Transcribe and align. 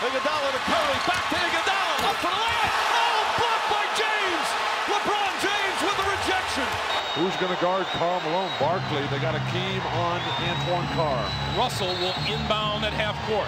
Iguodala 0.00 0.48
to 0.56 0.62
Curry, 0.64 0.96
back 1.04 1.24
to 1.28 1.36
Iguodala, 1.36 2.08
up 2.08 2.16
for 2.24 2.32
the 2.32 2.40
layup. 2.40 2.72
Oh, 2.72 3.20
blocked 3.36 3.68
by 3.68 3.84
James. 4.00 4.48
LeBron 4.88 5.32
James 5.44 5.78
with 5.84 5.96
the 6.00 6.08
rejection. 6.08 6.68
Who's 7.20 7.36
going 7.36 7.52
to 7.52 7.60
guard 7.60 7.84
Karl 8.00 8.16
Malone? 8.24 8.48
Barkley. 8.56 9.04
They 9.12 9.20
got 9.20 9.36
Akeem 9.36 9.84
on 10.00 10.24
Antoine 10.40 10.88
Carr. 10.96 11.20
Russell 11.52 11.92
will 12.00 12.16
inbound 12.32 12.88
at 12.88 12.96
half 12.96 13.12
court. 13.28 13.44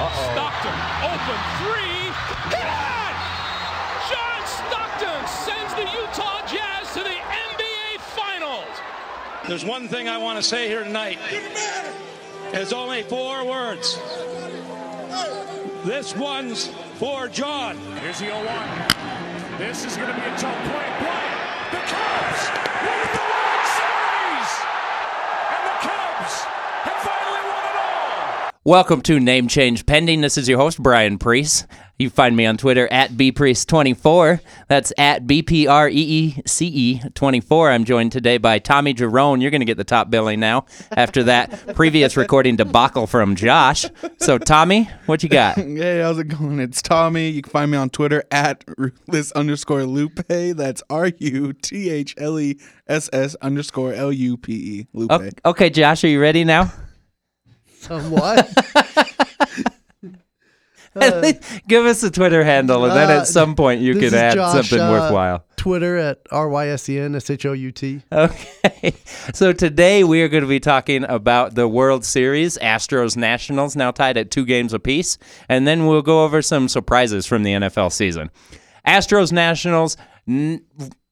Uh-oh. 0.00 0.32
Stockton, 0.32 0.76
open 1.04 1.38
three. 1.60 2.08
Hit 2.56 2.64
it! 2.64 3.16
John 4.08 4.40
Stockton 4.48 5.20
sends 5.28 5.76
the 5.76 5.84
Utah 5.92 6.40
Jazz 6.48 6.88
to 6.96 7.04
the 7.04 7.20
NBA 7.20 8.00
Finals. 8.16 8.80
There's 9.46 9.64
one 9.64 9.88
thing 9.88 10.08
I 10.08 10.16
want 10.16 10.38
to 10.38 10.42
say 10.42 10.68
here 10.68 10.84
tonight. 10.84 11.18
It's 12.52 12.72
only 12.72 13.02
four 13.02 13.44
words. 13.44 13.98
This 15.86 16.16
one's 16.16 16.66
for 16.98 17.28
John. 17.28 17.76
Here's 18.00 18.18
the 18.18 18.26
0 18.26 18.38
1. 18.38 18.46
This 19.56 19.84
is 19.84 19.96
going 19.96 20.08
to 20.08 20.14
be 20.16 20.20
a 20.20 20.36
tough 20.36 20.58
play. 20.64 20.88
Bryant, 20.98 21.70
the 21.70 21.78
Cubs 21.78 22.50
win 22.82 23.06
the 23.14 23.22
World 23.22 23.66
Series! 23.78 24.50
And 25.54 25.62
the 25.62 25.76
Cubs 25.86 26.42
have 26.82 27.02
finally 27.06 27.42
won 27.46 27.62
it 27.70 27.76
all! 27.78 28.50
Welcome 28.64 29.00
to 29.02 29.20
Name 29.20 29.46
Change 29.46 29.86
Pending. 29.86 30.22
This 30.22 30.36
is 30.36 30.48
your 30.48 30.58
host, 30.58 30.82
Brian 30.82 31.18
Preece. 31.18 31.68
You 31.98 32.10
can 32.10 32.14
find 32.14 32.36
me 32.36 32.44
on 32.44 32.58
Twitter 32.58 32.86
at 32.92 33.12
bpreece24. 33.12 34.40
That's 34.68 34.92
at 34.98 35.26
B-P-R-E-E-C-E 35.26 37.00
24. 37.14 37.70
I'm 37.70 37.84
joined 37.84 38.12
today 38.12 38.36
by 38.36 38.58
Tommy 38.58 38.92
Jerome. 38.92 39.40
You're 39.40 39.50
going 39.50 39.62
to 39.62 39.66
get 39.66 39.78
the 39.78 39.84
top 39.84 40.10
billing 40.10 40.38
now 40.38 40.66
after 40.90 41.22
that 41.24 41.74
previous 41.74 42.16
recording 42.16 42.56
debacle 42.56 43.06
from 43.06 43.34
Josh. 43.34 43.86
So, 44.18 44.36
Tommy, 44.36 44.90
what 45.06 45.22
you 45.22 45.28
got? 45.28 45.56
Hey, 45.76 46.00
how's 46.00 46.18
it 46.18 46.24
going? 46.28 46.58
It's 46.58 46.80
Tommy. 46.80 47.28
You 47.28 47.42
can 47.42 47.50
find 47.50 47.70
me 47.70 47.76
on 47.76 47.90
Twitter 47.90 48.24
at 48.30 48.64
ruthless 48.78 49.30
underscore 49.32 49.84
lupe. 49.84 50.26
That's 50.26 50.82
R 50.88 51.10
U 51.18 51.52
T 51.52 51.90
H 51.90 52.14
L 52.16 52.40
E 52.40 52.58
S 52.86 53.10
S 53.12 53.34
underscore 53.36 53.92
L 53.92 54.10
U 54.10 54.36
P 54.36 54.52
E. 54.52 54.86
Lupe. 54.94 55.38
Okay, 55.44 55.70
Josh, 55.70 56.02
are 56.04 56.08
you 56.08 56.20
ready 56.20 56.44
now? 56.44 56.72
Somewhat. 57.78 58.48
Give 61.68 61.84
us 61.86 62.02
a 62.02 62.10
Twitter 62.10 62.42
handle, 62.44 62.84
and 62.84 62.94
then 62.96 63.10
Uh, 63.10 63.20
at 63.20 63.26
some 63.26 63.54
point 63.54 63.80
you 63.80 63.94
could 63.94 64.14
add 64.14 64.34
Josh, 64.34 64.52
something 64.68 64.80
uh, 64.80 64.90
worthwhile. 64.90 65.44
Twitter 65.56 65.96
at 65.96 66.20
R 66.30 66.48
Y 66.48 66.68
S 66.68 66.88
E 66.88 66.98
N 66.98 67.14
S 67.14 67.28
H 67.30 67.44
O 67.46 67.52
U 67.52 67.72
T. 67.72 68.02
Okay. 68.12 68.94
So 69.34 69.52
today 69.52 70.04
we 70.04 70.22
are 70.22 70.28
going 70.28 70.44
to 70.44 70.48
be 70.48 70.60
talking 70.60 71.04
about 71.04 71.54
the 71.56 71.66
World 71.68 72.04
Series, 72.04 72.56
Astros 72.58 73.16
Nationals, 73.16 73.74
now 73.76 73.90
tied 73.90 74.16
at 74.16 74.30
two 74.30 74.44
games 74.44 74.72
apiece. 74.72 75.18
And 75.48 75.66
then 75.66 75.86
we'll 75.86 76.02
go 76.02 76.24
over 76.24 76.40
some 76.42 76.68
surprises 76.68 77.26
from 77.26 77.42
the 77.42 77.52
NFL 77.52 77.92
season. 77.92 78.30
Astros 78.86 79.32
Nationals, 79.32 79.96
n- 80.28 80.62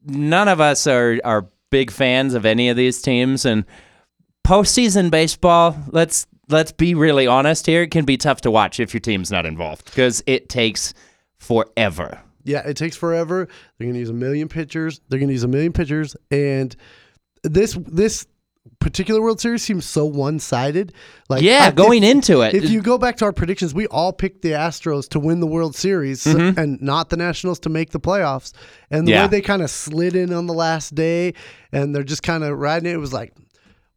none 0.07 0.49
of 0.49 0.61
us 0.61 0.87
are, 0.87 1.19
are 1.25 1.49
big 1.71 1.91
fans 1.91 2.35
of 2.35 2.47
any 2.47 2.69
of 2.69 2.77
these 2.77 3.03
teams. 3.03 3.45
And 3.45 3.65
postseason 4.47 5.11
baseball, 5.11 5.77
let's 5.89 6.27
let's 6.49 6.73
be 6.73 6.95
really 6.95 7.27
honest 7.27 7.67
here, 7.67 7.83
it 7.83 7.91
can 7.91 8.05
be 8.05 8.17
tough 8.17 8.41
to 8.43 8.51
watch 8.51 8.81
if 8.81 8.93
your 8.95 9.01
team's 9.01 9.31
not 9.31 9.47
involved 9.47 9.85
because 9.87 10.23
it 10.27 10.49
takes 10.49 10.95
forever. 11.39 12.21
Yeah, 12.45 12.67
it 12.67 12.77
takes 12.77 12.97
forever. 12.97 13.49
They're 13.79 13.87
going 13.87 13.95
to 13.95 14.01
use 14.01 14.11
a 14.11 14.15
million 14.15 14.49
pitchers. 14.49 15.01
They're 15.09 15.19
going 15.19 15.29
to 15.29 15.35
use 15.35 15.45
a 15.45 15.49
million 15.49 15.73
pitchers, 15.73 16.15
and 16.31 16.75
this 17.43 17.79
this 17.87 18.27
particular 18.81 19.21
World 19.21 19.41
Series 19.41 19.63
seems 19.63 19.85
so 19.85 20.05
one 20.07 20.39
sided. 20.39 20.93
Like 21.29 21.43
Yeah, 21.43 21.71
going 21.71 22.03
into 22.03 22.41
it. 22.43 22.55
If 22.55 22.69
you 22.71 22.81
go 22.83 22.97
back 22.99 23.17
to 23.19 23.25
our 23.27 23.33
predictions, 23.33 23.75
we 23.75 23.87
all 23.89 24.13
picked 24.13 24.41
the 24.43 24.51
Astros 24.53 25.09
to 25.11 25.21
win 25.21 25.41
the 25.41 25.47
World 25.47 25.75
Series 25.77 26.23
so- 26.23 26.37
and 26.57 26.81
not 26.83 27.11
the 27.11 27.17
Nationals 27.17 27.59
to 27.61 27.69
make 27.69 27.91
the 27.91 28.01
playoffs. 28.01 28.53
And 28.91 29.07
the 29.07 29.13
Mm-hmm. 29.13 29.17
Yeah. 29.17 29.23
way 29.25 29.29
they 29.29 29.41
kind 29.43 29.63
of 29.63 29.71
slid 29.71 30.17
in 30.17 30.33
on 30.33 30.47
the 30.47 30.55
last 30.55 30.95
day, 30.95 31.35
and 31.73 31.95
they're 31.95 32.03
just 32.05 32.23
kind 32.23 32.43
of 32.45 32.59
riding 32.59 32.91
it, 32.91 32.95
it 32.95 32.99
was 32.99 33.13
like. 33.13 33.33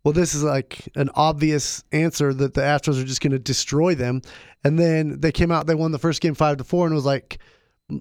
Well, 0.07 0.13
this 0.13 0.33
is 0.33 0.41
like 0.41 0.87
an 0.95 1.09
obvious 1.15 1.83
answer 1.91 2.33
that 2.33 2.53
the 2.53 2.61
Astros 2.61 3.01
are 3.01 3.05
just 3.05 3.19
going 3.19 3.33
to 3.33 3.39
destroy 3.39 3.93
them, 3.93 4.21
and 4.63 4.79
then 4.79 5.19
they 5.19 5.33
came 5.33 5.51
out. 5.51 5.67
They 5.67 5.75
won 5.75 5.91
the 5.91 5.99
first 5.99 6.21
game 6.21 6.33
five 6.33 6.55
to 6.59 6.63
four, 6.63 6.85
and 6.85 6.93
it 6.93 6.95
was 6.95 7.03
like, 7.05 7.39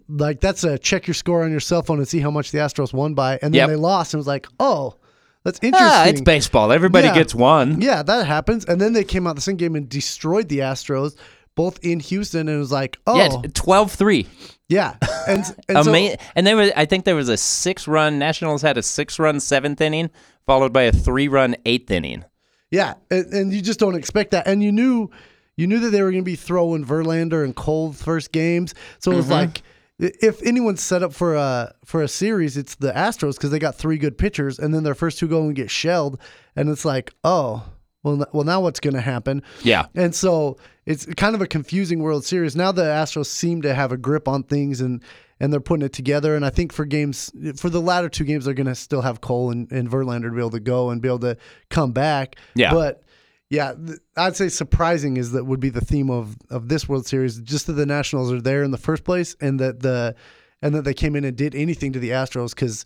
like 0.08 0.40
that's 0.40 0.62
a 0.62 0.78
check 0.78 1.08
your 1.08 1.14
score 1.14 1.42
on 1.42 1.50
your 1.50 1.58
cell 1.58 1.82
phone 1.82 1.98
and 1.98 2.06
see 2.06 2.20
how 2.20 2.30
much 2.30 2.52
the 2.52 2.58
Astros 2.58 2.92
won 2.92 3.14
by, 3.14 3.40
and 3.42 3.52
then 3.52 3.58
Yep. 3.58 3.68
they 3.70 3.74
lost, 3.74 4.14
and 4.14 4.18
it 4.18 4.20
was 4.20 4.28
like, 4.28 4.46
oh, 4.60 4.94
that's 5.42 5.58
interesting. 5.62 5.88
Ah, 5.90 6.06
it's 6.06 6.20
baseball. 6.20 6.70
Everybody 6.70 7.08
Yeah. 7.08 7.14
gets 7.14 7.34
one. 7.34 7.80
Yeah, 7.80 8.04
that 8.04 8.24
happens. 8.24 8.64
And 8.66 8.80
then 8.80 8.92
they 8.92 9.02
came 9.02 9.26
out 9.26 9.34
the 9.34 9.42
same 9.42 9.56
game 9.56 9.74
and 9.74 9.88
destroyed 9.88 10.48
the 10.48 10.58
Astros, 10.60 11.16
both 11.56 11.80
in 11.84 11.98
Houston, 11.98 12.48
and 12.48 12.50
it 12.56 12.58
was 12.60 12.70
like, 12.70 12.98
oh, 13.08 13.16
Yeah, 13.16 13.28
12-3. 13.52 14.26
yeah. 14.68 14.94
And 15.26 15.44
and 15.68 15.84
so, 15.84 15.92
and 16.36 16.46
there 16.46 16.56
was, 16.56 16.70
I 16.76 16.84
think 16.84 17.04
there 17.04 17.16
was 17.16 17.28
a 17.28 17.36
six-run. 17.36 18.16
Nationals 18.20 18.62
had 18.62 18.78
a 18.78 18.82
six-run 18.82 19.40
seventh 19.40 19.80
inning, 19.80 20.10
followed 20.46 20.72
by 20.72 20.82
a 20.82 20.92
three-run 20.92 21.56
eighth 21.64 21.90
inning. 21.90 22.24
yeah, 22.70 22.94
and, 23.10 23.26
and 23.32 23.52
you 23.52 23.62
just 23.62 23.80
don't 23.80 23.94
expect 23.94 24.30
that. 24.30 24.46
And 24.46 24.62
you 24.62 24.72
knew, 24.72 25.10
you 25.56 25.66
knew 25.66 25.80
that 25.80 25.90
they 25.90 26.02
were 26.02 26.10
going 26.10 26.22
to 26.22 26.30
be 26.30 26.36
throwing 26.36 26.84
Verlander 26.84 27.44
and 27.44 27.54
Cole 27.54 27.92
first 27.92 28.32
games, 28.32 28.74
so 28.98 29.12
it 29.12 29.16
was 29.16 29.26
mm-hmm. 29.26 29.34
like. 29.34 29.62
If 29.98 30.42
anyone's 30.42 30.82
set 30.82 31.02
up 31.02 31.14
for 31.14 31.36
a 31.36 31.74
for 31.86 32.02
a 32.02 32.08
series, 32.08 32.58
it's 32.58 32.74
the 32.74 32.92
Astros 32.92 33.36
because 33.36 33.50
they 33.50 33.58
got 33.58 33.76
three 33.76 33.96
good 33.96 34.18
pitchers, 34.18 34.58
and 34.58 34.74
then 34.74 34.82
their 34.82 34.94
first 34.94 35.18
two 35.18 35.26
go 35.26 35.40
and 35.44 35.56
get 35.56 35.70
shelled, 35.70 36.20
and 36.54 36.68
it's 36.68 36.84
like, 36.84 37.14
oh, 37.24 37.64
well, 38.06 38.26
well, 38.32 38.44
now 38.44 38.60
what's 38.60 38.78
going 38.78 38.94
to 38.94 39.00
happen? 39.00 39.42
Yeah, 39.62 39.86
And 39.94 40.14
so 40.14 40.58
it's 40.84 41.06
kind 41.16 41.34
of 41.34 41.42
a 41.42 41.46
confusing 41.46 41.98
World 41.98 42.24
Series. 42.24 42.54
Now 42.54 42.70
the 42.72 42.84
Astros 42.84 43.26
seem 43.26 43.62
to 43.62 43.74
have 43.74 43.90
a 43.90 43.96
grip 43.96 44.28
on 44.28 44.44
things 44.44 44.80
and 44.80 45.02
and 45.40 45.52
they're 45.52 45.60
putting 45.60 45.84
it 45.84 45.92
together. 45.92 46.34
And 46.36 46.44
I 46.44 46.50
think 46.50 46.72
for 46.72 46.84
games 46.84 47.30
for 47.56 47.68
the 47.70 47.80
latter 47.80 48.08
two 48.08 48.24
games, 48.24 48.44
they're 48.44 48.54
going 48.54 48.66
to 48.66 48.74
still 48.74 49.02
have 49.02 49.20
Cole 49.20 49.50
and, 49.50 49.70
and 49.70 49.88
Verlander 49.90 50.24
to 50.24 50.30
be 50.30 50.38
able 50.38 50.50
to 50.50 50.60
go 50.60 50.90
and 50.90 51.00
be 51.02 51.08
able 51.08 51.18
to 51.20 51.36
come 51.70 51.92
back. 51.92 52.36
Yeah. 52.54 52.72
But 52.72 53.02
yeah, 53.50 53.74
th- 53.74 53.98
I'd 54.16 54.34
say 54.36 54.48
surprising 54.48 55.16
is 55.16 55.32
that 55.32 55.44
would 55.44 55.60
be 55.60 55.68
the 55.70 55.80
theme 55.84 56.10
of 56.10 56.36
of 56.50 56.68
this 56.68 56.88
World 56.88 57.06
Series. 57.06 57.38
Just 57.40 57.66
that 57.68 57.74
the 57.74 57.86
Nationals 57.86 58.32
are 58.32 58.40
there 58.40 58.62
in 58.62 58.70
the 58.70 58.78
first 58.78 59.04
place 59.04 59.36
and 59.40 59.60
that 59.60 59.80
the 59.80 60.14
and 60.62 60.74
that 60.74 60.82
they 60.82 60.94
came 60.94 61.14
in 61.16 61.24
and 61.24 61.36
did 61.36 61.54
anything 61.54 61.92
to 61.92 61.98
the 61.98 62.10
Astros 62.10 62.50
because. 62.54 62.84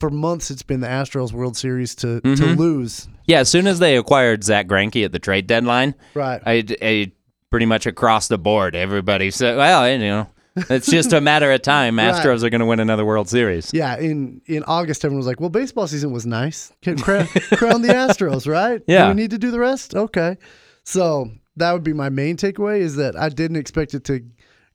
For 0.00 0.10
months, 0.10 0.50
it's 0.50 0.64
been 0.64 0.80
the 0.80 0.88
Astros 0.88 1.32
World 1.32 1.56
Series 1.56 1.94
to, 1.96 2.20
to 2.22 2.28
Mm-hmm. 2.28 2.58
lose. 2.60 3.08
yeah. 3.28 3.38
As 3.38 3.48
soon 3.48 3.68
as 3.68 3.78
they 3.78 3.96
acquired 3.96 4.42
Zack 4.42 4.66
Greinke 4.66 5.04
at 5.04 5.12
the 5.12 5.20
trade 5.20 5.46
deadline, 5.46 5.94
Right. 6.14 6.42
I, 6.44 6.64
I 6.82 7.12
pretty 7.50 7.66
much 7.66 7.86
across 7.86 8.26
the 8.26 8.36
board, 8.36 8.74
everybody 8.74 9.30
said, 9.30 9.56
"Well, 9.56 9.88
you 9.88 9.98
know, 9.98 10.26
it's 10.56 10.90
just 10.90 11.12
a 11.12 11.20
matter 11.20 11.50
of 11.50 11.62
time. 11.62 11.82
Right. 12.02 12.14
Astros 12.14 12.42
are 12.42 12.50
going 12.50 12.60
to 12.60 12.66
win 12.66 12.80
another 12.80 13.04
World 13.04 13.28
Series." 13.28 13.70
Yeah, 13.72 13.96
in 13.98 14.40
in 14.46 14.64
August, 14.64 15.04
everyone 15.04 15.18
was 15.18 15.26
like, 15.26 15.40
"Well, 15.40 15.50
baseball 15.50 15.86
season 15.86 16.10
was 16.12 16.26
nice. 16.26 16.72
Can 16.82 16.98
Crown, 16.98 17.26
crown 17.52 17.82
the 17.82 17.88
Astros, 17.88 18.46
right? 18.46 18.82
Yeah. 18.86 19.04
Do 19.04 19.08
we 19.08 19.14
need 19.14 19.30
to 19.30 19.38
do 19.38 19.50
the 19.50 19.60
rest? 19.60 19.94
Okay. 19.94 20.36
So 20.84 21.30
that 21.56 21.72
would 21.72 21.84
be 21.84 21.92
my 21.92 22.08
main 22.08 22.36
takeaway 22.36 22.80
is 22.80 22.96
that 22.96 23.16
I 23.16 23.28
didn't 23.28 23.56
expect 23.56 23.94
it 23.94 24.04
to 24.04 24.24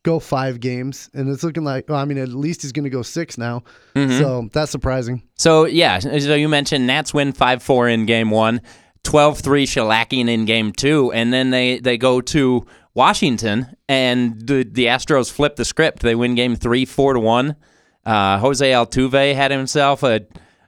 go 0.04 0.18
five 0.20 0.60
games, 0.60 1.10
and 1.12 1.28
it's 1.28 1.42
looking 1.42 1.64
like. 1.64 1.88
Well, 1.88 1.98
I 1.98 2.04
mean, 2.04 2.18
at 2.18 2.28
least 2.28 2.62
he's 2.62 2.72
going 2.72 2.84
to 2.84 2.90
go 2.90 3.02
six 3.02 3.36
now. 3.36 3.62
Mm-hmm. 3.94 4.18
So 4.18 4.48
that's 4.52 4.70
surprising. 4.70 5.22
So 5.34 5.66
yeah, 5.66 5.98
so 5.98 6.34
you 6.34 6.48
mentioned 6.48 6.86
Nats 6.86 7.12
win 7.12 7.32
five 7.32 7.62
four 7.62 7.88
in 7.88 8.06
game 8.06 8.30
one, 8.30 8.60
12-3 9.04 9.62
shellacking 9.64 10.28
in 10.28 10.44
game 10.44 10.72
two, 10.72 11.12
and 11.12 11.32
then 11.32 11.50
they 11.50 11.78
they 11.78 11.96
go 11.98 12.20
to 12.20 12.66
Washington 12.94 13.76
and 13.88 14.40
the 14.46 14.64
the 14.70 14.86
Astros 14.86 15.30
flip 15.30 15.56
the 15.56 15.64
script. 15.64 16.02
They 16.02 16.14
win 16.14 16.34
game 16.34 16.56
three 16.56 16.84
four 16.84 17.14
to 17.14 17.20
one. 17.20 17.56
Uh, 18.04 18.38
Jose 18.38 18.68
Altuve 18.70 19.34
had 19.34 19.50
himself 19.50 20.02
a 20.02 20.26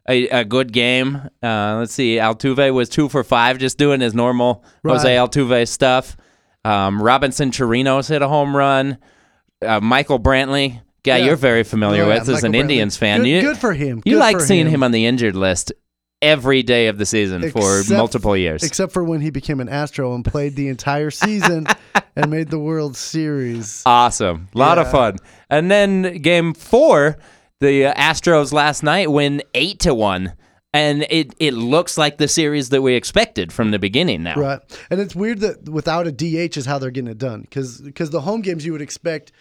a, 0.09 0.29
a 0.29 0.45
good 0.45 0.73
game. 0.73 1.17
Uh, 1.43 1.77
let's 1.79 1.93
see, 1.93 2.17
Altuve 2.17 2.73
was 2.75 2.89
two 2.89 3.09
for 3.09 3.23
five, 3.25 3.59
just 3.59 3.79
doing 3.79 4.01
his 4.01 4.15
normal 4.15 4.65
Jose 4.85 5.09
Altuve 5.09 5.67
stuff. 5.69 6.17
Um, 6.65 7.03
Robinson 7.03 7.51
Chirinos 7.51 8.09
hit 8.09 8.21
a 8.23 8.29
home 8.29 8.57
run. 8.57 8.99
Uh, 9.65 9.81
Michael 9.81 10.19
Brantley, 10.19 10.81
guy 11.05 11.19
Yeah. 11.19 11.27
you're 11.27 11.37
very 11.37 11.63
familiar 11.65 12.05
Oh, 12.05 12.09
yeah, 12.09 12.19
with 12.21 12.29
as 12.29 12.45
an 12.45 12.53
Brantley. 12.53 12.57
Indians 12.61 12.97
fan. 12.97 13.21
Good- 13.21 13.29
you, 13.29 13.41
good 13.43 13.59
for 13.59 13.73
him. 13.73 14.03
You 14.05 14.15
Good 14.15 14.21
like 14.21 14.41
seeing 14.41 14.67
him. 14.67 14.75
him 14.77 14.83
on 14.83 14.91
the 14.93 15.07
injured 15.07 15.37
list 15.37 15.73
every 16.23 16.63
day 16.63 16.89
of 16.89 16.99
the 16.99 17.07
season 17.07 17.51
for 17.51 17.83
multiple 17.89 18.37
years. 18.37 18.63
Except 18.63 18.93
for 18.93 19.03
when 19.05 19.21
he 19.21 19.31
became 19.31 19.61
an 19.61 19.69
Astro 19.69 20.15
and 20.15 20.25
played 20.25 20.55
the 20.55 20.69
entire 20.69 21.11
season 21.11 21.67
and 22.17 22.31
made 22.31 22.49
the 22.49 22.59
World 22.59 22.97
Series. 22.97 23.83
awesome. 23.87 24.49
A 24.55 24.59
lot 24.59 24.79
of 24.79 24.91
fun. 24.91 25.17
And 25.49 25.71
then 25.71 26.19
game 26.19 26.55
four, 26.55 27.19
the 27.61 27.87
uh, 27.87 27.95
Astros 27.95 28.53
last 28.53 28.83
night 28.83 29.11
win 29.11 29.43
8 29.55 29.79
to 29.81 29.95
1. 29.95 30.33
And 30.73 31.05
it, 31.11 31.35
it 31.41 31.53
looks 31.55 31.99
like 31.99 32.19
the 32.19 32.29
series 32.29 32.69
that 32.69 32.81
we 32.81 32.95
expected 32.95 33.53
from 33.53 33.73
the 33.73 33.79
beginning 33.81 34.23
now. 34.23 34.37
Right. 34.37 34.61
And 34.89 35.01
it's 35.01 35.17
weird 35.17 35.41
that 35.41 35.69
without 35.69 36.07
a 36.07 36.13
DH 36.13 36.57
is 36.57 36.65
how 36.65 36.79
they're 36.79 36.93
getting 36.93 37.11
it 37.11 37.19
done 37.19 37.41
because 37.41 37.81
the 37.81 38.21
home 38.21 38.41
games 38.41 38.65
you 38.65 38.71
would 38.71 38.83
expect 38.83 39.33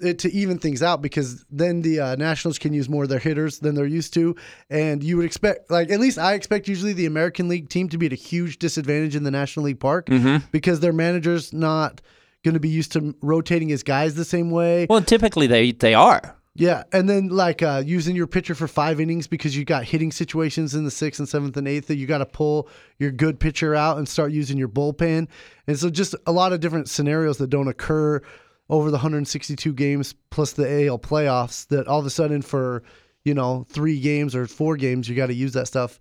it 0.00 0.20
to 0.20 0.32
even 0.32 0.58
things 0.58 0.82
out 0.82 1.02
because 1.02 1.44
then 1.50 1.82
the 1.82 1.98
uh, 2.00 2.14
Nationals 2.16 2.58
can 2.58 2.72
use 2.72 2.88
more 2.88 3.02
of 3.02 3.08
their 3.08 3.18
hitters 3.18 3.58
than 3.58 3.74
they're 3.74 3.86
used 3.86 4.14
to, 4.14 4.36
and 4.70 5.02
you 5.02 5.16
would 5.16 5.26
expect 5.26 5.70
like 5.70 5.90
at 5.90 5.98
least 5.98 6.18
I 6.18 6.34
expect 6.34 6.68
usually 6.68 6.92
the 6.92 7.06
American 7.06 7.48
League 7.48 7.68
team 7.68 7.88
to 7.88 7.98
be 7.98 8.06
at 8.06 8.12
a 8.12 8.16
huge 8.16 8.58
disadvantage 8.58 9.16
in 9.16 9.24
the 9.24 9.30
National 9.32 9.66
League 9.66 9.80
Park 9.80 10.06
Mm-hmm. 10.06 10.46
because 10.52 10.80
their 10.80 10.92
managers 10.92 11.52
not 11.52 12.00
going 12.44 12.54
to 12.54 12.60
be 12.60 12.68
used 12.68 12.92
to 12.92 13.14
rotating 13.22 13.68
his 13.68 13.82
guys 13.82 14.14
the 14.14 14.24
same 14.24 14.50
way. 14.50 14.86
Well, 14.88 15.02
typically 15.02 15.46
they 15.48 15.72
they 15.72 15.94
are. 15.94 16.36
Yeah, 16.56 16.84
and 16.92 17.08
then 17.08 17.30
like 17.30 17.62
uh, 17.64 17.82
using 17.84 18.14
your 18.14 18.28
pitcher 18.28 18.54
for 18.54 18.68
five 18.68 19.00
innings 19.00 19.26
because 19.26 19.56
you 19.56 19.64
got 19.64 19.82
hitting 19.82 20.12
situations 20.12 20.76
in 20.76 20.84
the 20.84 20.90
sixth 20.92 21.18
and 21.18 21.28
seventh 21.28 21.56
and 21.56 21.66
eighth 21.66 21.88
that 21.88 21.96
you 21.96 22.06
got 22.06 22.18
to 22.18 22.26
pull 22.26 22.68
your 23.00 23.10
good 23.10 23.40
pitcher 23.40 23.74
out 23.74 23.98
and 23.98 24.08
start 24.08 24.30
using 24.30 24.56
your 24.56 24.68
bullpen, 24.68 25.26
and 25.66 25.76
so 25.76 25.90
just 25.90 26.14
a 26.28 26.32
lot 26.32 26.52
of 26.52 26.60
different 26.60 26.88
scenarios 26.88 27.38
that 27.38 27.50
don't 27.50 27.66
occur 27.66 28.22
over 28.70 28.90
the 28.90 28.96
162 28.96 29.72
games 29.72 30.14
plus 30.30 30.52
the 30.52 30.86
AL 30.86 30.98
playoffs. 30.98 31.66
That 31.68 31.86
all 31.88 32.00
of 32.00 32.06
a 32.06 32.10
sudden 32.10 32.42
for 32.42 32.82
you 33.24 33.34
know 33.34 33.66
three 33.68 34.00
games 34.00 34.34
or 34.34 34.46
four 34.46 34.76
games 34.76 35.08
you 35.08 35.14
got 35.14 35.26
to 35.26 35.34
use 35.34 35.52
that 35.54 35.66
stuff, 35.66 35.98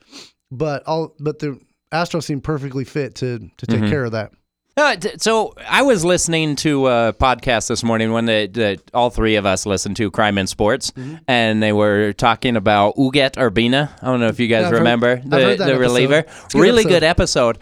but 0.51 0.83
all 0.87 1.15
but 1.19 1.39
the 1.39 1.59
Astros 1.91 2.23
seem 2.23 2.41
perfectly 2.41 2.83
fit 2.83 3.15
to 3.15 3.49
to 3.57 3.65
take 3.65 3.81
mm-hmm. 3.81 3.89
care 3.89 4.05
of 4.05 4.11
that. 4.13 4.31
Uh, 4.75 4.95
t- 4.95 5.11
so 5.19 5.53
I 5.69 5.83
was 5.83 6.03
listening 6.03 6.55
to 6.57 6.87
a 6.87 7.13
podcast 7.13 7.67
this 7.67 7.83
morning, 7.83 8.11
when 8.11 8.25
that, 8.25 8.53
that 8.55 8.81
all 8.91 9.11
three 9.11 9.35
of 9.35 9.45
us 9.45 9.67
listened 9.67 9.97
to, 9.97 10.09
Crime 10.09 10.39
in 10.39 10.47
Sports, 10.47 10.89
Mm-hmm. 10.91 11.15
and 11.27 11.61
they 11.61 11.71
were 11.71 12.11
talking 12.13 12.55
about 12.55 12.95
Ugueth 12.95 13.33
Urbina. 13.33 13.91
I 14.01 14.05
don't 14.07 14.19
know 14.19 14.27
if 14.29 14.39
you 14.39 14.47
guys 14.47 14.61
Yeah, 14.61 14.67
I've 14.67 14.71
heard- 14.71 14.77
remember 14.79 15.15
the, 15.17 15.29
the 15.29 15.45
episode. 15.51 15.77
reliever. 15.79 16.21
Good 16.23 16.59
Really 16.59 16.81
episode. 16.81 16.89
good 16.89 17.03
episode. 17.03 17.57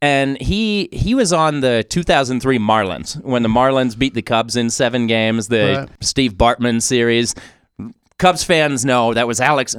And 0.00 0.40
he 0.40 0.88
he 0.90 1.14
was 1.14 1.34
on 1.34 1.60
the 1.60 1.84
2003 1.90 2.58
Marlins 2.58 3.22
when 3.22 3.42
the 3.42 3.48
Marlins 3.50 3.98
beat 3.98 4.14
the 4.14 4.22
Cubs 4.22 4.56
in 4.56 4.70
seven 4.70 5.06
games, 5.06 5.48
the 5.48 5.86
Right. 5.90 6.04
Steve 6.04 6.34
Bartman 6.34 6.80
series. 6.80 7.34
Cubs 8.18 8.42
fans 8.42 8.86
know 8.86 9.12
that 9.12 9.26
was 9.26 9.38
Alex. 9.40 9.76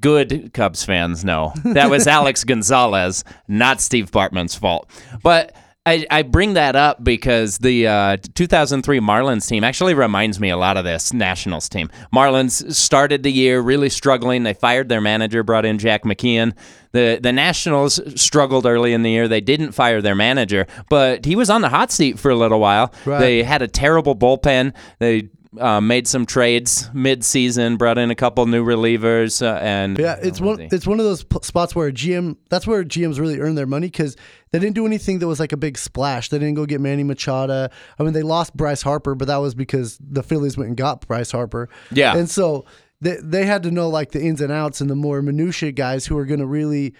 Good 0.00 0.52
Cubs 0.54 0.84
fans 0.84 1.24
know 1.24 1.52
that 1.64 1.90
was 1.90 2.06
Alex 2.18 2.44
Gonzalez, 2.44 3.24
not 3.48 3.80
Steve 3.80 4.10
Bartman's 4.10 4.54
fault. 4.54 4.90
But 5.22 5.54
I, 5.86 6.06
I 6.10 6.22
bring 6.22 6.54
that 6.54 6.76
up 6.76 7.02
because 7.02 7.58
the 7.58 7.86
uh, 7.86 8.16
2003 8.34 9.00
Marlins 9.00 9.48
team 9.48 9.64
actually 9.64 9.94
reminds 9.94 10.38
me 10.38 10.50
a 10.50 10.56
lot 10.58 10.76
of 10.76 10.84
this 10.84 11.12
Nationals 11.12 11.70
team. 11.70 11.88
Marlins 12.14 12.74
started 12.74 13.22
the 13.22 13.32
year 13.32 13.60
really 13.60 13.88
struggling. 13.88 14.42
They 14.42 14.52
fired 14.52 14.90
their 14.90 15.00
manager, 15.00 15.42
brought 15.42 15.64
in 15.64 15.78
Jack 15.78 16.04
McKeon. 16.04 16.54
The 16.92 17.18
the 17.22 17.32
Nationals 17.32 17.98
struggled 18.20 18.66
early 18.66 18.92
in 18.92 19.02
the 19.02 19.10
year. 19.10 19.26
They 19.26 19.40
didn't 19.40 19.72
fire 19.72 20.02
their 20.02 20.14
manager, 20.14 20.66
but 20.90 21.24
he 21.24 21.34
was 21.34 21.48
on 21.48 21.62
the 21.62 21.70
hot 21.70 21.90
seat 21.90 22.18
for 22.18 22.30
a 22.30 22.36
little 22.36 22.60
while. 22.60 22.92
Right. 23.06 23.20
They 23.20 23.42
had 23.42 23.62
a 23.62 23.68
terrible 23.68 24.14
bullpen. 24.14 24.74
They 24.98 25.30
uh, 25.58 25.80
made 25.80 26.06
some 26.06 26.26
trades 26.26 26.88
mid-season, 26.94 27.76
brought 27.76 27.98
in 27.98 28.10
a 28.10 28.14
couple 28.14 28.46
new 28.46 28.64
relievers, 28.64 29.42
uh, 29.44 29.58
and 29.60 29.98
Yeah, 29.98 30.16
it's 30.22 30.40
one. 30.40 30.58
let's. 30.58 30.72
It's 30.74 30.86
one 30.86 31.00
of 31.00 31.04
those 31.06 31.24
p- 31.24 31.38
spots 31.42 31.74
where 31.74 31.88
a 31.88 31.92
GM. 31.92 32.36
That's 32.50 32.66
where 32.66 32.84
GMs 32.84 33.18
really 33.18 33.40
earn 33.40 33.56
their 33.56 33.66
money 33.66 33.88
because 33.88 34.16
they 34.52 34.58
didn't 34.60 34.76
do 34.76 34.86
anything 34.86 35.18
that 35.18 35.26
was 35.26 35.40
like 35.40 35.52
a 35.52 35.56
big 35.56 35.76
splash. 35.76 36.28
They 36.28 36.38
didn't 36.38 36.54
go 36.54 36.66
get 36.66 36.80
Manny 36.80 37.02
Machado. 37.02 37.68
I 37.98 38.02
mean, 38.02 38.12
they 38.12 38.22
lost 38.22 38.56
Bryce 38.56 38.82
Harper, 38.82 39.14
but 39.16 39.26
that 39.28 39.38
was 39.38 39.54
because 39.56 39.98
the 40.00 40.22
Phillies 40.22 40.56
went 40.56 40.68
and 40.68 40.76
got 40.76 41.06
Bryce 41.06 41.32
Harper. 41.32 41.68
Yeah. 41.90 42.16
and 42.16 42.30
so 42.30 42.64
they 43.00 43.16
they 43.22 43.44
had 43.44 43.62
to 43.64 43.70
know 43.72 43.88
like 43.88 44.12
the 44.12 44.20
ins 44.22 44.40
and 44.40 44.52
outs 44.52 44.80
and 44.80 44.88
the 44.88 44.94
more 44.96 45.20
minutia 45.20 45.72
guys 45.72 46.06
who 46.06 46.16
are 46.16 46.24
going 46.26 46.40
to 46.40 46.46
really. 46.46 46.94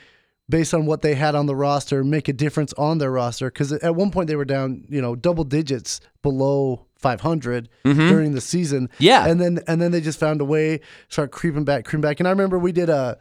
Based 0.48 0.74
on 0.74 0.84
what 0.84 1.00
they 1.02 1.14
had 1.14 1.36
on 1.36 1.46
the 1.46 1.54
roster, 1.54 2.02
make 2.02 2.26
a 2.26 2.32
difference 2.32 2.72
on 2.72 2.98
their 2.98 3.12
roster. 3.12 3.48
Because 3.52 3.70
at 3.70 3.94
one 3.94 4.10
point 4.10 4.26
they 4.26 4.34
were 4.34 4.44
down, 4.44 4.84
you 4.88 5.00
know, 5.00 5.14
double 5.14 5.44
digits 5.44 6.00
below 6.24 6.86
500 7.00 7.68
during 7.84 8.32
the 8.32 8.40
season. 8.40 8.88
Mm-hmm. 8.88 9.02
Yeah. 9.02 9.26
and 9.26 9.40
then 9.40 9.60
and 9.66 9.80
then 9.80 9.90
they 9.92 10.00
just 10.00 10.20
found 10.20 10.40
a 10.40 10.44
way 10.44 10.80
start 11.08 11.30
creeping 11.32 11.64
back, 11.64 11.84
creeping 11.84 12.02
back. 12.02 12.20
And 12.20 12.26
I 12.26 12.30
remember 12.30 12.58
we 12.58 12.72
did 12.72 12.88
a 12.88 13.18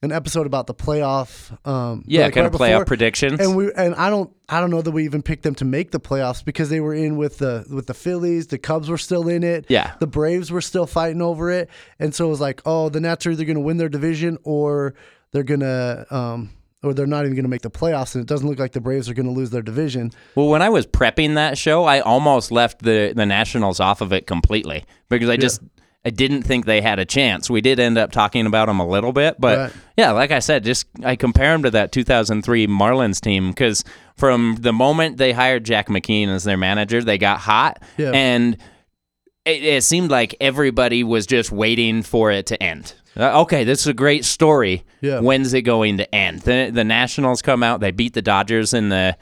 an 0.00 0.12
episode 0.12 0.46
about 0.46 0.68
the 0.68 0.74
playoff. 0.74 1.50
Um, 1.66 2.04
Yeah, 2.06 2.26
like 2.26 2.34
kind 2.34 2.46
of 2.46 2.52
playoff 2.52 2.70
before, 2.70 2.84
predictions. 2.84 3.40
And 3.40 3.56
we 3.56 3.72
and 3.72 3.96
I 3.96 4.10
don't 4.10 4.30
I 4.48 4.60
don't 4.60 4.70
know 4.70 4.80
that 4.80 4.92
we 4.92 5.04
even 5.04 5.22
picked 5.22 5.42
them 5.42 5.56
to 5.56 5.64
make 5.64 5.90
the 5.90 5.98
playoffs 5.98 6.44
because 6.44 6.70
they 6.70 6.78
were 6.80 6.94
in 6.94 7.16
with 7.16 7.38
the 7.38 7.66
with 7.68 7.88
the 7.88 7.94
Phillies. 7.94 8.46
The 8.46 8.58
Cubs 8.58 8.88
were 8.88 8.98
still 8.98 9.28
in 9.28 9.42
it. 9.42 9.66
Yeah. 9.68 9.94
the 9.98 10.06
Braves 10.06 10.52
were 10.52 10.60
still 10.60 10.86
fighting 10.86 11.20
over 11.20 11.50
it, 11.50 11.68
and 11.98 12.14
so 12.14 12.26
it 12.26 12.30
was 12.30 12.40
like, 12.40 12.62
oh, 12.64 12.88
the 12.90 13.00
Nats 13.00 13.26
are 13.26 13.32
either 13.32 13.44
going 13.44 13.56
to 13.56 13.60
win 13.60 13.76
their 13.78 13.88
division 13.88 14.38
or 14.44 14.94
they're 15.32 15.42
gonna. 15.42 16.06
Um, 16.10 16.50
or 16.82 16.94
they're 16.94 17.06
not 17.06 17.24
even 17.24 17.34
going 17.34 17.44
to 17.44 17.48
make 17.50 17.62
the 17.62 17.70
playoffs, 17.70 18.14
and 18.14 18.22
it 18.22 18.28
doesn't 18.28 18.46
look 18.48 18.58
like 18.58 18.72
the 18.72 18.80
Braves 18.80 19.08
are 19.08 19.14
going 19.14 19.26
to 19.26 19.32
lose 19.32 19.50
their 19.50 19.62
division. 19.62 20.12
Well, 20.34 20.48
when 20.48 20.62
I 20.62 20.68
was 20.68 20.86
prepping 20.86 21.34
that 21.34 21.58
show, 21.58 21.84
I 21.84 22.00
almost 22.00 22.50
left 22.52 22.82
the 22.82 23.12
the 23.14 23.26
Nationals 23.26 23.80
off 23.80 24.00
of 24.00 24.12
it 24.12 24.26
completely 24.26 24.84
because 25.08 25.28
I 25.28 25.36
just 25.36 25.60
I 26.04 26.10
didn't 26.10 26.42
think 26.44 26.64
they 26.64 26.80
had 26.80 26.98
a 27.00 27.04
chance. 27.04 27.50
We 27.50 27.60
did 27.60 27.80
end 27.80 27.98
up 27.98 28.12
talking 28.12 28.46
about 28.46 28.66
them 28.66 28.78
a 28.78 28.86
little 28.86 29.12
bit, 29.12 29.36
but 29.40 29.58
Right. 29.58 29.72
yeah, 29.96 30.12
like 30.12 30.30
I 30.30 30.38
said, 30.38 30.62
just 30.64 30.86
I 31.04 31.16
compare 31.16 31.50
them 31.52 31.64
to 31.64 31.70
that 31.72 31.90
2003 31.90 32.68
Marlins 32.68 33.20
team 33.20 33.50
because 33.50 33.82
from 34.16 34.56
the 34.60 34.72
moment 34.72 35.16
they 35.16 35.32
hired 35.32 35.64
Jack 35.64 35.88
McKeon 35.88 36.28
as 36.28 36.44
their 36.44 36.56
manager, 36.56 37.02
they 37.02 37.18
got 37.18 37.40
hot 37.40 37.82
Yeah. 37.96 38.12
and. 38.12 38.56
It, 39.48 39.64
it 39.64 39.84
seemed 39.84 40.10
like 40.10 40.34
everybody 40.40 41.02
was 41.04 41.26
just 41.26 41.50
waiting 41.50 42.02
for 42.02 42.30
it 42.30 42.46
to 42.46 42.62
end. 42.62 42.94
Uh, 43.16 43.40
okay, 43.42 43.64
this 43.64 43.80
is 43.80 43.86
a 43.88 43.94
great 43.94 44.24
story. 44.24 44.84
Yeah. 45.00 45.20
When's 45.20 45.52
it 45.54 45.62
going 45.62 45.96
to 45.98 46.14
end? 46.14 46.40
The, 46.42 46.70
the 46.72 46.84
Nationals 46.84 47.42
come 47.42 47.62
out. 47.62 47.80
They 47.80 47.90
beat 47.90 48.14
the 48.14 48.22
Dodgers 48.22 48.74
in 48.74 48.90
the 48.90 49.16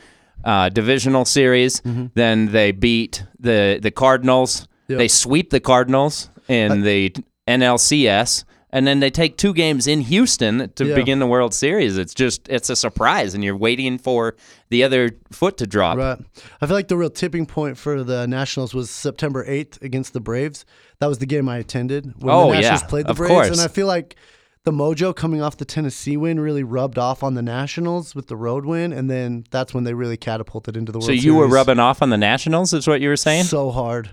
uh, 0.44 0.68
divisional 0.68 1.24
series. 1.24 1.80
Then 2.14 2.52
they 2.52 2.72
beat 2.72 3.24
the 3.40 3.78
the 3.82 3.90
Cardinals. 3.90 4.68
Yep. 4.88 4.98
They 4.98 5.08
sweep 5.08 5.50
the 5.50 5.60
Cardinals 5.60 6.28
in 6.48 6.82
the 6.82 7.14
NLCS, 7.48 8.44
and 8.76 8.86
then 8.86 9.00
they 9.00 9.08
take 9.10 9.38
two 9.38 9.54
games 9.54 9.86
in 9.86 10.02
Houston 10.02 10.70
to 10.74 10.84
Yeah. 10.84 10.94
begin 10.94 11.18
the 11.18 11.26
World 11.26 11.54
Series. 11.54 11.96
It's 11.96 12.12
just 12.12 12.46
it's 12.48 12.68
a 12.68 12.76
surprise, 12.76 13.32
and 13.34 13.42
you're 13.42 13.56
waiting 13.56 13.96
for 13.96 14.36
the 14.68 14.84
other 14.84 15.10
foot 15.32 15.56
to 15.58 15.66
drop. 15.66 15.96
Right. 15.96 16.18
I 16.60 16.66
feel 16.66 16.76
like 16.76 16.88
the 16.88 16.96
real 16.98 17.08
tipping 17.10 17.46
point 17.46 17.78
for 17.78 18.02
the 18.04 18.26
Nationals 18.26 18.74
was 18.74 18.90
September 18.90 19.44
8th 19.46 19.80
against 19.82 20.12
the 20.12 20.20
Braves. 20.20 20.66
That 21.00 21.06
was 21.06 21.18
the 21.18 21.26
game 21.26 21.48
I 21.48 21.56
attended 21.56 22.04
when 22.22 22.34
Oh, 22.34 22.48
the 22.50 22.54
Nationals 22.56 22.82
yeah, 22.82 22.86
played 22.88 23.06
the 23.06 23.10
of 23.12 23.16
Braves. 23.16 23.30
course. 23.32 23.48
And 23.50 23.60
I 23.60 23.68
feel 23.68 23.86
like 23.86 24.16
the 24.64 24.72
mojo 24.72 25.14
coming 25.14 25.40
off 25.40 25.56
the 25.56 25.64
Tennessee 25.64 26.16
win 26.16 26.38
really 26.40 26.64
rubbed 26.64 26.98
off 26.98 27.22
on 27.22 27.34
the 27.34 27.42
Nationals 27.42 28.14
with 28.14 28.26
the 28.26 28.36
road 28.36 28.66
win. 28.66 28.92
And 28.92 29.08
then 29.08 29.44
that's 29.50 29.72
when 29.72 29.84
they 29.84 29.94
really 29.94 30.16
catapulted 30.16 30.76
into 30.76 30.92
the 30.92 30.98
World 30.98 31.04
So 31.04 31.12
Series. 31.12 31.24
you 31.24 31.34
were 31.34 31.48
rubbing 31.48 31.78
off 31.78 32.02
on 32.02 32.10
the 32.10 32.16
Nationals, 32.18 32.72
is 32.74 32.86
what 32.86 33.00
you 33.00 33.08
were 33.08 33.16
saying? 33.16 33.44
so 33.44 33.70
hard. 33.70 34.10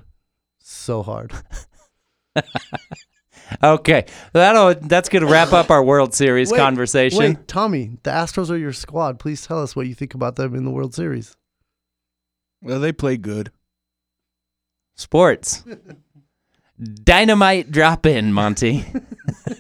So 0.62 1.04
hard. 1.04 1.34
Okay, 3.62 4.06
that'll 4.32 4.76
that's 4.76 5.10
gonna 5.10 5.28
wrap 5.28 5.54
up 5.54 5.70
our 5.70 5.84
World 5.84 6.14
Series 6.14 6.52
Wait, 6.52 6.58
conversation. 6.58 7.20
Wait, 7.20 7.48
Tommy, 7.48 7.98
the 8.04 8.12
Astros 8.12 8.50
are 8.50 8.58
your 8.58 8.74
squad. 8.74 9.20
Please 9.20 9.46
tell 9.46 9.62
us 9.62 9.76
what 9.76 9.88
you 9.88 9.96
think 9.96 10.14
about 10.14 10.36
them 10.36 10.56
in 10.56 10.64
the 10.64 10.72
World 10.72 10.94
Series. 10.94 11.36
Well, 12.62 12.80
they 12.80 12.92
play 12.92 13.18
good. 13.18 13.52
Sports. 14.96 15.64
Dynamite 17.04 17.72
drop 17.72 18.06
in, 18.06 18.34
Monty. 18.34 18.86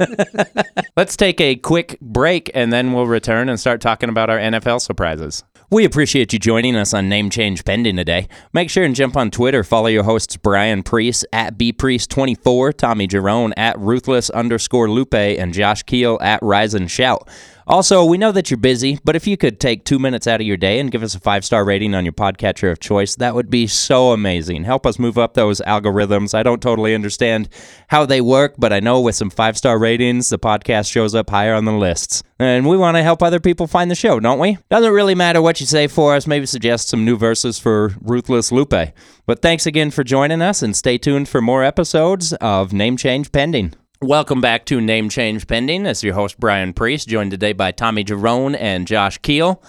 Let's 0.97 1.15
take 1.15 1.39
a 1.39 1.55
quick 1.55 1.97
break 2.01 2.49
and 2.53 2.73
then 2.73 2.93
we'll 2.93 3.07
return 3.07 3.49
and 3.49 3.59
start 3.59 3.81
talking 3.81 4.09
about 4.09 4.29
our 4.29 4.37
NFL 4.37 4.81
surprises. 4.81 5.43
We 5.73 5.85
appreciate 5.85 6.31
you 6.31 6.37
joining 6.37 6.75
us 6.75 6.93
on 6.93 7.09
Name 7.09 7.31
Change 7.31 7.65
Pending 7.65 7.95
today. 7.95 8.27
Make 8.53 8.69
sure 8.69 8.83
and 8.83 8.93
jump 8.93 9.17
on 9.17 9.31
Twitter. 9.31 9.63
Follow 9.63 9.87
your 9.87 10.03
hosts 10.03 10.37
Brian 10.37 10.83
Preece 10.83 11.25
at 11.33 11.57
bpreece24, 11.57 12.77
Tommy 12.77 13.07
Jerome 13.07 13.55
at 13.57 13.79
ruthless 13.79 14.29
underscore 14.29 14.87
lupe, 14.87 15.15
and 15.15 15.51
Josh 15.51 15.81
Keel 15.81 16.19
at 16.21 16.43
rise 16.43 16.75
and 16.75 16.91
shout. 16.91 17.27
Also, 17.65 18.03
we 18.03 18.17
know 18.17 18.31
that 18.31 18.51
you're 18.51 18.57
busy, 18.57 18.99
but 19.03 19.15
if 19.15 19.25
you 19.25 19.37
could 19.37 19.59
take 19.59 19.85
two 19.85 19.97
minutes 19.99 20.27
out 20.27 20.41
of 20.41 20.47
your 20.47 20.57
day 20.57 20.79
and 20.79 20.91
give 20.91 21.03
us 21.03 21.15
a 21.15 21.19
five 21.19 21.45
star 21.45 21.63
rating 21.63 21.95
on 21.95 22.03
your 22.03 22.13
podcatcher 22.13 22.71
of 22.71 22.79
choice, 22.79 23.15
that 23.15 23.35
would 23.35 23.49
be 23.49 23.67
so 23.67 24.11
amazing. 24.11 24.63
Help 24.63 24.85
us 24.85 24.99
move 24.99 25.17
up 25.17 25.33
those 25.33 25.61
algorithms. 25.61 26.33
I 26.33 26.43
don't 26.43 26.61
totally 26.61 26.93
understand 26.93 27.49
how 27.87 28.05
they 28.05 28.21
work, 28.21 28.55
but 28.57 28.73
I 28.73 28.79
know 28.79 28.99
with 28.99 29.15
some 29.15 29.29
five 29.29 29.57
star 29.57 29.79
ratings, 29.79 30.29
the 30.29 30.39
podcast 30.39 30.91
shows 30.91 31.15
up 31.15 31.29
higher 31.29 31.53
on 31.53 31.65
the 31.65 31.71
lists. 31.71 32.21
And 32.39 32.67
we 32.67 32.75
want 32.75 32.97
to 32.97 33.03
help 33.03 33.23
other 33.23 33.39
people 33.39 33.67
find 33.67 33.89
the 33.89 33.95
show, 33.95 34.19
don't 34.19 34.39
we? 34.39 34.57
Doesn't 34.69 34.91
really 34.91 35.15
matter 35.15 35.41
what 35.41 35.59
you 35.61 35.65
say 35.65 35.87
for 35.87 36.15
us. 36.15 36.27
Maybe 36.27 36.45
suggest 36.45 36.89
some 36.89 37.05
new 37.05 37.15
verses 37.15 37.59
for 37.59 37.93
Ruthless 38.01 38.51
Lupe. 38.51 38.93
But 39.25 39.41
thanks 39.41 39.65
again 39.65 39.91
for 39.91 40.03
joining 40.03 40.41
us, 40.41 40.61
and 40.61 40.75
stay 40.75 40.97
tuned 40.97 41.29
for 41.29 41.41
more 41.41 41.63
episodes 41.63 42.33
of 42.33 42.73
Name 42.73 42.97
Change 42.97 43.31
Pending. 43.31 43.73
Welcome 44.03 44.41
back 44.41 44.65
to 44.65 44.81
Name 44.81 45.07
Change 45.07 45.47
Pending. 45.47 45.85
It's 45.85 46.03
your 46.03 46.13
host, 46.13 46.37
Brian 46.37 46.73
Preece, 46.73 47.05
joined 47.05 47.31
today 47.31 47.53
by 47.53 47.71
Tommy 47.71 48.03
Jerome 48.03 48.53
and 48.53 48.85
Josh 48.85 49.17
Keel. 49.19 49.63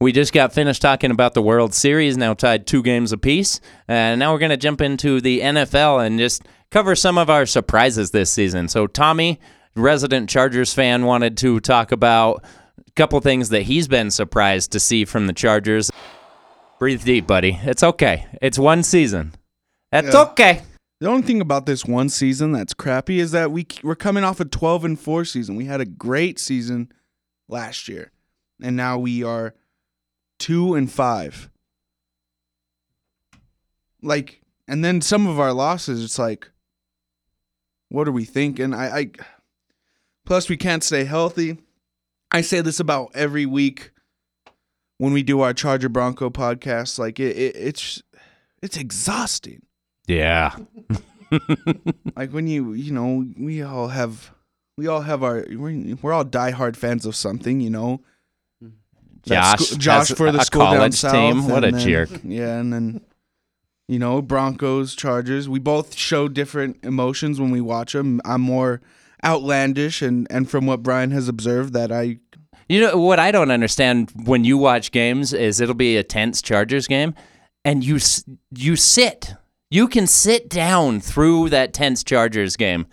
We 0.00 0.12
just 0.12 0.32
got 0.32 0.54
finished 0.54 0.80
talking 0.80 1.10
about 1.10 1.34
the 1.34 1.42
World 1.42 1.74
Series, 1.74 2.16
now 2.16 2.32
tied 2.32 2.66
two 2.66 2.82
games 2.82 3.12
apiece. 3.12 3.60
And 3.86 4.18
now 4.18 4.32
we're 4.32 4.38
going 4.38 4.48
to 4.48 4.56
jump 4.56 4.80
into 4.80 5.20
the 5.20 5.40
NFL 5.40 6.06
and 6.06 6.18
just 6.18 6.44
cover 6.70 6.94
some 6.96 7.18
of 7.18 7.28
our 7.28 7.44
surprises 7.44 8.12
this 8.12 8.32
season. 8.32 8.68
So, 8.68 8.86
Tommy, 8.86 9.38
resident 9.74 10.30
Chargers 10.30 10.72
fan, 10.72 11.04
wanted 11.04 11.36
to 11.36 11.60
talk 11.60 11.92
about 11.92 12.42
a 12.78 12.90
couple 12.92 13.20
things 13.20 13.50
that 13.50 13.62
he's 13.62 13.88
been 13.88 14.10
surprised 14.10 14.72
to 14.72 14.80
see 14.80 15.04
from 15.04 15.26
the 15.26 15.34
Chargers. 15.34 15.90
Breathe 16.78 17.04
deep, 17.04 17.26
buddy. 17.26 17.60
It's 17.62 17.82
okay. 17.82 18.24
It's 18.40 18.58
one 18.58 18.82
season. 18.82 19.34
That's 19.92 20.14
Yeah. 20.14 20.22
okay. 20.22 20.62
The 21.00 21.08
only 21.08 21.22
thing 21.22 21.40
about 21.42 21.66
this 21.66 21.84
one 21.84 22.08
season 22.08 22.52
that's 22.52 22.72
crappy 22.72 23.20
is 23.20 23.32
that 23.32 23.50
we 23.52 23.66
we're 23.82 23.94
coming 23.94 24.24
off 24.24 24.40
a 24.40 24.46
12 24.46 24.84
and 24.84 24.98
4 25.00 25.24
season. 25.26 25.56
We 25.56 25.66
had 25.66 25.80
a 25.80 25.84
great 25.84 26.38
season 26.38 26.90
last 27.48 27.88
year. 27.88 28.12
And 28.62 28.76
now 28.76 28.98
we 28.98 29.22
are 29.22 29.54
2 30.38 30.74
and 30.74 30.90
5. 30.90 31.50
like, 34.02 34.40
and 34.68 34.84
then 34.84 35.00
some 35.00 35.26
of 35.26 35.38
our 35.38 35.52
losses, 35.52 36.02
it's 36.02 36.18
like, 36.18 36.50
what 37.88 38.08
are 38.08 38.12
we 38.12 38.24
thinking? 38.24 38.72
I, 38.74 38.98
I 38.98 39.10
plus 40.24 40.48
we 40.48 40.56
can't 40.56 40.82
stay 40.82 41.04
healthy. 41.04 41.58
I 42.32 42.40
say 42.40 42.60
this 42.60 42.80
about 42.80 43.10
every 43.14 43.46
week 43.46 43.92
when 44.98 45.12
we 45.12 45.22
do 45.22 45.40
our 45.40 45.52
Charger 45.54 45.88
Bronco 45.88 46.30
podcast. 46.30 46.98
Like 46.98 47.20
it, 47.20 47.36
it 47.36 47.56
it's 47.56 48.02
it's 48.62 48.76
exhausting. 48.76 49.62
Yeah. 50.06 50.54
Like 52.16 52.30
when 52.30 52.46
you 52.46 52.72
you 52.72 52.92
know 52.92 53.26
we 53.38 53.60
all 53.62 53.88
have 53.88 54.30
we 54.78 54.86
all 54.86 55.00
have 55.00 55.22
our 55.24 55.44
we're, 55.50 55.96
we're 56.00 56.12
all 56.12 56.24
diehard 56.24 56.76
fans 56.76 57.04
of 57.04 57.16
something. 57.16 57.60
You 57.60 57.70
know, 57.70 58.00
That 58.60 59.58
Josh, 59.58 59.66
sco- 59.68 59.76
Josh 59.78 60.12
for 60.12 60.30
the 60.30 60.42
school 60.44 60.62
down 60.62 60.76
college 60.76 60.94
south. 60.94 61.12
team. 61.12 61.48
What 61.48 61.64
a 61.64 61.72
then- 61.72 61.80
jerk. 61.80 62.10
Yeah, 62.22 62.58
and 62.58 62.72
then 62.72 63.00
you 63.88 63.98
know 63.98 64.22
Broncos, 64.22 64.94
Chargers. 64.94 65.48
We 65.48 65.58
both 65.58 65.96
show 65.96 66.28
different 66.28 66.78
emotions 66.84 67.40
when 67.40 67.50
we 67.50 67.60
watch 67.60 67.92
them. 67.92 68.20
I'm 68.24 68.40
more 68.42 68.80
outlandish, 69.24 70.02
and 70.02 70.26
and 70.30 70.48
from 70.48 70.64
what 70.66 70.82
Brian 70.84 71.10
has 71.10 71.26
observed, 71.28 71.72
that 71.74 71.90
I 71.90 72.18
You 72.68 72.80
know 72.80 72.96
what 72.98 73.18
I 73.18 73.32
don't 73.32 73.50
understand 73.50 74.12
when 74.24 74.44
you 74.44 74.56
watch 74.58 74.92
games 74.92 75.32
is 75.32 75.60
it'll 75.60 75.74
be 75.74 75.96
a 75.96 76.04
tense 76.04 76.40
Chargers 76.40 76.86
game, 76.86 77.14
and 77.64 77.82
you 77.84 77.98
you 78.54 78.76
sit, 78.76 79.34
you 79.70 79.88
can 79.88 80.06
sit 80.06 80.48
down 80.48 81.00
through 81.00 81.50
that 81.50 81.72
tense 81.72 82.04
Chargers 82.04 82.56
game, 82.56 82.86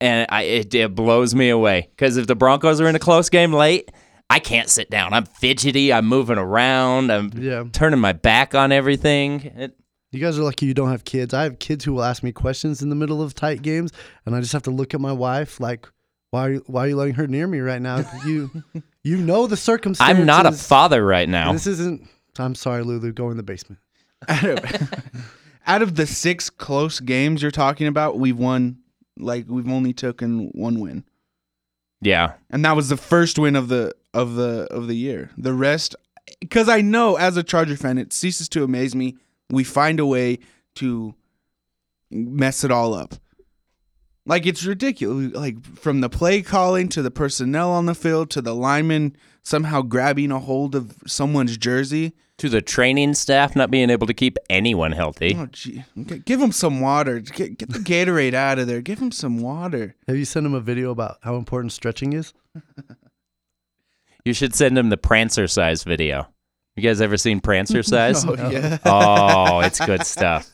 and 0.00 0.26
I 0.30 0.42
it, 0.42 0.74
it 0.74 0.94
blows 0.94 1.34
me 1.34 1.48
away 1.50 1.88
because 1.96 2.16
if 2.16 2.26
the 2.26 2.34
Broncos 2.36 2.80
are 2.80 2.88
in 2.88 2.94
a 2.96 2.98
close 3.00 3.28
game 3.28 3.52
late, 3.52 3.90
I 4.28 4.38
can't 4.38 4.68
sit 4.68 4.90
down. 4.90 5.12
I'm 5.12 5.24
fidgety. 5.24 5.92
I'm 5.92 6.06
moving 6.06 6.38
around. 6.38 7.10
I'm 7.10 7.30
Yeah. 7.36 7.64
turning 7.72 8.00
my 8.00 8.12
back 8.12 8.54
on 8.54 8.70
everything. 8.72 9.40
It, 9.56 9.76
You 10.12 10.20
guys 10.20 10.38
are 10.38 10.42
lucky 10.42 10.66
you 10.66 10.74
don't 10.74 10.90
have 10.90 11.04
kids. 11.04 11.32
I 11.34 11.44
have 11.44 11.58
kids 11.58 11.84
who 11.84 11.92
will 11.94 12.02
ask 12.04 12.22
me 12.22 12.32
questions 12.32 12.82
in 12.82 12.88
the 12.90 12.96
middle 12.96 13.22
of 13.22 13.34
tight 13.34 13.62
games, 13.62 13.92
and 14.26 14.34
I 14.34 14.40
just 14.40 14.52
have 14.52 14.62
to 14.64 14.70
look 14.70 14.92
at 14.94 15.00
my 15.00 15.12
wife 15.12 15.60
like, 15.60 15.86
"Why? 16.32 16.46
Are 16.46 16.50
you, 16.52 16.64
why 16.66 16.84
are 16.84 16.88
you 16.88 16.96
letting 16.96 17.14
her 17.14 17.26
near 17.26 17.46
me 17.46 17.60
right 17.60 17.80
now? 17.80 18.04
You, 18.26 18.50
you 19.04 19.16
know 19.16 19.46
the 19.46 19.56
circumstances. 19.56 20.18
I'm 20.18 20.26
not 20.26 20.46
a 20.46 20.52
father 20.52 21.04
right 21.04 21.28
now. 21.28 21.52
This 21.52 21.66
isn't. 21.66 22.08
I'm 22.38 22.54
sorry, 22.54 22.82
Lulu. 22.84 23.12
Go 23.12 23.30
in 23.30 23.36
the 23.36 23.42
basement. 23.42 23.80
out 25.66 25.82
of, 25.82 25.94
the 25.96 26.06
six 26.06 26.50
close 26.50 27.00
games 27.00 27.42
you're 27.42 27.50
talking 27.50 27.86
about, 27.86 28.18
we've 28.18 28.38
won 28.38 28.78
like 29.18 29.44
we've 29.48 29.68
only 29.68 29.92
taken 29.92 30.48
one 30.54 30.80
win, 30.80 31.04
Yeah. 32.00 32.32
and 32.48 32.64
that 32.64 32.76
was 32.76 32.88
the 32.88 32.96
first 32.96 33.38
win 33.38 33.54
of 33.56 33.68
the 33.68 33.94
of 34.14 34.34
the 34.34 34.66
of 34.70 34.86
the 34.88 34.94
year. 34.96 35.30
The 35.36 35.52
rest, 35.52 35.94
because 36.40 36.68
I 36.68 36.80
know 36.80 37.16
as 37.16 37.36
a 37.36 37.42
Charger 37.42 37.76
fan, 37.76 37.98
it 37.98 38.12
ceases 38.12 38.48
to 38.50 38.64
amaze 38.64 38.94
me. 38.94 39.16
We 39.50 39.64
find 39.64 40.00
a 40.00 40.06
way 40.06 40.38
to 40.76 41.14
mess 42.10 42.64
it 42.64 42.70
all 42.70 42.94
up. 42.94 43.14
Like 44.26 44.46
it's 44.46 44.64
ridiculous. 44.64 45.32
Like 45.34 45.62
from 45.76 46.00
the 46.00 46.08
play 46.08 46.42
calling 46.42 46.88
to 46.90 47.02
the 47.02 47.10
personnel 47.10 47.70
on 47.72 47.86
the 47.86 47.94
field 47.94 48.30
to 48.30 48.42
the 48.42 48.54
lineman 48.54 49.16
somehow 49.42 49.82
grabbing 49.82 50.30
a 50.30 50.38
hold 50.38 50.74
of 50.74 50.94
someone's 51.06 51.56
jersey. 51.56 52.12
To 52.40 52.48
the 52.48 52.60
training 52.60 53.14
staff 53.14 53.54
not 53.56 53.70
being 53.70 53.88
able 53.90 54.06
to 54.06 54.14
keep 54.14 54.36
anyone 54.48 54.92
healthy. 54.92 55.34
Oh, 55.38 55.46
gee. 55.52 55.84
G- 56.04 56.18
Give 56.18 56.40
him 56.40 56.52
some 56.52 56.80
water. 56.80 57.20
Get, 57.20 57.56
get 57.58 57.70
the 57.70 57.78
Gatorade 57.78 58.34
out 58.34 58.58
of 58.58 58.66
there. 58.66 58.80
Give 58.80 58.98
him 58.98 59.12
some 59.12 59.40
water. 59.40 59.94
Have 60.08 60.16
you 60.16 60.24
sent 60.24 60.44
him 60.46 60.54
a 60.54 60.60
video 60.60 60.90
about 60.90 61.18
how 61.22 61.36
important 61.36 61.72
stretching 61.72 62.12
is? 62.12 62.32
You 64.24 64.34
should 64.34 64.54
send 64.54 64.76
him 64.76 64.90
the 64.90 64.98
Prancercise 64.98 65.82
video. 65.84 66.28
You 66.76 66.82
guys 66.82 67.00
ever 67.00 67.16
seen 67.16 67.40
Prancer 67.40 67.82
size? 67.86 68.24
Oh, 68.24 68.34
yeah. 68.50 68.76
Oh, 68.84 69.60
it's 69.60 69.80
good 69.84 70.04
stuff. 70.04 70.50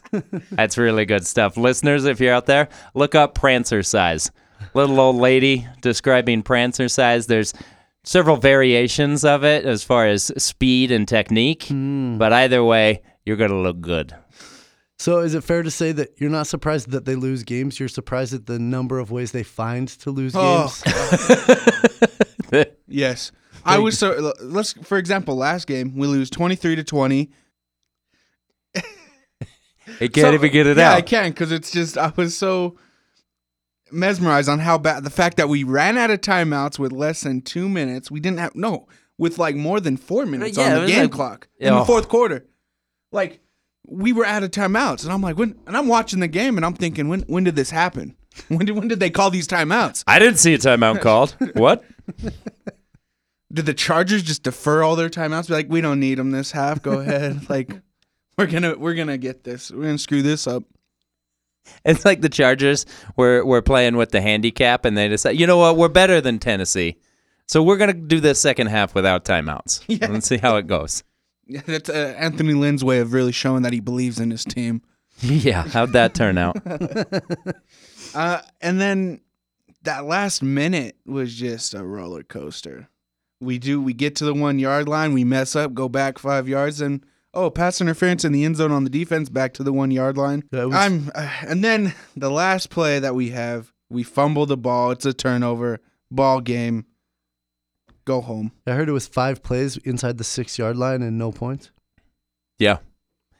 That's 0.52 0.78
really 0.78 1.04
good 1.04 1.26
stuff. 1.26 1.56
Listeners, 1.56 2.04
if 2.04 2.20
you're 2.20 2.32
out 2.32 2.46
there, 2.46 2.68
look 2.94 3.16
up 3.16 3.34
Prancercise. 3.36 4.30
Little 4.72 5.00
old 5.00 5.16
lady 5.16 5.66
describing 5.82 6.42
Prancercise. 6.44 7.26
There's 7.26 7.52
several 8.06 8.36
variations 8.38 9.24
of 9.24 9.44
it 9.44 9.66
as 9.66 9.82
far 9.84 10.06
as 10.06 10.32
speed 10.42 10.90
and 10.90 11.06
technique, 11.06 11.64
hmm. 11.64 12.16
but 12.16 12.32
either 12.32 12.64
way, 12.64 13.02
you're 13.26 13.36
going 13.36 13.50
to 13.50 13.56
look 13.56 13.80
good. 13.82 14.14
So, 14.98 15.18
is 15.18 15.34
it 15.34 15.44
fair 15.44 15.62
to 15.62 15.70
say 15.70 15.92
that 15.92 16.12
you're 16.18 16.30
not 16.30 16.46
surprised 16.46 16.90
that 16.92 17.04
they 17.04 17.16
lose 17.16 17.42
games? 17.42 17.78
You're 17.78 17.90
surprised 17.90 18.32
at 18.32 18.46
the 18.46 18.58
number 18.58 18.98
of 18.98 19.10
ways 19.10 19.32
they 19.32 19.42
find 19.42 19.86
to 19.88 20.10
lose 20.10 20.32
Oh, 20.34 20.72
games. 22.50 22.66
Yes. 22.88 23.32
I 23.64 23.78
was 23.78 23.98
so 23.98 24.32
let's 24.40 24.72
for 24.74 24.96
example, 24.96 25.34
last 25.36 25.66
game 25.66 25.96
we 25.96 26.06
lose 26.06 26.30
23 26.30 26.76
to 26.76 26.84
20. 26.84 27.30
He 29.98 30.08
can't 30.08 30.14
So- 30.16 30.32
even 30.34 30.52
get 30.52 30.66
it 30.66 30.76
yeah, 30.76 30.92
out. 30.92 30.96
I 30.98 31.00
can 31.02 31.32
cuz 31.32 31.50
it's 31.52 31.70
just 31.72 31.98
I 31.98 32.12
was 32.16 32.36
so 32.38 32.76
mesmerized 33.92 34.48
on 34.48 34.58
how 34.60 34.78
bad 34.78 35.04
the 35.04 35.10
fact 35.10 35.36
that 35.36 35.48
we 35.48 35.62
ran 35.64 35.96
out 35.98 36.10
of 36.10 36.20
timeouts 36.20 36.78
with 36.78 36.92
less 36.92 37.20
than 37.22 37.40
2 37.42 37.68
minutes. 37.68 38.10
We 38.10 38.20
didn't 38.20 38.38
have 38.38 38.54
no, 38.54 38.86
with 39.18 39.38
like 39.38 39.54
more 39.56 39.80
than 39.80 39.96
4 39.96 40.22
uh, 40.22 40.26
minutes 40.26 40.56
Yeah, 40.58 40.74
on 40.76 40.80
the 40.82 40.86
game 40.88 41.02
like- 41.02 41.12
clock 41.12 41.48
in 41.58 41.72
Oh. 41.72 41.80
the 41.80 41.84
fourth 41.84 42.08
quarter. 42.08 42.46
Like 43.12 43.40
we 43.88 44.12
were 44.12 44.24
out 44.26 44.42
of 44.42 44.50
timeouts 44.50 45.04
and 45.04 45.12
I'm 45.12 45.22
like 45.22 45.38
when 45.38 45.56
and 45.66 45.76
I'm 45.76 45.86
watching 45.88 46.18
the 46.20 46.26
game 46.28 46.56
and 46.56 46.66
I'm 46.66 46.74
thinking 46.74 47.08
when 47.08 47.20
when 47.22 47.44
did 47.44 47.54
this 47.56 47.70
happen? 47.70 48.16
When 48.48 48.66
did 48.66 48.76
when 48.76 48.88
did 48.88 49.00
they 49.00 49.10
call 49.10 49.30
these 49.30 49.46
timeouts? 49.48 50.02
I 50.06 50.18
didn't 50.18 50.38
see 50.38 50.52
a 50.54 50.58
timeout 50.58 51.00
called. 51.00 51.36
What? 51.54 51.84
Did 53.52 53.64
the 53.64 53.74
Chargers 53.74 54.22
just 54.22 54.42
defer 54.42 54.82
all 54.82 54.96
their 54.96 55.08
timeouts? 55.08 55.48
Be 55.48 55.54
like, 55.54 55.70
we 55.70 55.80
don't 55.80 56.00
need 56.00 56.18
them 56.18 56.32
this 56.32 56.50
half. 56.50 56.82
Go 56.82 56.98
ahead. 56.98 57.48
like, 57.48 57.70
we're 58.36 58.46
gonna 58.46 58.76
we're 58.76 58.94
gonna 58.94 59.16
get 59.18 59.44
this. 59.44 59.70
We're 59.70 59.84
gonna 59.84 59.98
screw 59.98 60.20
this 60.20 60.46
up. 60.46 60.64
It's 61.84 62.04
like 62.04 62.20
the 62.20 62.28
Chargers 62.28 62.84
were 63.16 63.44
were 63.44 63.62
playing 63.62 63.96
with 63.96 64.10
the 64.10 64.20
handicap, 64.20 64.84
and 64.84 64.96
they 64.96 65.08
decide, 65.08 65.38
you 65.38 65.46
know 65.46 65.58
what, 65.58 65.76
we're 65.76 65.88
better 65.88 66.20
than 66.20 66.38
Tennessee, 66.38 66.96
so 67.46 67.62
we're 67.62 67.76
gonna 67.76 67.92
do 67.92 68.20
this 68.20 68.40
second 68.40 68.66
half 68.68 68.94
without 68.94 69.24
timeouts. 69.24 69.82
Yeah. 69.88 70.08
Let's 70.10 70.26
see 70.26 70.38
how 70.38 70.56
it 70.56 70.66
goes. 70.66 71.04
Yeah, 71.46 71.62
That's 71.64 71.88
uh, 71.88 72.14
Anthony 72.18 72.54
Lynn's 72.54 72.82
way 72.82 72.98
of 72.98 73.12
really 73.12 73.30
showing 73.32 73.62
that 73.62 73.72
he 73.72 73.80
believes 73.80 74.18
in 74.18 74.30
his 74.30 74.44
team. 74.44 74.82
Yeah, 75.22 75.62
how'd 75.62 75.92
that 75.92 76.12
turn 76.14 76.36
out? 76.36 76.56
Uh, 78.14 78.40
and 78.60 78.80
then 78.80 79.20
that 79.82 80.04
last 80.04 80.42
minute 80.42 80.96
was 81.06 81.34
just 81.34 81.74
a 81.74 81.84
roller 81.84 82.22
coaster. 82.22 82.88
We 83.40 83.58
do 83.58 83.80
we 83.80 83.92
get 83.92 84.16
to 84.16 84.24
the 84.24 84.34
one 84.34 84.58
yard 84.58 84.88
line, 84.88 85.12
we 85.12 85.24
mess 85.24 85.54
up, 85.54 85.74
go 85.74 85.88
back 85.88 86.18
five 86.18 86.48
yards, 86.48 86.80
and 86.80 87.04
oh, 87.36 87.50
pass 87.50 87.80
interference 87.80 88.24
in 88.24 88.32
the 88.32 88.44
end 88.44 88.56
zone 88.56 88.72
on 88.72 88.84
the 88.84 88.90
defense, 88.90 89.28
back 89.28 89.52
to 89.54 89.62
the 89.62 89.72
one 89.72 89.90
yard 89.90 90.16
line. 90.16 90.42
Was- 90.52 90.74
I'm, 90.74 91.10
uh, 91.14 91.28
and 91.46 91.62
then 91.62 91.94
the 92.16 92.30
last 92.30 92.70
play 92.70 92.98
that 92.98 93.14
we 93.14 93.30
have, 93.30 93.72
we 93.90 94.02
fumble 94.02 94.46
the 94.46 94.56
ball. 94.56 94.90
It's 94.90 95.06
a 95.06 95.12
turnover, 95.12 95.78
ball 96.10 96.40
game. 96.40 96.86
Go 98.04 98.20
home. 98.20 98.52
I 98.66 98.72
heard 98.72 98.88
it 98.88 98.92
was 98.92 99.06
five 99.08 99.42
plays 99.42 99.76
inside 99.78 100.18
the 100.18 100.24
six 100.24 100.58
yard 100.58 100.76
line 100.76 101.02
and 101.02 101.18
no 101.18 101.32
points. 101.32 101.70
Yeah, 102.58 102.78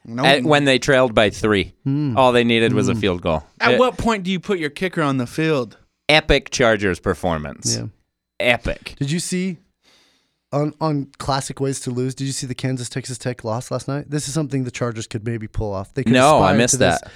No, 0.05 0.25
At- 0.25 0.45
when 0.45 0.65
they 0.65 0.79
trailed 0.79 1.15
by 1.15 1.31
three, 1.31 1.73
Hmm. 1.85 2.17
all 2.17 2.31
they 2.33 2.45
needed 2.45 2.73
was 2.75 2.89
a 2.89 2.95
field 2.95 3.23
goal. 3.23 3.45
at 3.61 3.75
Uh, 3.75 3.79
what 3.79 3.97
point 3.99 4.23
do 4.25 4.31
you 4.31 4.39
put 4.39 4.59
your 4.61 4.71
kicker 4.71 5.03
on 5.03 5.17
the 5.17 5.27
field? 5.27 5.79
epic 6.09 6.51
Chargers 6.51 7.01
performance? 7.01 7.77
Yeah. 7.77 7.87
Epic. 8.39 8.95
Did 8.99 9.11
you 9.11 9.19
see 9.19 9.59
on 10.53 10.73
on 10.81 11.11
classic 11.19 11.61
ways 11.61 11.81
to 11.81 11.91
lose? 11.91 12.15
Did 12.15 12.25
you 12.27 12.33
see 12.33 12.47
the 12.47 12.55
Kansas 12.55 12.89
Texas 12.89 13.19
Tech 13.19 13.45
loss 13.45 13.71
last 13.71 13.89
night? 13.89 14.07
This 14.11 14.29
is 14.29 14.35
something 14.35 14.65
the 14.65 14.71
Chargers 14.71 15.07
could 15.07 15.25
maybe 15.25 15.47
pull 15.49 15.73
off. 15.73 15.93
They 15.95 16.05
could 16.05 16.13
No, 16.13 16.43
I 16.43 16.57
missed 16.57 16.79
that. 16.79 17.11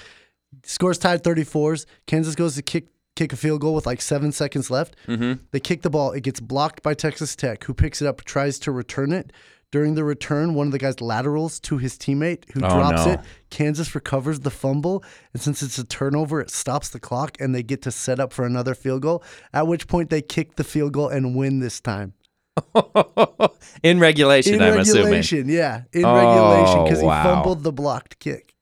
Scores 0.63 0.97
tied 0.97 1.23
34s. 1.23 1.85
Kansas 2.07 2.35
goes 2.35 2.55
to 2.55 2.61
kick 2.61 2.87
kick 3.15 3.33
a 3.33 3.35
field 3.35 3.61
goal 3.61 3.75
with 3.75 3.85
like 3.85 4.01
seven 4.01 4.31
seconds 4.31 4.69
left. 4.71 4.95
Mm-hmm. 5.07 5.43
They 5.51 5.59
kick 5.59 5.81
the 5.81 5.89
ball. 5.89 6.11
It 6.11 6.21
gets 6.23 6.39
blocked 6.39 6.81
by 6.81 6.93
Texas 6.93 7.35
Tech, 7.35 7.63
who 7.65 7.73
picks 7.73 8.01
it 8.01 8.07
up, 8.07 8.23
tries 8.23 8.57
to 8.59 8.71
return 8.71 9.11
it. 9.11 9.31
During 9.69 9.95
the 9.95 10.03
return, 10.03 10.53
one 10.53 10.67
of 10.67 10.73
the 10.73 10.79
guys 10.79 10.99
laterals 10.99 11.57
to 11.61 11.77
his 11.77 11.97
teammate 11.97 12.43
who 12.51 12.59
Oh, 12.61 12.69
drops 12.69 13.05
no. 13.05 13.11
it. 13.13 13.19
Kansas 13.49 13.95
recovers 13.95 14.41
the 14.41 14.49
fumble, 14.49 15.01
and 15.33 15.41
since 15.41 15.61
it's 15.63 15.77
a 15.77 15.85
turnover, 15.85 16.41
it 16.41 16.49
stops 16.51 16.89
the 16.89 16.99
clock, 16.99 17.37
and 17.39 17.55
they 17.55 17.63
get 17.63 17.81
to 17.83 17.91
set 17.91 18.19
up 18.19 18.33
for 18.33 18.45
another 18.45 18.75
field 18.75 19.01
goal. 19.01 19.23
At 19.53 19.67
which 19.67 19.87
point, 19.87 20.09
they 20.09 20.21
kick 20.21 20.55
the 20.57 20.65
field 20.65 20.91
goal 20.91 21.07
and 21.07 21.35
win 21.37 21.59
this 21.59 21.79
time. 21.79 22.13
in 23.83 23.99
regulation, 23.99 24.55
In 24.55 24.61
I'm 24.61 24.79
assuming. 24.79 25.23
yeah, 25.49 25.83
in 25.93 26.05
Oh, 26.05 26.15
regulation 26.15 26.83
because 26.83 27.03
wow. 27.03 27.21
he 27.21 27.29
fumbled 27.29 27.63
the 27.63 27.71
blocked 27.71 28.19
kick. 28.19 28.55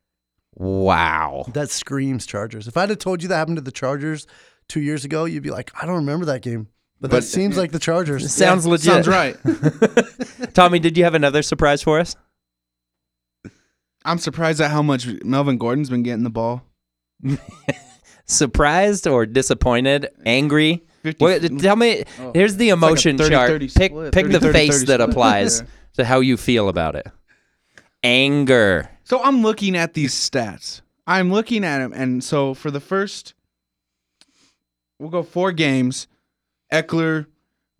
Wow. 0.55 1.46
That 1.53 1.69
screams 1.69 2.25
Chargers. 2.25 2.67
If 2.67 2.75
I'd 2.77 2.89
have 2.89 3.00
told 3.00 3.24
you 3.24 3.29
that 3.29 3.38
happened 3.38 3.58
to 3.58 3.62
the 3.62 3.72
Chargers 3.72 4.27
two 4.67 4.81
years 4.81 5.05
ago, 5.05 5.25
you'd 5.25 5.43
be 5.43 5.51
like, 5.51 5.72
I 5.81 5.86
don't 5.86 5.96
remember 5.96 6.25
that 6.25 6.41
game. 6.41 6.67
But, 7.01 7.12
that 7.12 7.24
seems 7.24 7.55
like 7.58 7.72
the 7.72 7.79
Chargers. 7.79 8.29
Sounds 8.36 8.65
legit. 8.65 9.05
Sounds 9.05 9.08
right. 9.08 9.38
Tommy, 10.53 10.79
did 10.79 10.98
you 10.98 11.05
have 11.05 11.15
another 11.15 11.41
surprise 11.41 11.81
for 11.81 11.98
us? 12.00 12.15
I'm 14.03 14.17
surprised 14.17 14.60
at 14.60 14.69
how 14.72 14.81
much 14.81 15.08
Melvin 15.24 15.58
Gordon's 15.58 15.89
been 15.89 16.03
getting 16.03 16.24
the 16.24 16.29
ball. 16.29 16.62
Surprised 18.25 19.08
or 19.08 19.25
disappointed? 19.25 20.10
Angry? 20.25 20.84
50 21.03 21.24
What, 21.24 21.60
tell 21.60 21.75
me. 21.75 22.03
Here's 22.34 22.58
the 22.58 22.70
emotion 22.70 23.18
30-30 23.18 23.29
chart. 23.29 23.60
Pick 23.62 23.70
split, 23.91 24.13
pick 24.13 24.25
the 24.27 24.39
30-30 24.39 24.53
face 24.53 24.84
that 24.86 25.01
applies 25.01 25.60
Yeah. 25.62 25.68
to 25.94 26.06
how 26.06 26.20
you 26.20 26.38
feel 26.38 26.70
about 26.70 26.96
it. 26.96 27.08
Anger. 28.03 28.89
So 29.03 29.22
I'm 29.24 29.41
looking 29.41 29.75
at 29.75 29.94
these 29.94 30.13
stats. 30.13 30.82
I'm 31.08 31.32
looking 31.32 31.63
at 31.63 31.79
them, 31.79 31.91
and 31.94 32.24
so 32.24 32.53
for 32.53 32.70
the 32.70 32.79
first, 32.79 33.34
we'll 35.00 35.10
go 35.10 35.24
four 35.24 35.51
games. 35.51 36.08
Ekeler, 36.72 37.25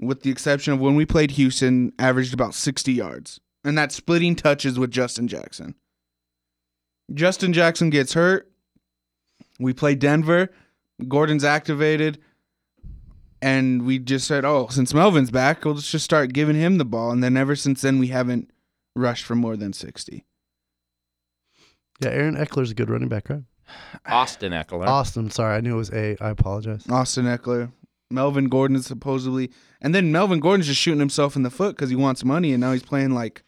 with 0.02 0.24
the 0.24 0.32
exception 0.32 0.74
of 0.74 0.80
when 0.80 0.96
we 0.96 1.06
played 1.06 1.32
Houston, 1.32 1.94
averaged 2.00 2.34
about 2.34 2.56
60 2.56 2.92
yards, 2.92 3.40
and 3.64 3.78
that's 3.78 3.96
splitting 3.96 4.36
touches 4.36 4.80
with 4.80 4.90
Justin 4.90 5.28
Jackson. 5.28 5.76
Justin 7.14 7.54
Jackson 7.54 7.90
gets 7.92 8.14
hurt. 8.14 8.52
We 9.60 9.74
play 9.74 9.94
Denver. 9.96 10.50
Gordon's 11.08 11.44
activated. 11.44 12.20
And 13.42 13.86
we 13.86 14.00
just 14.00 14.28
said, 14.28 14.44
oh, 14.44 14.68
since 14.70 14.94
Melvin's 14.94 15.32
back, 15.32 15.64
we'll 15.64 15.76
just 15.76 16.04
start 16.04 16.34
giving 16.34 16.56
him 16.58 16.78
the 16.78 16.86
ball. 16.86 17.12
And 17.12 17.24
then 17.24 17.38
ever 17.38 17.56
since 17.56 17.82
then, 17.82 17.98
we 18.00 18.08
haven't 18.08 18.52
rushed 18.96 19.24
for 19.24 19.36
more 19.36 19.56
than 19.56 19.72
60. 19.74 20.26
Yeah, 22.02 22.10
Aaron 22.10 22.36
Ekeler's 22.36 22.72
a 22.72 22.76
good 22.76 22.90
running 22.90 23.08
back, 23.10 23.30
right? 23.30 23.44
Austin 24.06 24.52
Ekeler. 24.52 24.88
Austin, 24.88 25.30
sorry, 25.30 25.56
I 25.58 25.62
knew 25.62 25.76
it 25.76 25.78
was 25.78 25.92
A. 25.92 26.18
I 26.22 26.30
apologize. 26.30 26.86
Austin 26.90 27.26
Ekeler. 27.26 27.72
Melvin 28.12 28.50
Gordon 28.50 28.76
is 28.76 28.86
supposedly. 28.86 29.52
And 29.82 29.94
then 29.94 30.12
Melvin 30.12 30.40
Gordon's 30.40 30.68
just 30.68 30.82
shooting 30.82 31.00
himself 31.00 31.36
in 31.36 31.44
the 31.44 31.50
foot 31.52 31.76
because 31.76 31.90
he 31.90 31.96
wants 31.96 32.26
money. 32.26 32.52
And 32.54 32.62
now 32.62 32.72
he's 32.74 32.84
playing 32.84 33.12
like, 33.14 33.44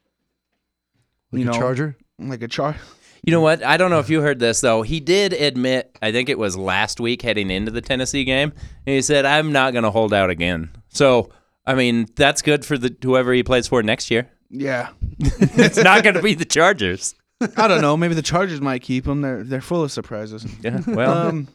Like 1.32 1.42
you 1.44 1.50
a 1.50 1.52
know, 1.52 1.58
Charger. 1.58 1.98
like 2.20 2.44
a 2.44 2.48
char. 2.48 2.76
You 3.24 3.32
know 3.32 3.42
what? 3.42 3.64
I 3.64 3.78
don't 3.78 3.92
know 3.92 4.00
if 4.00 4.10
you 4.10 4.22
heard 4.22 4.40
this 4.40 4.62
though. 4.62 4.82
He 4.82 5.00
did 5.00 5.34
admit, 5.34 5.96
I 6.02 6.12
think 6.12 6.28
it 6.30 6.40
was 6.40 6.58
last 6.58 7.00
week 7.00 7.22
heading 7.22 7.52
into 7.52 7.72
the 7.72 7.82
Tennessee 7.82 8.24
game, 8.24 8.52
and 8.86 8.96
he 8.96 9.02
said, 9.02 9.26
"I'm 9.26 9.52
not 9.52 9.74
going 9.74 9.84
to 9.84 9.92
hold 9.92 10.14
out 10.14 10.30
again." 10.32 10.72
So, 10.90 11.30
I 11.66 11.76
mean, 11.76 12.08
that's 12.16 12.42
good 12.42 12.66
for 12.66 12.78
the 12.78 12.96
whoever 13.04 13.32
he 13.34 13.44
plays 13.44 13.68
for 13.68 13.84
next 13.84 14.10
year. 14.10 14.30
Yeah. 14.50 14.90
It's 15.20 15.78
not 15.78 16.04
going 16.04 16.16
to 16.16 16.22
be 16.22 16.34
the 16.34 16.46
Chargers. 16.46 17.14
I 17.58 17.68
don't 17.68 17.82
know. 17.82 17.96
Maybe 17.96 18.14
the 18.16 18.22
Chargers 18.24 18.60
might 18.60 18.82
keep 18.82 19.08
him. 19.08 19.22
They're 19.22 19.44
they're 19.44 19.62
full 19.62 19.84
of 19.84 19.92
surprises. 19.92 20.46
Yeah. 20.64 20.80
Well, 20.88 21.28
Um, 21.28 21.48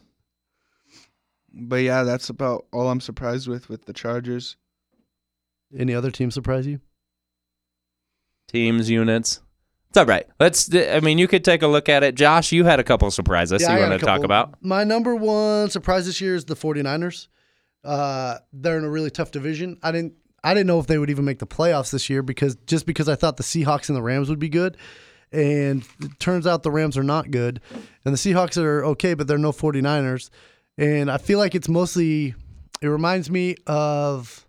but 1.52 1.76
yeah, 1.76 2.04
that's 2.04 2.28
about 2.30 2.66
all 2.72 2.88
I'm 2.88 3.00
surprised 3.00 3.48
with 3.48 3.68
with 3.68 3.86
the 3.86 3.92
Chargers. 3.92 4.56
Any 5.76 5.94
other 5.94 6.10
team 6.12 6.30
surprise 6.30 6.66
you? 6.66 6.80
teams, 8.48 8.88
units. 8.88 9.40
It's 9.96 10.00
all 10.02 10.04
right. 10.04 10.26
Let's. 10.38 10.68
I 10.74 11.00
mean, 11.00 11.16
you 11.16 11.26
could 11.26 11.42
take 11.42 11.62
a 11.62 11.66
look 11.66 11.88
at 11.88 12.02
it. 12.02 12.16
Josh, 12.16 12.52
you 12.52 12.66
had 12.66 12.78
a 12.78 12.84
couple 12.84 13.10
surprises 13.10 13.62
Yeah, 13.62 13.76
you 13.76 13.88
want 13.88 13.98
to 13.98 14.04
talk 14.04 14.24
about. 14.24 14.62
My 14.62 14.84
number 14.84 15.16
one 15.16 15.70
surprise 15.70 16.04
this 16.04 16.20
year 16.20 16.34
is 16.34 16.44
the 16.44 16.54
49ers. 16.54 17.28
Uh, 17.82 18.36
they're 18.52 18.76
in 18.76 18.84
a 18.84 18.90
really 18.90 19.10
tough 19.10 19.30
division. 19.30 19.78
I 19.82 19.92
didn't 19.92 20.12
I 20.44 20.52
didn't 20.52 20.66
know 20.66 20.80
if 20.80 20.86
they 20.86 20.98
would 20.98 21.08
even 21.08 21.24
make 21.24 21.38
the 21.38 21.46
playoffs 21.46 21.92
this 21.92 22.10
year 22.10 22.22
because 22.22 22.56
just 22.66 22.84
because 22.84 23.08
I 23.08 23.14
thought 23.14 23.38
the 23.38 23.42
Seahawks 23.42 23.88
and 23.88 23.96
the 23.96 24.02
Rams 24.02 24.28
would 24.28 24.38
be 24.38 24.50
good. 24.50 24.76
And 25.32 25.82
it 26.02 26.20
turns 26.20 26.46
out 26.46 26.62
the 26.62 26.70
Rams 26.70 26.98
are 26.98 27.02
not 27.02 27.30
good. 27.30 27.62
And 28.04 28.12
the 28.12 28.18
Seahawks 28.18 28.62
are 28.62 28.84
okay, 28.84 29.14
but 29.14 29.26
they're 29.26 29.38
no 29.38 29.50
49ers. 29.50 30.28
And 30.76 31.10
I 31.10 31.16
feel 31.16 31.38
like 31.38 31.54
it's 31.54 31.70
mostly 31.70 32.34
it 32.82 32.88
reminds 32.88 33.30
me 33.30 33.56
of 33.66 34.46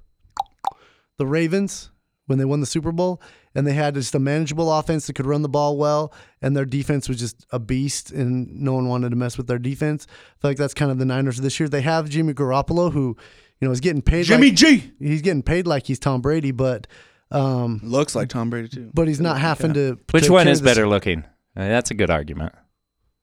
the 1.17 1.25
Ravens 1.25 1.89
when 2.27 2.37
they 2.37 2.45
won 2.45 2.59
the 2.59 2.65
Super 2.65 2.91
Bowl 2.91 3.21
and 3.55 3.65
they 3.65 3.73
had 3.73 3.95
just 3.95 4.13
a 4.13 4.19
manageable 4.19 4.71
offense 4.71 5.07
that 5.07 5.13
could 5.13 5.25
run 5.25 5.41
the 5.41 5.49
ball 5.49 5.77
well 5.77 6.13
and 6.41 6.55
their 6.55 6.65
defense 6.65 7.09
was 7.09 7.17
just 7.19 7.45
a 7.51 7.57
beast 7.59 8.11
and 8.11 8.47
no 8.61 8.73
one 8.73 8.87
wanted 8.87 9.09
to 9.09 9.15
mess 9.15 9.37
with 9.37 9.47
their 9.47 9.57
defense. 9.59 10.05
I 10.09 10.41
feel 10.41 10.51
like 10.51 10.57
that's 10.57 10.73
kind 10.73 10.91
of 10.91 10.99
the 10.99 11.05
Niners 11.05 11.37
this 11.37 11.59
year. 11.59 11.67
They 11.69 11.81
have 11.81 12.09
Jimmy 12.09 12.33
Garoppolo 12.33 12.91
who, 12.91 13.17
you 13.59 13.67
know, 13.67 13.71
is 13.71 13.79
getting 13.79 14.01
paid 14.01 14.25
Jimmy 14.25 14.47
like, 14.49 14.55
G 14.57 14.91
he's 14.99 15.21
getting 15.21 15.41
paid 15.41 15.65
like 15.67 15.85
he's 15.87 15.99
Tom 15.99 16.21
Brady, 16.21 16.51
but 16.51 16.85
um 17.31 17.79
looks 17.83 18.13
like 18.15 18.29
Tom 18.29 18.49
Brady 18.49 18.67
too. 18.69 18.91
but 18.93 19.07
he's 19.07 19.19
not 19.21 19.39
having 19.39 19.73
to 19.73 19.97
Which 20.11 20.29
one 20.29 20.47
is 20.47 20.61
better 20.61 20.87
looking? 20.87 21.23
Uh, 21.55 21.67
that's 21.67 21.89
a 21.91 21.93
good 21.95 22.09
argument. 22.09 22.53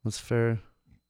That's 0.02 0.18
fair. 0.18 0.60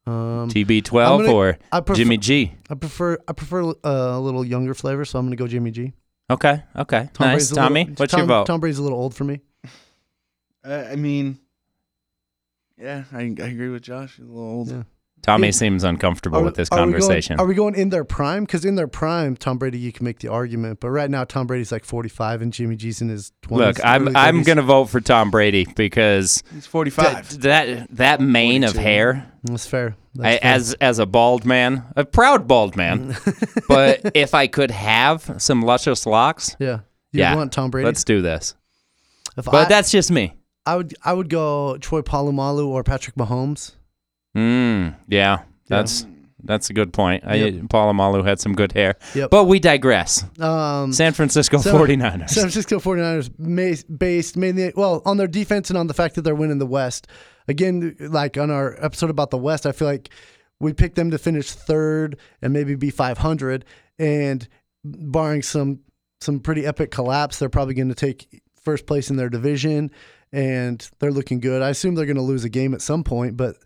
Um 0.07 0.51
TB12 0.51 1.07
I'm 1.07 1.19
gonna- 1.25 1.33
or 1.33 1.59
I 1.73 1.81
prefer- 1.81 1.97
Jimmy 1.97 2.19
G? 2.19 2.55
I 2.69 2.75
prefer 2.75 3.19
I 3.27 3.33
prefer 3.33 3.63
uh, 3.71 3.75
a 3.85 4.21
little 4.21 4.45
younger 4.45 4.75
flavor, 4.75 5.05
so 5.05 5.19
I'm 5.19 5.27
going 5.27 5.37
to 5.37 5.43
go 5.43 5.47
Jimmy 5.47 5.71
G. 5.71 5.93
Okay. 6.35 6.63
Okay. 6.77 7.09
Tom 7.15 7.27
nice. 7.29 7.35
Brady's 7.35 7.53
a 7.53 7.55
Tommy, 7.55 7.81
little- 7.85 7.95
what's 7.97 8.11
Tom, 8.13 8.21
your 8.21 8.27
vote? 8.27 8.47
Tom 8.47 8.61
Brady's 8.61 8.79
a 8.79 8.83
little 8.83 8.99
old 8.99 9.15
for 9.15 9.25
me. 9.25 9.41
Uh, 10.65 10.85
I 10.91 10.97
mean, 10.97 11.39
yeah, 12.79 13.05
I, 13.13 13.21
I 13.21 13.23
agree 13.25 13.69
with 13.69 13.83
Josh. 13.83 14.17
He's 14.17 14.25
a 14.27 14.29
little 14.29 14.43
old. 14.49 14.71
Yeah. 14.71 14.83
Tommy 15.25 15.49
Yeah. 15.49 15.53
seems 15.53 15.85
uncomfortable 15.85 16.39
Are- 16.41 16.43
with 16.45 16.55
this 16.55 16.69
are 16.71 16.77
we 16.77 16.81
going- 16.83 16.93
conversation. 16.93 17.41
Are 17.41 17.47
we 17.47 17.55
going 17.55 17.75
in 17.75 17.89
their 17.89 18.05
prime? 18.05 18.45
Because 18.45 18.65
in 18.65 18.75
their 18.75 18.87
prime, 18.87 19.37
Tom 19.37 19.57
Brady, 19.59 19.79
you 19.79 19.91
can 19.91 20.05
make 20.05 20.19
the 20.19 20.29
argument, 20.29 20.81
but 20.81 20.91
right 20.91 21.09
now 21.11 21.25
Tom 21.25 21.47
Brady's 21.47 21.73
like 21.73 21.85
45 21.85 22.43
and 22.43 22.53
Jimmy 22.53 22.77
G's 22.77 23.01
in 23.01 23.09
his 23.09 23.33
20s. 23.43 23.59
Look, 23.79 23.85
I'm 23.85 24.15
I'm 24.17 24.43
gonna 24.43 24.63
vote 24.63 24.87
for 24.91 25.01
Tom 25.01 25.31
Brady 25.31 25.67
because 25.77 26.43
He's 26.53 26.67
45. 26.67 27.29
th- 27.31 27.41
that 27.43 27.97
that 27.97 28.21
mane 28.21 28.65
of 28.65 28.75
hair 28.77 29.27
That's 29.45 29.67
fair. 29.67 29.97
That's 30.15 30.27
I, 30.27 30.39
fair. 30.39 30.53
as 30.55 30.75
as 30.81 30.99
a 30.99 31.07
bald 31.07 31.45
man, 31.45 31.85
a 31.97 32.05
proud 32.05 32.47
bald 32.47 32.77
man. 32.77 33.17
but 33.69 34.13
if 34.15 34.35
I 34.35 34.47
could 34.47 34.71
have 34.71 35.37
some 35.39 35.63
luscious 35.63 36.07
locks, 36.07 36.55
yeah, 36.59 36.81
you 37.13 37.21
yeah, 37.21 37.35
want 37.35 37.53
Tom 37.53 37.71
Brady? 37.71 37.87
let's 37.87 38.05
do 38.05 38.21
this. 38.23 38.55
if 39.37 39.47
But 39.47 39.55
I, 39.55 39.65
that's 39.65 39.91
just 39.91 40.11
me. 40.11 40.35
I 40.67 40.77
would 40.77 40.95
I 41.05 41.13
would 41.15 41.29
go 41.29 41.77
Troy 41.79 42.01
Polamalu 42.03 42.67
or 42.69 42.85
Patrick 42.85 43.17
Mahomes. 43.17 43.73
Mm, 44.35 44.95
yeah, 45.09 45.43
that's 45.69 46.07
that's 46.43 46.69
a 46.71 46.75
good 46.75 46.93
point. 46.93 47.25
I, 47.27 47.37
Yep. 47.37 47.55
Polamalu 47.65 48.25
had 48.25 48.39
some 48.39 48.55
good 48.55 48.73
hair. 48.73 48.97
Yep. 49.15 49.31
But 49.31 49.45
we 49.45 49.59
digress. 49.59 50.25
Um, 50.39 50.93
San 50.93 51.13
Francisco 51.13 51.59
San- 51.59 51.75
49ers. 51.75 52.31
San 52.31 52.43
Francisco 52.43 52.79
49ers 52.79 53.85
based 53.99 54.37
mainly 54.37 54.73
well 54.77 55.03
on 55.07 55.17
their 55.17 55.27
defense 55.29 55.71
and 55.71 55.79
on 55.79 55.87
the 55.87 55.95
fact 55.95 56.17
that 56.17 56.23
they're 56.23 56.35
winning 56.35 56.59
the 56.59 56.67
West. 56.67 57.07
Again, 57.49 57.97
like 57.99 58.37
on 58.37 58.51
our 58.51 58.77
episode 58.85 59.11
about 59.11 59.31
the 59.31 59.39
West, 59.39 59.65
I 59.67 59.73
feel 59.73 59.89
like 59.89 60.11
we 60.61 60.73
picked 60.73 60.97
them 60.97 61.11
to 61.11 61.19
finish 61.19 61.51
third 61.53 62.19
and 62.43 62.53
maybe 62.53 62.75
be 62.75 62.91
500 62.91 63.65
and 63.99 64.47
barring 64.85 65.43
some 65.43 65.81
some 66.21 66.41
pretty 66.41 66.65
epic 66.67 66.91
collapse, 66.91 67.39
they're 67.39 67.49
probably 67.51 67.75
going 67.75 67.89
to 67.89 67.95
take 67.95 68.43
first 68.63 68.87
place 68.87 69.11
in 69.11 69.17
their 69.17 69.29
division 69.29 69.91
and 70.33 70.89
they're 70.99 71.11
looking 71.13 71.39
good. 71.39 71.61
I 71.61 71.69
assume 71.69 71.95
they're 71.95 72.07
going 72.07 72.17
to 72.17 72.23
lose 72.23 72.45
a 72.45 72.49
game 72.49 72.73
at 72.73 72.81
some 72.81 73.05
point, 73.05 73.37
but 73.37 73.57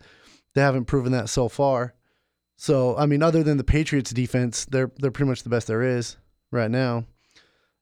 they 0.59 0.65
haven't 0.65 0.87
proven 0.87 1.13
that 1.13 1.29
so 1.29 1.49
far. 1.49 1.95
So, 2.57 2.97
I 2.97 3.07
mean, 3.07 3.23
other 3.23 3.45
than 3.45 3.57
the 3.57 3.65
Patriots 3.65 4.11
defense, 4.11 4.65
they're 4.65 4.91
they're 4.99 5.13
pretty 5.13 5.29
much 5.29 5.45
the 5.45 5.51
best 5.51 5.69
there 5.69 5.83
is 5.83 6.17
right 6.51 6.71
now. 6.71 7.05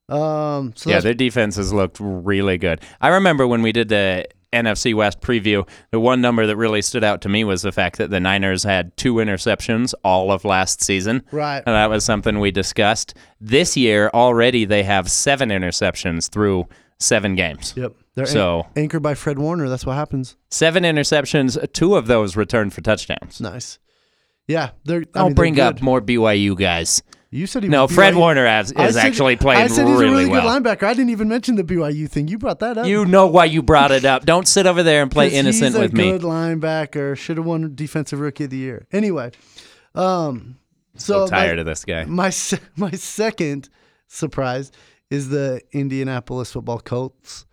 Um, 0.09 0.75
so 0.77 0.91
yeah, 0.91 1.01
their 1.01 1.15
defense 1.15 1.57
has 1.57 1.73
looked 1.73 1.97
really 1.99 2.59
good. 2.59 2.83
I 3.01 3.09
remember 3.09 3.47
when 3.47 3.63
we 3.63 3.73
did 3.73 3.89
the 3.89 4.27
NFC 4.53 4.95
West 4.95 5.21
preview, 5.23 5.67
the 5.91 5.99
one 5.99 6.21
number 6.21 6.47
that 6.47 6.57
really 6.57 6.83
stood 6.83 7.03
out 7.03 7.23
to 7.23 7.31
me 7.31 7.45
was 7.45 7.63
the 7.63 7.73
fact 7.73 7.97
that 7.97 8.11
the 8.11 8.21
Niners 8.21 8.63
had 8.63 8.95
two 8.99 9.15
interceptions 9.15 9.95
all 10.05 10.31
of 10.31 10.45
last 10.45 10.83
season. 10.83 11.25
Right. 11.33 11.63
And 11.67 11.75
that 11.75 11.89
was 11.89 12.05
something 12.05 12.39
we 12.39 12.51
discussed. 12.51 13.15
This 13.41 13.77
year, 13.77 14.11
already, 14.13 14.67
they 14.67 14.83
have 14.83 15.11
seven 15.11 15.49
interceptions 15.49 16.29
through 16.29 16.69
seven 16.99 17.35
games. 17.35 17.75
Yep. 17.77 17.93
They're 18.15 18.27
So- 18.27 18.61
an- 18.75 18.83
anchored 18.85 19.03
by 19.03 19.15
Fred 19.15 19.39
Warner. 19.39 19.69
That's 19.69 19.85
what 19.85 19.95
happens. 19.95 20.37
Seven 20.51 20.85
interceptions, 20.85 21.59
two 21.73 21.97
of 21.97 22.07
those 22.07 22.37
returned 22.37 22.73
for 22.73 22.81
touchdowns. 22.81 23.41
Nice. 23.41 23.79
Yeah, 24.49 24.71
they're. 24.85 25.05
I 25.15 25.19
I'll 25.19 25.25
mean, 25.25 25.31
they're 25.31 25.35
bring 25.35 25.61
up 25.61 25.83
more 25.83 26.01
BYU 26.01 26.57
guys. 26.57 27.03
You 27.33 27.47
said 27.49 27.65
he 27.65 27.69
No, 27.69 27.89
Fred. 27.89 28.15
Warner 28.15 28.47
has, 28.47 28.71
is 28.71 28.95
said- 28.95 29.05
actually 29.05 29.35
playing 29.37 29.63
I 29.63 29.67
said 29.67 29.87
he's 29.89 29.97
really, 29.99 30.07
a 30.07 30.11
really 30.11 30.27
well. 30.31 30.61
good 30.61 30.63
linebacker. 30.65 30.85
I 30.85 30.95
didn't 30.95 31.11
even 31.11 31.29
mention 31.29 31.57
the 31.57 31.65
BYU 31.65 32.09
thing. 32.09 32.29
You 32.29 32.39
brought 32.39 32.61
that 32.61 32.79
up. 32.79 32.87
You 32.87 33.05
know 33.05 33.27
why 33.27 33.47
you 33.47 33.63
brought 33.63 33.91
it 33.91 34.05
up. 34.05 34.25
Don't 34.25 34.47
sit 34.47 34.65
over 34.67 34.83
there 34.85 35.03
and 35.03 35.11
play 35.11 35.31
innocent 35.31 35.75
he's 35.75 35.81
with 35.83 35.93
a 35.93 35.97
me. 35.97 36.13
Good 36.13 36.23
linebacker. 36.23 37.17
Should 37.19 37.37
have 37.39 37.45
won 37.45 37.75
defensive 37.75 38.21
rookie 38.21 38.45
of 38.45 38.51
the 38.51 38.57
year. 38.57 38.87
Anyway, 38.93 39.33
um, 39.95 40.57
So 40.97 41.27
so 41.27 41.31
tired 41.31 41.57
my, 41.57 41.61
of 41.61 41.67
this 41.67 41.85
guy. 41.85 42.05
my 42.05 42.31
my 42.77 42.93
second 42.93 43.69
surprise 44.07 44.71
is 45.11 45.29
the 45.29 45.61
Indianapolis 45.73 46.53
football 46.53 46.81
Colts. 46.81 47.47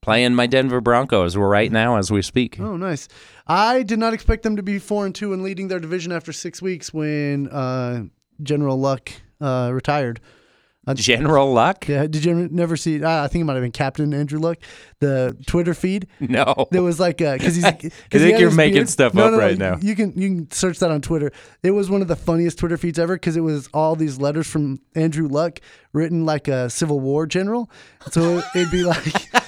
Playing 0.00 0.34
my 0.34 0.48
Denver 0.48 0.80
Broncos 0.80 1.36
right 1.36 1.70
now 1.70 1.96
as 1.96 2.10
we 2.10 2.22
speak. 2.22 2.58
Oh, 2.58 2.76
nice. 2.76 3.06
I 3.46 3.84
did 3.84 4.00
not 4.00 4.12
expect 4.12 4.42
them 4.42 4.56
to 4.56 4.62
be 4.62 4.80
four 4.80 5.06
and 5.06 5.14
two 5.14 5.32
and 5.32 5.44
leading 5.44 5.68
their 5.68 5.78
division 5.78 6.10
after 6.10 6.32
six 6.32 6.60
weeks 6.60 6.92
when 6.92 7.48
uh, 7.48 8.04
General 8.42 8.78
Luck 8.78 9.10
uh, 9.40 9.70
retired. 9.72 10.20
General 10.94 11.52
Luck? 11.52 11.86
Yeah, 11.86 12.06
did 12.06 12.24
you 12.24 12.48
never 12.50 12.76
see? 12.76 13.02
Uh, 13.02 13.24
I 13.24 13.28
think 13.28 13.42
it 13.42 13.44
might 13.44 13.54
have 13.54 13.62
been 13.62 13.72
Captain 13.72 14.12
Andrew 14.12 14.40
Luck. 14.40 14.58
The 14.98 15.36
Twitter 15.46 15.74
feed. 15.74 16.08
No. 16.20 16.66
There 16.70 16.82
was 16.82 16.98
like 16.98 17.18
because 17.18 17.54
he's. 17.54 17.64
I 17.64 17.72
think 17.72 18.40
you're 18.40 18.50
making 18.50 18.86
stuff 18.86 19.16
up 19.16 19.32
right 19.38 19.56
now. 19.56 19.78
You 19.80 19.94
can 19.94 20.12
you 20.18 20.28
can 20.28 20.50
search 20.50 20.80
that 20.80 20.90
on 20.90 21.00
Twitter. 21.00 21.30
It 21.62 21.70
was 21.70 21.88
one 21.90 22.02
of 22.02 22.08
the 22.08 22.16
funniest 22.16 22.58
Twitter 22.58 22.76
feeds 22.76 22.98
ever 22.98 23.14
because 23.14 23.36
it 23.36 23.40
was 23.42 23.68
all 23.72 23.94
these 23.94 24.18
letters 24.18 24.46
from 24.46 24.80
Andrew 24.94 25.28
Luck 25.28 25.60
written 25.92 26.24
like 26.24 26.48
a 26.48 26.68
Civil 26.68 27.00
War 27.00 27.26
general. 27.26 27.70
So 28.10 28.42
it'd 28.54 28.70
be 28.70 28.82
like 28.82 29.04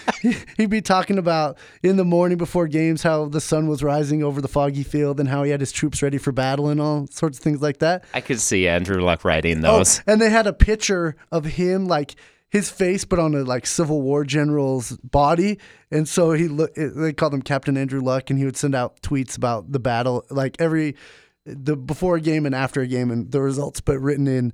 he'd 0.56 0.70
be 0.70 0.80
talking 0.82 1.18
about 1.18 1.58
in 1.82 1.96
the 1.96 2.04
morning 2.04 2.38
before 2.38 2.66
games 2.68 3.02
how 3.02 3.26
the 3.26 3.40
sun 3.40 3.68
was 3.68 3.82
rising 3.82 4.22
over 4.22 4.40
the 4.40 4.48
foggy 4.48 4.82
field 4.82 5.20
and 5.20 5.28
how 5.28 5.42
he 5.42 5.50
had 5.50 5.60
his 5.60 5.72
troops 5.72 6.02
ready 6.02 6.18
for 6.18 6.32
battle 6.32 6.68
and 6.68 6.80
all 6.80 7.06
sorts 7.08 7.38
of 7.38 7.44
things 7.44 7.60
like 7.62 7.78
that. 7.78 8.04
I 8.14 8.20
could 8.20 8.40
see 8.40 8.66
Andrew 8.68 9.00
Luck 9.02 9.24
writing 9.24 9.64
Oh, 9.64 9.78
those. 9.78 10.00
and 10.06 10.20
they 10.20 10.30
had 10.30 10.46
a 10.46 10.52
picture 10.52 11.16
of 11.32 11.44
him 11.44 11.86
like 11.86 12.14
his 12.48 12.70
face, 12.70 13.04
but 13.04 13.18
on 13.18 13.34
a 13.34 13.42
like 13.42 13.66
Civil 13.66 14.00
War 14.02 14.24
general's 14.24 14.92
body. 14.98 15.58
And 15.90 16.08
so 16.08 16.32
he 16.32 16.46
look. 16.48 16.72
They 16.74 17.12
called 17.12 17.34
him 17.34 17.42
Captain 17.42 17.76
Andrew 17.76 18.00
Luck, 18.00 18.30
and 18.30 18.38
he 18.38 18.44
would 18.44 18.56
send 18.56 18.74
out 18.76 19.00
tweets 19.02 19.36
about 19.36 19.72
the 19.72 19.80
battle, 19.80 20.24
like 20.30 20.56
every 20.60 20.94
the 21.44 21.76
before 21.76 22.16
a 22.16 22.20
game 22.20 22.46
and 22.46 22.54
after 22.54 22.80
a 22.80 22.86
game, 22.86 23.10
and 23.10 23.30
the 23.30 23.40
results, 23.40 23.80
but 23.80 23.98
written 23.98 24.26
in 24.26 24.52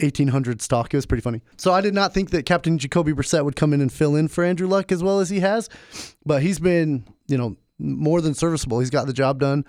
1800 0.00 0.62
stock. 0.62 0.92
It 0.92 0.96
was 0.96 1.06
pretty 1.06 1.22
funny. 1.22 1.42
So 1.56 1.72
I 1.72 1.80
did 1.80 1.94
not 1.94 2.14
think 2.14 2.30
that 2.30 2.46
Captain 2.46 2.78
Jacoby 2.78 3.12
Brissett 3.12 3.44
would 3.44 3.56
come 3.56 3.72
in 3.72 3.80
and 3.80 3.92
fill 3.92 4.16
in 4.16 4.28
for 4.28 4.44
Andrew 4.44 4.66
Luck 4.66 4.92
as 4.92 5.02
well 5.02 5.20
as 5.20 5.30
he 5.30 5.40
has, 5.40 5.68
but 6.24 6.42
he's 6.42 6.58
been, 6.58 7.04
you 7.26 7.36
know, 7.36 7.56
more 7.78 8.20
than 8.20 8.34
serviceable. 8.34 8.80
He's 8.80 8.90
got 8.90 9.06
the 9.06 9.12
job 9.12 9.40
done. 9.40 9.64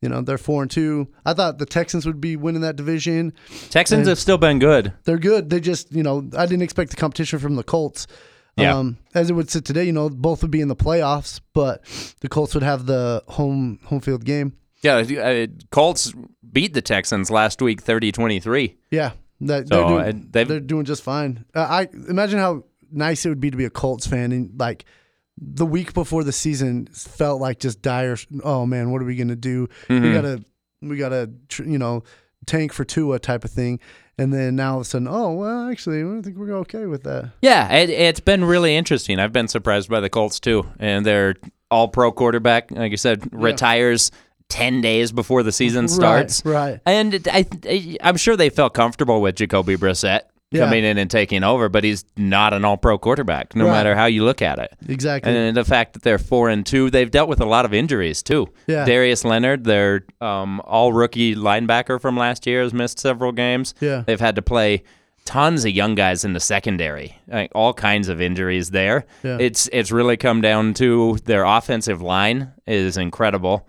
You 0.00 0.08
know, 0.08 0.22
they're 0.22 0.38
four 0.38 0.62
and 0.62 0.70
two. 0.70 1.08
I 1.26 1.34
thought 1.34 1.58
the 1.58 1.66
Texans 1.66 2.06
would 2.06 2.20
be 2.20 2.34
winning 2.36 2.62
that 2.62 2.76
division. 2.76 3.34
Texans 3.68 4.08
have 4.08 4.18
still 4.18 4.38
been 4.38 4.58
good. 4.58 4.94
They're 5.04 5.18
good. 5.18 5.50
They 5.50 5.60
just, 5.60 5.92
you 5.92 6.02
know, 6.02 6.28
I 6.36 6.46
didn't 6.46 6.62
expect 6.62 6.90
the 6.90 6.96
competition 6.96 7.38
from 7.38 7.56
the 7.56 7.62
Colts. 7.62 8.06
Yeah. 8.56 8.76
Um, 8.76 8.98
as 9.14 9.30
it 9.30 9.34
would 9.34 9.50
sit 9.50 9.64
today, 9.64 9.84
you 9.84 9.92
know, 9.92 10.10
both 10.10 10.42
would 10.42 10.50
be 10.50 10.60
in 10.60 10.68
the 10.68 10.76
playoffs, 10.76 11.40
but 11.52 11.84
the 12.20 12.28
Colts 12.28 12.54
would 12.54 12.62
have 12.62 12.86
the 12.86 13.22
home 13.28 13.78
home 13.84 14.00
field 14.00 14.24
game. 14.24 14.54
Yeah, 14.82 14.96
uh, 14.96 15.46
Colts 15.70 16.12
beat 16.52 16.74
the 16.74 16.82
Texans 16.82 17.30
last 17.30 17.60
week 17.60 17.82
30-23. 17.82 18.76
Yeah, 18.90 19.12
that, 19.42 19.68
So, 19.68 19.98
they're, 19.98 20.12
doing, 20.12 20.28
they're 20.30 20.60
doing 20.60 20.84
just 20.84 21.02
fine. 21.02 21.44
Uh, 21.54 21.60
I 21.60 21.88
imagine 22.08 22.38
how 22.38 22.64
nice 22.90 23.24
it 23.24 23.28
would 23.28 23.40
be 23.40 23.50
to 23.50 23.56
be 23.56 23.64
a 23.64 23.70
Colts 23.70 24.06
fan 24.06 24.32
and 24.32 24.58
like 24.58 24.84
the 25.40 25.66
week 25.66 25.94
before 25.94 26.24
the 26.24 26.32
season 26.32 26.86
felt 26.86 27.40
like 27.40 27.58
just 27.58 27.80
dire. 27.82 28.16
Oh 28.44 28.66
man, 28.66 28.90
what 28.90 29.00
are 29.00 29.06
we 29.06 29.16
gonna 29.16 29.36
do? 29.36 29.68
Mm-hmm. 29.88 30.02
We 30.02 30.12
gotta 30.12 30.44
we 30.82 30.96
gotta 30.96 31.30
you 31.64 31.78
know 31.78 32.02
tank 32.46 32.72
for 32.72 32.84
Tua 32.84 33.18
type 33.18 33.44
of 33.44 33.50
thing. 33.50 33.80
And 34.18 34.34
then 34.34 34.56
now 34.56 34.72
all 34.72 34.80
of 34.80 34.82
a 34.82 34.84
sudden, 34.84 35.08
oh 35.08 35.32
well, 35.32 35.70
actually, 35.70 36.02
I 36.02 36.20
think 36.20 36.36
we're 36.36 36.52
okay 36.58 36.84
with 36.84 37.04
that. 37.04 37.32
Yeah, 37.40 37.72
it, 37.72 37.88
it's 37.88 38.20
been 38.20 38.44
really 38.44 38.76
interesting. 38.76 39.18
I've 39.18 39.32
been 39.32 39.48
surprised 39.48 39.88
by 39.88 40.00
the 40.00 40.10
Colts 40.10 40.40
too, 40.40 40.66
and 40.78 41.06
their 41.06 41.36
all-pro 41.70 42.12
quarterback, 42.12 42.70
like 42.70 42.90
you 42.90 42.96
said, 42.98 43.32
retires 43.32 44.10
ten 44.50 44.82
days 44.82 45.12
before 45.12 45.42
the 45.42 45.52
season 45.52 45.88
starts. 45.88 46.42
Right, 46.44 46.52
right. 46.72 46.80
And 46.84 47.26
I, 47.32 47.96
I'm 48.02 48.16
sure 48.18 48.36
they 48.36 48.50
felt 48.50 48.74
comfortable 48.74 49.22
with 49.22 49.36
Jacoby 49.36 49.76
Brissett 49.76 50.22
Yeah. 50.50 50.64
coming 50.64 50.84
in 50.84 50.98
and 50.98 51.08
taking 51.10 51.44
over, 51.44 51.68
but 51.68 51.84
he's 51.84 52.04
not 52.16 52.52
an 52.52 52.64
All-Pro 52.64 52.98
quarterback, 52.98 53.54
no 53.54 53.66
Right. 53.66 53.70
matter 53.72 53.94
how 53.94 54.06
you 54.06 54.24
look 54.24 54.42
at 54.42 54.58
it. 54.58 54.72
Exactly. 54.88 55.32
And 55.34 55.56
the 55.56 55.64
fact 55.64 55.92
that 55.94 56.02
they're 56.02 56.18
four 56.18 56.48
and 56.48 56.66
two, 56.66 56.90
they've 56.90 57.10
dealt 57.10 57.28
with 57.28 57.40
a 57.40 57.44
lot 57.46 57.64
of 57.64 57.72
injuries 57.72 58.22
too. 58.22 58.48
Yeah. 58.66 58.84
Darius 58.84 59.24
Leonard, 59.24 59.62
their 59.64 60.04
um, 60.20 60.60
all-rookie 60.64 61.36
linebacker 61.36 62.00
from 62.00 62.16
last 62.16 62.46
year, 62.46 62.62
has 62.62 62.74
missed 62.74 62.98
several 62.98 63.30
games. 63.32 63.74
Yeah. 63.80 64.02
They've 64.06 64.20
had 64.20 64.34
to 64.36 64.42
play 64.42 64.82
tons 65.26 65.64
of 65.64 65.70
young 65.70 65.94
guys 65.94 66.24
in 66.24 66.32
the 66.32 66.40
secondary, 66.40 67.14
like 67.28 67.52
all 67.54 67.72
kinds 67.72 68.08
of 68.08 68.20
injuries 68.20 68.70
there. 68.70 69.04
Yeah. 69.22 69.36
It's 69.38 69.68
it's 69.72 69.92
really 69.92 70.16
come 70.16 70.40
down 70.40 70.74
to 70.74 71.18
their 71.26 71.44
offensive 71.44 72.02
line 72.02 72.50
is 72.66 72.96
incredible. 72.96 73.68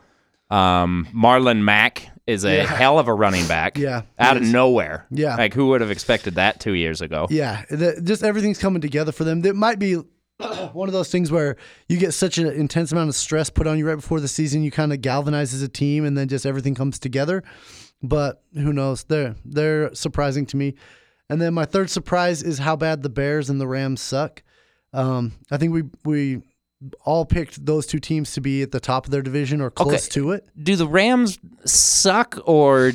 Um, 0.51 1.07
Marlon 1.13 1.63
Mack 1.63 2.09
is 2.27 2.45
a 2.45 2.65
hell 2.65 2.99
of 2.99 3.07
a 3.07 3.13
running 3.13 3.47
back. 3.47 3.77
Yeah, 3.77 4.03
out 4.19 4.37
of 4.37 4.43
nowhere. 4.43 5.07
Yeah. 5.09 5.35
like 5.35 5.53
who 5.53 5.67
would 5.69 5.81
have 5.81 5.91
expected 5.91 6.35
that 6.35 6.59
two 6.59 6.73
years 6.73 7.01
ago? 7.01 7.27
Yeah, 7.29 7.63
the, 7.69 8.01
just 8.03 8.23
everything's 8.23 8.59
coming 8.59 8.81
together 8.81 9.11
for 9.11 9.23
them. 9.23 9.43
It 9.45 9.55
might 9.55 9.79
be 9.79 9.93
one 10.73 10.89
of 10.89 10.93
those 10.93 11.09
things 11.09 11.31
where 11.31 11.55
you 11.87 11.97
get 11.97 12.13
such 12.13 12.37
an 12.37 12.47
intense 12.47 12.91
amount 12.91 13.09
of 13.09 13.15
stress 13.15 13.49
put 13.49 13.65
on 13.67 13.77
you 13.77 13.87
right 13.87 13.95
before 13.95 14.19
the 14.19 14.27
season, 14.27 14.63
you 14.63 14.71
kind 14.71 14.93
of 14.93 15.01
galvanize 15.01 15.53
as 15.53 15.61
a 15.61 15.69
team, 15.69 16.05
and 16.05 16.17
then 16.17 16.27
just 16.27 16.45
everything 16.45 16.75
comes 16.75 16.99
together. 16.99 17.43
But 18.03 18.43
who 18.53 18.73
knows? 18.73 19.03
They're 19.03 19.35
they're 19.45 19.93
surprising 19.95 20.45
to 20.47 20.57
me. 20.57 20.75
And 21.29 21.41
then 21.41 21.53
my 21.53 21.65
third 21.65 21.89
surprise 21.89 22.43
is 22.43 22.59
how 22.59 22.75
bad 22.75 23.03
the 23.03 23.09
Bears 23.09 23.49
and 23.49 23.61
the 23.61 23.67
Rams 23.67 24.01
suck. 24.01 24.43
Um, 24.93 25.31
I 25.49 25.57
think 25.57 25.73
we 25.73 25.83
we 26.03 26.41
all 27.05 27.25
picked 27.25 27.65
those 27.65 27.85
two 27.85 27.99
teams 27.99 28.31
to 28.33 28.41
be 28.41 28.61
at 28.61 28.71
the 28.71 28.79
top 28.79 29.05
of 29.05 29.11
their 29.11 29.21
division 29.21 29.61
or 29.61 29.69
close 29.69 29.93
Okay. 30.07 30.19
to 30.21 30.31
it. 30.31 30.47
Do 30.61 30.75
the 30.75 30.87
Rams 30.87 31.37
suck 31.65 32.37
or 32.45 32.93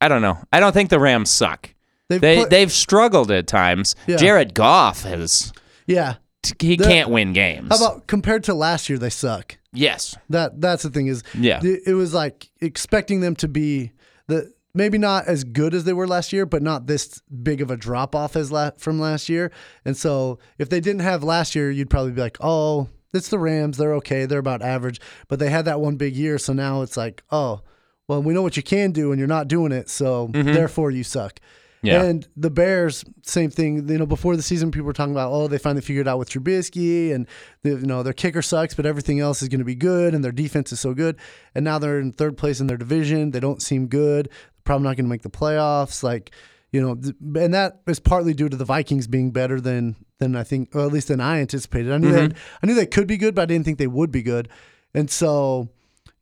I 0.00 0.08
don't 0.08 0.22
know. 0.22 0.38
I 0.52 0.60
don't 0.60 0.72
think 0.72 0.90
the 0.90 1.00
Rams 1.00 1.30
suck. 1.30 1.70
They've 2.08 2.20
They 2.20 2.36
put- 2.40 2.50
they've 2.50 2.72
struggled 2.72 3.30
at 3.30 3.46
times. 3.46 3.94
Yeah. 4.06 4.16
Jared 4.16 4.54
Goff 4.54 5.02
has 5.04 5.52
yeah. 5.86 6.16
he 6.60 6.76
can't 6.76 7.08
win 7.10 7.32
games. 7.32 7.68
How 7.70 7.76
about 7.76 8.06
compared 8.06 8.44
to 8.44 8.54
last 8.54 8.88
year? 8.90 8.98
They 8.98 9.10
suck. 9.10 9.56
yes. 9.72 10.16
That 10.30 10.60
that's 10.60 10.82
the 10.82 10.90
thing 10.90 11.06
is 11.06 11.22
Yeah. 11.38 11.60
it 11.62 11.94
was 11.94 12.12
like 12.14 12.50
expecting 12.60 13.20
them 13.20 13.34
to 13.36 13.48
be 13.48 13.92
the 14.26 14.52
maybe 14.74 14.98
not 14.98 15.26
as 15.26 15.44
good 15.44 15.72
as 15.72 15.84
they 15.84 15.92
were 15.92 16.06
last 16.06 16.32
year, 16.32 16.44
but 16.44 16.62
not 16.62 16.86
this 16.86 17.20
big 17.42 17.60
of 17.60 17.70
a 17.70 17.76
drop 17.76 18.14
off 18.14 18.36
as 18.36 18.50
la- 18.50 18.72
from 18.76 18.98
last 18.98 19.28
year. 19.28 19.52
And 19.84 19.96
so 19.96 20.38
if 20.58 20.68
they 20.68 20.80
didn't 20.80 21.02
have 21.02 21.22
last 21.22 21.54
year, 21.54 21.70
you'd 21.70 21.90
probably 21.90 22.12
be 22.12 22.20
like, 22.20 22.38
oh, 22.40 22.88
it's 23.12 23.28
the 23.28 23.38
Rams. 23.38 23.78
They're 23.78 23.94
okay. 23.94 24.26
They're 24.26 24.40
about 24.40 24.62
average. 24.62 25.00
But 25.28 25.38
they 25.38 25.50
had 25.50 25.64
that 25.66 25.80
one 25.80 25.96
big 25.96 26.16
year, 26.16 26.36
so 26.38 26.52
now 26.52 26.82
it's 26.82 26.96
like, 26.96 27.22
oh, 27.30 27.60
well, 28.08 28.22
we 28.22 28.34
know 28.34 28.42
what 28.42 28.56
you 28.56 28.62
can 28.62 28.92
do, 28.92 29.12
and 29.12 29.18
you're 29.18 29.28
not 29.28 29.48
doing 29.48 29.72
it, 29.72 29.88
so 29.88 30.28
mm-hmm. 30.28 30.52
therefore 30.52 30.90
you 30.90 31.04
suck. 31.04 31.40
Yeah. 31.84 32.02
And 32.02 32.26
the 32.36 32.50
Bears, 32.50 33.04
same 33.22 33.50
thing. 33.50 33.88
You 33.88 33.98
know, 33.98 34.06
before 34.06 34.36
the 34.36 34.42
season, 34.42 34.70
people 34.70 34.86
were 34.86 34.92
talking 34.92 35.12
about, 35.12 35.32
oh, 35.32 35.48
they 35.48 35.58
finally 35.58 35.82
figured 35.82 36.08
out 36.08 36.18
with 36.18 36.30
Trubisky, 36.30 37.14
and 37.14 37.26
the, 37.62 37.70
you 37.70 37.86
know 37.86 38.02
their 38.02 38.12
kicker 38.12 38.42
sucks, 38.42 38.74
but 38.74 38.86
everything 38.86 39.20
else 39.20 39.42
is 39.42 39.48
going 39.48 39.58
to 39.60 39.64
be 39.64 39.74
good, 39.74 40.14
and 40.14 40.24
their 40.24 40.32
defense 40.32 40.72
is 40.72 40.80
so 40.80 40.94
good. 40.94 41.16
And 41.54 41.64
now 41.64 41.78
they're 41.78 42.00
in 42.00 42.12
third 42.12 42.36
place 42.36 42.60
in 42.60 42.66
their 42.66 42.76
division. 42.76 43.32
They 43.32 43.40
don't 43.40 43.62
seem 43.62 43.86
good. 43.86 44.30
Probably 44.64 44.84
not 44.84 44.96
going 44.96 45.04
to 45.04 45.10
make 45.10 45.22
the 45.22 45.30
playoffs. 45.30 46.02
Like, 46.02 46.30
you 46.72 46.80
know, 46.80 46.94
th- 46.94 47.14
and 47.20 47.52
that 47.54 47.82
is 47.86 48.00
partly 48.00 48.34
due 48.34 48.48
to 48.48 48.56
the 48.56 48.64
Vikings 48.64 49.06
being 49.06 49.30
better 49.30 49.60
than 49.60 49.96
than 50.18 50.36
I 50.36 50.44
think, 50.44 50.74
or 50.74 50.86
at 50.86 50.92
least 50.92 51.08
than 51.08 51.20
I 51.20 51.40
anticipated. 51.40 51.92
I 51.92 51.98
knew 51.98 52.06
mm-hmm. 52.06 52.16
they 52.16 52.22
had, 52.22 52.36
I 52.62 52.66
knew 52.66 52.74
they 52.74 52.86
could 52.86 53.06
be 53.06 53.16
good, 53.16 53.34
but 53.34 53.42
I 53.42 53.46
didn't 53.46 53.64
think 53.64 53.78
they 53.78 53.86
would 53.86 54.10
be 54.10 54.22
good. 54.22 54.48
And 54.94 55.10
so, 55.10 55.68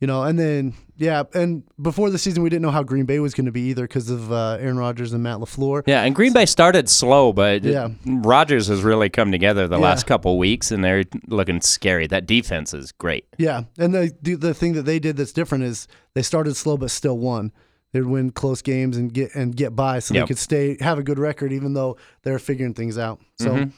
you 0.01 0.07
know, 0.07 0.23
and 0.23 0.39
then 0.39 0.75
yeah, 1.03 1.25
and 1.35 1.65
before 1.81 2.09
the 2.11 2.19
season, 2.19 2.43
we 2.45 2.49
didn't 2.49 2.63
know 2.63 2.71
how 2.71 2.83
Green 2.85 3.05
Bay 3.05 3.19
was 3.19 3.35
going 3.35 3.47
to 3.47 3.53
be 3.53 3.63
either 3.63 3.83
because 3.83 4.09
of 4.09 4.31
uh, 4.33 4.59
Aaron 4.61 4.79
Rodgers 4.79 5.13
and 5.13 5.23
Matt 5.23 5.39
LaFleur. 5.39 5.83
Yeah, 5.87 6.03
and 6.03 6.15
Green 6.15 6.33
Bay 6.33 6.47
started 6.47 6.89
slow, 6.89 7.33
but 7.33 7.65
Yeah. 7.65 7.89
Rodgers 8.07 8.69
has 8.69 8.83
really 8.83 9.09
come 9.11 9.33
together 9.33 9.67
the 9.67 9.77
Yeah. 9.79 9.83
last 9.83 10.07
couple 10.07 10.39
weeks, 10.39 10.71
and 10.71 10.85
they're 10.85 11.03
looking 11.27 11.61
scary. 11.61 12.07
That 12.07 12.27
defense 12.27 12.73
is 12.73 12.93
great. 12.93 13.27
Yeah, 13.37 13.65
and 13.79 13.93
the, 13.93 14.13
the 14.23 14.37
the 14.37 14.55
thing 14.55 14.75
that 14.75 14.85
they 14.85 14.99
did 14.99 15.17
that's 15.17 15.33
different 15.33 15.65
is 15.65 15.89
they 16.15 16.23
started 16.23 16.55
slow 16.57 16.77
but 16.77 16.91
still 16.93 17.19
won. 17.19 17.51
They'd 17.93 18.07
win 18.07 18.31
close 18.31 18.63
games 18.63 18.97
and 18.97 19.13
get 19.13 19.35
and 19.35 19.55
get 19.57 19.77
by, 19.77 19.99
so 19.99 20.15
Yep. 20.15 20.23
they 20.23 20.29
could 20.29 20.39
stay 20.39 20.77
have 20.81 20.99
a 20.99 21.03
good 21.03 21.19
record 21.19 21.53
even 21.53 21.75
though 21.75 21.97
they're 22.23 22.39
figuring 22.39 22.75
things 22.75 22.97
out. 22.97 23.21
So 23.39 23.51
Mm-hmm. 23.51 23.71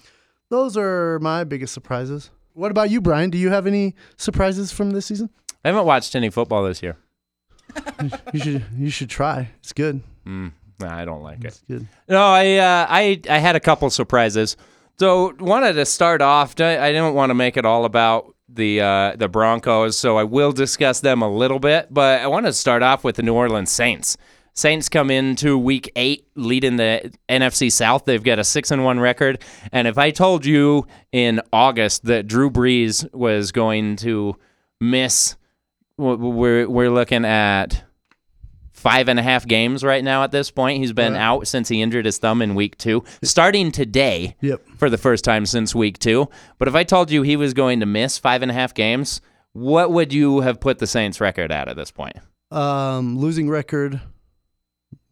those 0.51 0.77
are 0.77 1.19
my 1.21 1.43
biggest 1.45 1.73
surprises. 1.75 2.31
What 2.53 2.71
about 2.71 2.91
you, 2.91 3.01
Brian? 3.01 3.31
Do 3.31 3.39
you 3.39 3.51
have 3.51 3.67
any 3.67 3.95
surprises 4.17 4.71
from 4.71 4.91
this 4.93 5.07
season? 5.07 5.31
I 5.65 5.69
haven't 5.69 5.87
watched 5.87 6.15
any 6.15 6.31
football 6.31 6.63
this 6.65 6.83
year. 6.83 6.97
You 8.33 8.41
should 8.41 8.65
you 8.77 8.91
should 8.91 9.11
try. 9.11 9.49
It's 9.61 9.73
good. 9.73 10.01
Nah, 10.27 10.51
I 10.81 11.05
don't 11.05 11.23
like 11.23 11.41
it. 11.41 11.47
It's 11.49 11.63
good. 11.69 11.87
No, 12.09 12.23
I 12.23 12.57
uh, 12.57 12.87
I 12.89 13.21
I 13.29 13.39
had 13.39 13.57
a 13.57 13.61
couple 13.61 13.89
surprises. 13.91 14.57
So 14.99 15.35
wanted 15.41 15.75
to 15.75 15.85
start 15.87 16.23
off. 16.23 16.61
I, 16.61 16.79
I 16.79 16.93
didn't 16.93 17.15
want 17.15 17.31
to 17.31 17.35
make 17.35 17.57
it 17.57 17.65
all 17.65 17.85
about 17.85 18.35
the 18.49 18.81
uh, 18.81 19.17
the 19.17 19.29
Broncos, 19.29 19.97
so 19.99 20.17
I 20.17 20.25
will 20.25 20.53
discuss 20.53 21.01
them 21.01 21.23
a 21.23 21.29
little 21.31 21.59
bit. 21.59 21.89
But 21.93 22.21
I 22.21 22.27
want 22.29 22.47
to 22.47 22.53
start 22.53 22.83
off 22.83 23.03
with 23.05 23.17
the 23.17 23.23
New 23.23 23.35
Orleans 23.35 23.71
Saints. 23.71 24.17
Saints 24.57 24.89
come 24.89 25.11
into 25.11 25.59
Week 25.59 25.91
Eight 25.97 26.29
leading 26.37 26.77
the 26.77 27.13
NFC 27.29 27.73
South. 27.73 28.05
They've 28.05 28.23
got 28.23 28.39
a 28.39 28.45
six 28.45 28.71
and 28.71 28.85
one 28.85 29.01
record. 29.01 29.43
And 29.73 29.89
if 29.89 29.99
I 29.99 30.13
told 30.13 30.47
you 30.47 30.87
in 31.11 31.41
August 31.53 32.05
that 32.05 32.29
Drew 32.29 32.51
Brees 32.51 33.13
was 33.13 33.51
going 33.51 33.97
to 33.97 34.37
miss, 34.81 35.35
w- 35.35 35.35
w- 35.35 35.44
we're 35.97 36.67
we're 36.69 36.91
looking 36.91 37.25
at 37.25 37.85
five 38.73 39.09
and 39.09 39.19
a 39.19 39.23
half 39.23 39.47
games 39.47 39.83
right 39.83 40.05
now 40.05 40.25
at 40.25 40.31
this 40.33 40.51
point. 40.51 40.79
He's 40.81 40.93
been 40.93 41.15
out 41.17 41.47
since 41.47 41.69
he 41.69 41.81
injured 41.81 42.05
his 42.05 42.19
thumb 42.19 42.43
in 42.43 42.55
week 42.55 42.77
two, 42.77 43.05
starting 43.23 43.71
today 43.73 44.37
Yep. 44.41 44.63
for 44.77 44.91
the 44.91 44.99
first 44.99 45.25
time 45.25 45.47
since 45.47 45.75
week 45.75 45.99
two. 45.99 46.29
But 46.59 46.69
if 46.69 46.75
I 46.75 46.85
told 46.85 47.11
you 47.11 47.23
he 47.23 47.37
was 47.37 47.55
going 47.55 47.81
to 47.81 47.87
miss 47.87 48.19
five 48.19 48.43
and 48.43 48.51
a 48.51 48.55
half 48.55 48.75
games, 48.75 49.21
what 49.53 49.93
would 49.93 50.13
you 50.13 50.41
have 50.41 50.61
put 50.61 50.79
the 50.81 50.87
Saints 50.87 51.21
record 51.21 51.51
at 51.53 51.69
at 51.69 51.77
this 51.77 51.91
point? 51.91 52.17
Um, 52.51 53.17
losing 53.19 53.49
record. 53.49 54.01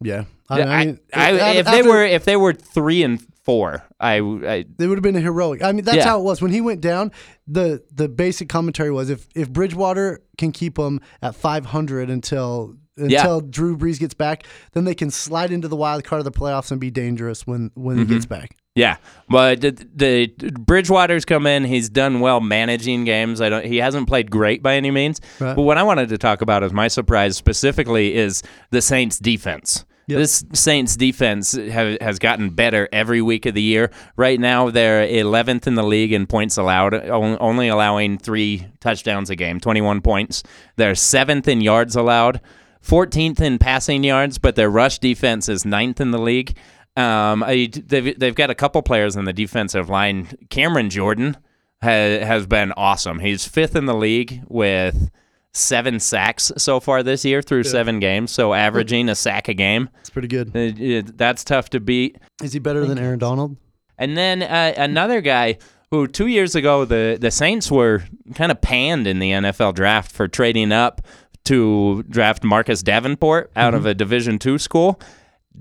Yeah, 0.01 0.25
I, 0.49 0.61
I, 0.61 0.81
I 0.81 0.85
mean, 0.85 0.99
I- 1.13 1.51
if 1.55 1.65
they 1.65 1.81
were 1.83 2.03
if 2.03 2.25
they 2.25 2.35
were 2.35 2.53
three 2.53 3.03
and 3.03 3.19
four, 3.43 3.83
I, 3.99 4.17
I 4.19 4.65
They 4.77 4.87
would 4.87 4.97
have 4.97 5.03
been 5.03 5.15
a 5.17 5.21
heroic. 5.21 5.61
I 5.63 5.71
mean, 5.73 5.83
that's 5.85 5.97
Yeah. 5.97 6.05
how 6.09 6.19
it 6.19 6.23
was 6.23 6.41
when 6.41 6.51
he 6.51 6.61
went 6.61 6.81
down. 6.81 7.11
the 7.47 7.83
The 7.93 8.07
basic 8.07 8.47
commentary 8.49 8.91
was 8.91 9.09
if 9.09 9.27
if 9.35 9.49
Bridgewater 9.51 10.21
can 10.37 10.51
keep 10.51 10.77
him 10.77 10.99
at 11.21 11.35
500 11.35 12.09
until 12.09 12.75
Yeah. 12.97 13.19
until 13.19 13.41
Drew 13.41 13.75
Brees 13.77 13.99
gets 13.99 14.13
back, 14.13 14.45
then 14.73 14.85
they 14.85 14.95
can 14.95 15.09
slide 15.11 15.51
into 15.51 15.67
the 15.67 15.75
wild 15.75 16.03
card 16.05 16.19
of 16.19 16.25
the 16.25 16.31
playoffs 16.31 16.71
and 16.71 16.79
be 16.79 16.89
dangerous 16.91 17.45
when 17.45 17.71
when 17.75 17.97
Mm-hmm. 17.97 18.07
he 18.09 18.13
gets 18.15 18.25
back. 18.25 18.55
Yeah, 18.75 18.97
but 19.29 19.61
the, 19.61 19.71
the 19.95 20.27
Bridgewater's 20.59 21.25
come 21.25 21.45
in. 21.45 21.63
He's 21.63 21.89
done 21.89 22.21
well 22.21 22.41
managing 22.41 23.05
games. 23.05 23.39
I 23.39 23.49
don't. 23.49 23.65
He 23.65 23.77
hasn't 23.77 24.07
played 24.07 24.31
great 24.31 24.63
by 24.63 24.75
any 24.75 24.89
means. 24.89 25.21
Right. 25.39 25.55
But 25.55 25.61
what 25.61 25.77
I 25.77 25.83
wanted 25.83 26.09
to 26.09 26.17
talk 26.17 26.41
about 26.41 26.63
as 26.63 26.73
my 26.73 26.87
surprise 26.87 27.37
specifically 27.37 28.15
is 28.15 28.41
the 28.71 28.81
Saints' 28.81 29.19
defense. 29.19 29.85
This 30.07 30.43
Saints 30.53 30.97
defense 30.97 31.53
have, 31.53 31.97
has 32.01 32.19
gotten 32.19 32.49
better 32.49 32.89
every 32.91 33.21
week 33.21 33.45
of 33.45 33.53
the 33.53 33.61
year. 33.61 33.91
Right 34.17 34.39
now, 34.39 34.69
they're 34.69 35.07
11th 35.07 35.67
in 35.67 35.75
the 35.75 35.83
league 35.83 36.11
in 36.11 36.27
points 36.27 36.57
allowed, 36.57 36.93
only 36.93 37.69
allowing 37.69 38.17
three 38.17 38.67
touchdowns 38.81 39.29
a 39.29 39.35
game, 39.35 39.59
21 39.59 40.01
points. 40.01 40.43
They're 40.75 40.95
seventh 40.95 41.47
in 41.47 41.61
yards 41.61 41.95
allowed, 41.95 42.41
14th 42.85 43.39
in 43.39 43.59
passing 43.59 44.03
yards, 44.03 44.39
but 44.39 44.55
their 44.55 44.69
rush 44.69 44.99
defense 44.99 45.47
is 45.47 45.65
ninth 45.65 46.01
in 46.01 46.11
the 46.11 46.19
league. 46.19 46.57
Um, 46.95 47.43
I, 47.43 47.69
they've, 47.73 48.17
they've 48.19 48.35
got 48.35 48.49
a 48.49 48.55
couple 48.55 48.81
players 48.83 49.15
in 49.15 49.25
the 49.25 49.33
defensive 49.33 49.89
line. 49.89 50.27
Cameron 50.49 50.89
Jordan 50.89 51.37
ha, 51.81 51.87
has 51.89 52.45
been 52.45 52.71
awesome. 52.73 53.19
He's 53.19 53.47
fifth 53.47 53.75
in 53.75 53.85
the 53.85 53.95
league 53.95 54.43
with 54.47 55.09
seven 55.53 55.99
sacks 55.99 56.51
so 56.57 56.79
far 56.79 57.03
this 57.03 57.23
year 57.25 57.41
through 57.41 57.63
seven 57.63 57.99
games, 57.99 58.31
so 58.31 58.53
averaging 58.53 59.09
a 59.09 59.15
sack 59.15 59.47
a 59.47 59.53
game. 59.53 59.89
It's 60.01 60.09
pretty 60.09 60.27
good. 60.27 60.55
It- 60.55 60.79
it- 60.79 61.17
that's 61.17 61.43
tough 61.43 61.69
to 61.71 61.79
beat. 61.79 62.17
Is 62.43 62.53
he 62.53 62.59
better 62.59 62.85
than 62.85 62.97
Aaron 62.99 63.19
Donald? 63.19 63.57
And 63.97 64.17
then 64.17 64.41
uh, 64.43 64.73
another 64.77 65.21
guy 65.21 65.57
who 65.91 66.07
two 66.07 66.25
years 66.27 66.55
ago 66.55 66.85
the 66.85 67.17
the 67.21 67.29
Saints 67.29 67.69
were 67.71 68.03
kind 68.33 68.51
of 68.51 68.59
panned 68.61 69.05
in 69.05 69.19
the 69.19 69.29
NFL 69.29 69.75
draft 69.75 70.11
for 70.11 70.27
trading 70.27 70.71
up 70.71 71.01
to 71.45 72.03
draft 72.09 72.43
Marcus 72.43 72.81
Davenport 72.81 73.51
out 73.55 73.73
of 73.75 73.85
a 73.85 73.93
Division 73.93 74.39
two 74.39 74.57
school. 74.57 74.99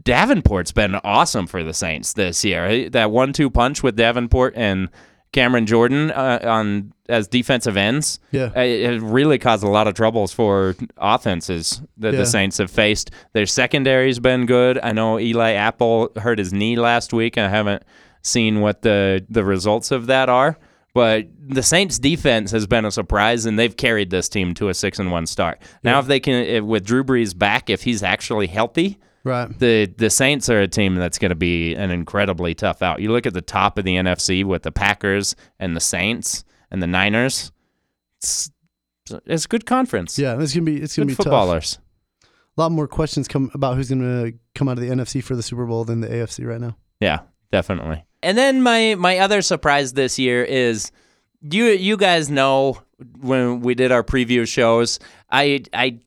Davenport's 0.00 0.72
been 0.72 0.94
awesome 1.04 1.46
for 1.46 1.62
the 1.62 1.74
Saints 1.74 2.12
this 2.14 2.44
year. 2.44 2.88
That 2.90 3.10
one-two 3.10 3.50
punch 3.50 3.82
with 3.82 3.96
Davenport 3.96 4.54
and 4.56 4.88
Cameron 5.32 5.66
Jordan 5.66 6.10
uh, 6.10 6.40
on 6.44 6.92
as 7.08 7.28
defensive 7.28 7.76
ends, 7.76 8.18
Yeah. 8.32 8.50
uh, 8.56 8.60
it 8.60 9.00
really 9.02 9.38
caused 9.38 9.64
a 9.64 9.68
lot 9.68 9.86
of 9.86 9.94
troubles 9.94 10.32
for 10.32 10.74
offenses 10.98 11.82
that 11.98 12.12
Yeah. 12.12 12.20
the 12.20 12.26
Saints 12.26 12.58
have 12.58 12.70
faced. 12.70 13.10
Their 13.32 13.46
secondary's 13.46 14.18
been 14.18 14.46
good. 14.46 14.78
I 14.82 14.92
know 14.92 15.18
Eli 15.18 15.52
Apple 15.52 16.10
hurt 16.16 16.38
his 16.38 16.52
knee 16.52 16.76
last 16.76 17.12
week. 17.12 17.36
I 17.38 17.48
haven't 17.48 17.82
seen 18.22 18.60
what 18.60 18.82
the 18.82 19.24
the 19.28 19.44
results 19.44 19.90
of 19.90 20.06
that 20.06 20.28
are. 20.28 20.58
But 20.94 21.28
the 21.48 21.62
Saints 21.62 21.98
defense 21.98 22.50
has 22.50 22.66
been 22.66 22.84
a 22.84 22.90
surprise, 22.90 23.46
and 23.46 23.58
they've 23.58 23.74
carried 23.76 24.10
this 24.10 24.28
team 24.28 24.52
to 24.54 24.68
a 24.68 24.74
six 24.74 24.98
and 24.98 25.10
one 25.10 25.26
start. 25.26 25.58
Now, 25.82 25.98
if 26.00 26.06
they 26.06 26.20
can, 26.20 26.34
if, 26.44 26.64
with 26.64 26.84
Drew 26.84 27.02
Brees 27.02 27.36
back, 27.36 27.70
if 27.70 27.84
he's 27.84 28.02
actually 28.02 28.46
healthy, 28.48 28.98
Right. 29.24 29.56
the 29.58 29.86
the 29.96 30.10
Saints 30.10 30.48
are 30.48 30.60
a 30.60 30.68
team 30.68 30.96
that's 30.96 31.18
going 31.18 31.30
to 31.30 31.36
be 31.36 31.74
an 31.74 31.90
incredibly 31.90 32.54
tough 32.54 32.82
out. 32.82 33.00
You 33.00 33.12
look 33.12 33.26
at 33.26 33.34
the 33.34 33.42
top 33.42 33.78
of 33.78 33.84
the 33.84 33.94
NFC 33.96 34.44
with 34.44 34.62
the 34.62 34.72
Packers 34.72 35.36
and 35.60 35.76
the 35.76 35.80
Saints 35.80 36.44
and 36.70 36.82
the 36.82 36.86
Niners. 36.88 37.52
It's 38.18 38.50
it's 39.26 39.44
a 39.44 39.48
good 39.48 39.66
conference. 39.66 40.18
Yeah, 40.18 40.40
it's 40.40 40.54
gonna 40.54 40.64
be 40.64 40.80
it's 40.80 40.96
gonna 40.96 41.06
good 41.06 41.12
be 41.12 41.14
tough. 41.16 41.24
footballers. 41.24 41.78
A 42.56 42.60
lot 42.60 42.72
more 42.72 42.86
questions 42.88 43.28
come 43.28 43.50
about 43.54 43.76
who's 43.76 43.88
gonna 43.88 44.32
come 44.54 44.68
out 44.68 44.78
of 44.78 44.84
the 44.84 44.90
NFC 44.90 45.22
for 45.22 45.34
the 45.36 45.42
Super 45.42 45.66
Bowl 45.66 45.84
than 45.84 46.00
the 46.00 46.08
AFC 46.08 46.46
right 46.46 46.60
now. 46.60 46.76
Yeah, 47.00 47.20
definitely. 47.50 48.04
And 48.22 48.36
then 48.36 48.62
my 48.62 48.94
my 48.96 49.18
other 49.18 49.42
surprise 49.42 49.92
this 49.92 50.18
year 50.18 50.42
is 50.44 50.92
you 51.40 51.66
you 51.66 51.96
guys 51.96 52.30
know 52.30 52.80
when 53.20 53.60
we 53.60 53.74
did 53.74 53.90
our 53.90 54.02
preview 54.04 54.46
shows, 54.46 54.98
I 55.30 55.62
I 55.72 56.00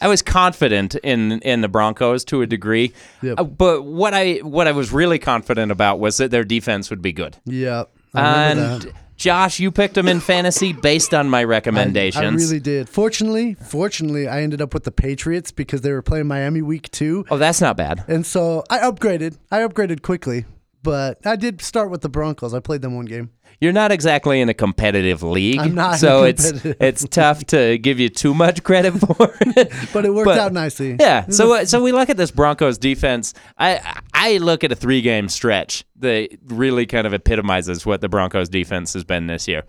I 0.00 0.08
was 0.08 0.22
confident 0.22 0.94
in 0.96 1.40
in 1.40 1.60
the 1.60 1.68
Broncos 1.68 2.24
to 2.26 2.42
a 2.42 2.46
degree. 2.46 2.92
Yep. 3.22 3.40
Uh, 3.40 3.44
but 3.44 3.82
what 3.82 4.14
I 4.14 4.36
what 4.38 4.66
I 4.66 4.72
was 4.72 4.92
really 4.92 5.18
confident 5.18 5.72
about 5.72 5.98
was 5.98 6.16
that 6.18 6.30
their 6.30 6.44
defense 6.44 6.90
would 6.90 7.02
be 7.02 7.12
good. 7.12 7.36
Yeah, 7.44 7.84
And 8.14 8.82
that. 8.82 8.92
Josh, 9.16 9.58
you 9.60 9.70
picked 9.72 9.94
them 9.94 10.08
in 10.08 10.20
fantasy 10.20 10.74
based 10.74 11.14
on 11.14 11.30
my 11.30 11.42
recommendations. 11.42 12.22
I, 12.22 12.28
I 12.28 12.48
really 12.48 12.60
did. 12.60 12.86
Fortunately, 12.88 13.54
fortunately, 13.54 14.28
I 14.28 14.42
ended 14.42 14.60
up 14.60 14.74
with 14.74 14.84
the 14.84 14.92
Patriots 14.92 15.50
because 15.50 15.80
they 15.80 15.90
were 15.90 16.02
playing 16.02 16.26
Miami 16.26 16.60
week 16.60 16.90
two, 16.90 17.24
oh, 17.30 17.38
that's 17.38 17.62
not 17.62 17.78
bad. 17.78 18.04
and 18.08 18.26
so 18.26 18.62
I 18.68 18.78
upgraded. 18.80 19.38
I 19.50 19.60
upgraded 19.60 20.02
quickly, 20.02 20.44
but 20.86 21.26
I 21.26 21.34
did 21.36 21.60
start 21.60 21.90
with 21.90 22.00
the 22.00 22.08
Broncos. 22.08 22.54
I 22.54 22.60
played 22.60 22.80
them 22.80 22.94
one 22.96 23.04
game. 23.06 23.30
You're 23.60 23.72
not 23.72 23.90
exactly 23.90 24.40
in 24.40 24.48
a 24.48 24.54
competitive 24.54 25.22
league, 25.22 25.58
I'm 25.60 25.74
not 25.74 25.98
so 25.98 26.24
it's 26.24 26.52
it's 26.64 27.04
tough 27.10 27.44
to 27.46 27.76
give 27.78 27.98
you 27.98 28.08
too 28.08 28.34
much 28.34 28.62
credit 28.62 28.92
for 29.00 29.34
it. 29.40 29.72
But 29.92 30.04
it 30.04 30.14
worked 30.14 30.26
But- 30.26 30.38
out 30.38 30.52
nicely. 30.52 30.96
Yeah. 31.00 31.26
So 31.28 31.54
uh, 31.54 31.64
so 31.64 31.82
we 31.82 31.90
look 31.92 32.08
at 32.08 32.16
this 32.16 32.30
Broncos 32.30 32.78
defense. 32.78 33.34
I 33.58 34.00
I 34.14 34.38
look 34.38 34.62
at 34.62 34.70
a 34.72 34.76
three 34.76 35.00
game 35.02 35.28
stretch 35.28 35.84
that 35.96 36.28
really 36.46 36.86
kind 36.86 37.06
of 37.06 37.12
epitomizes 37.14 37.84
what 37.84 38.00
the 38.00 38.08
Broncos 38.08 38.48
defense 38.48 38.92
has 38.94 39.04
been 39.04 39.26
this 39.26 39.48
year. 39.48 39.64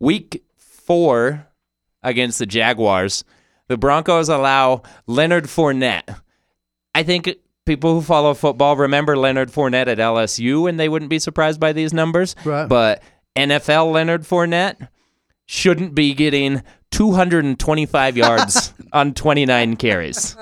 Week 0.00 0.42
four 0.56 1.46
against 2.02 2.38
the 2.38 2.46
Jaguars, 2.46 3.24
the 3.68 3.76
Broncos 3.76 4.28
allow 4.28 4.82
Leonard 5.06 5.44
Fournette. 5.44 6.16
I 6.94 7.02
think 7.02 7.28
people 7.66 7.94
who 7.94 8.02
follow 8.02 8.34
football 8.34 8.76
remember 8.76 9.16
Leonard 9.16 9.50
Fournette 9.50 9.86
at 9.88 9.98
LSU, 9.98 10.68
and 10.68 10.78
they 10.80 10.88
wouldn't 10.88 11.10
be 11.10 11.18
surprised 11.18 11.60
by 11.60 11.72
these 11.72 11.92
numbers. 11.92 12.34
Right. 12.44 12.68
But 12.68 13.02
NFL 13.36 13.92
Leonard 13.92 14.22
Fournette 14.22 14.88
shouldn't 15.46 15.94
be 15.94 16.14
getting 16.14 16.62
225 16.90 18.16
yards 18.16 18.72
on 18.92 19.14
29 19.14 19.76
carries. 19.76 20.36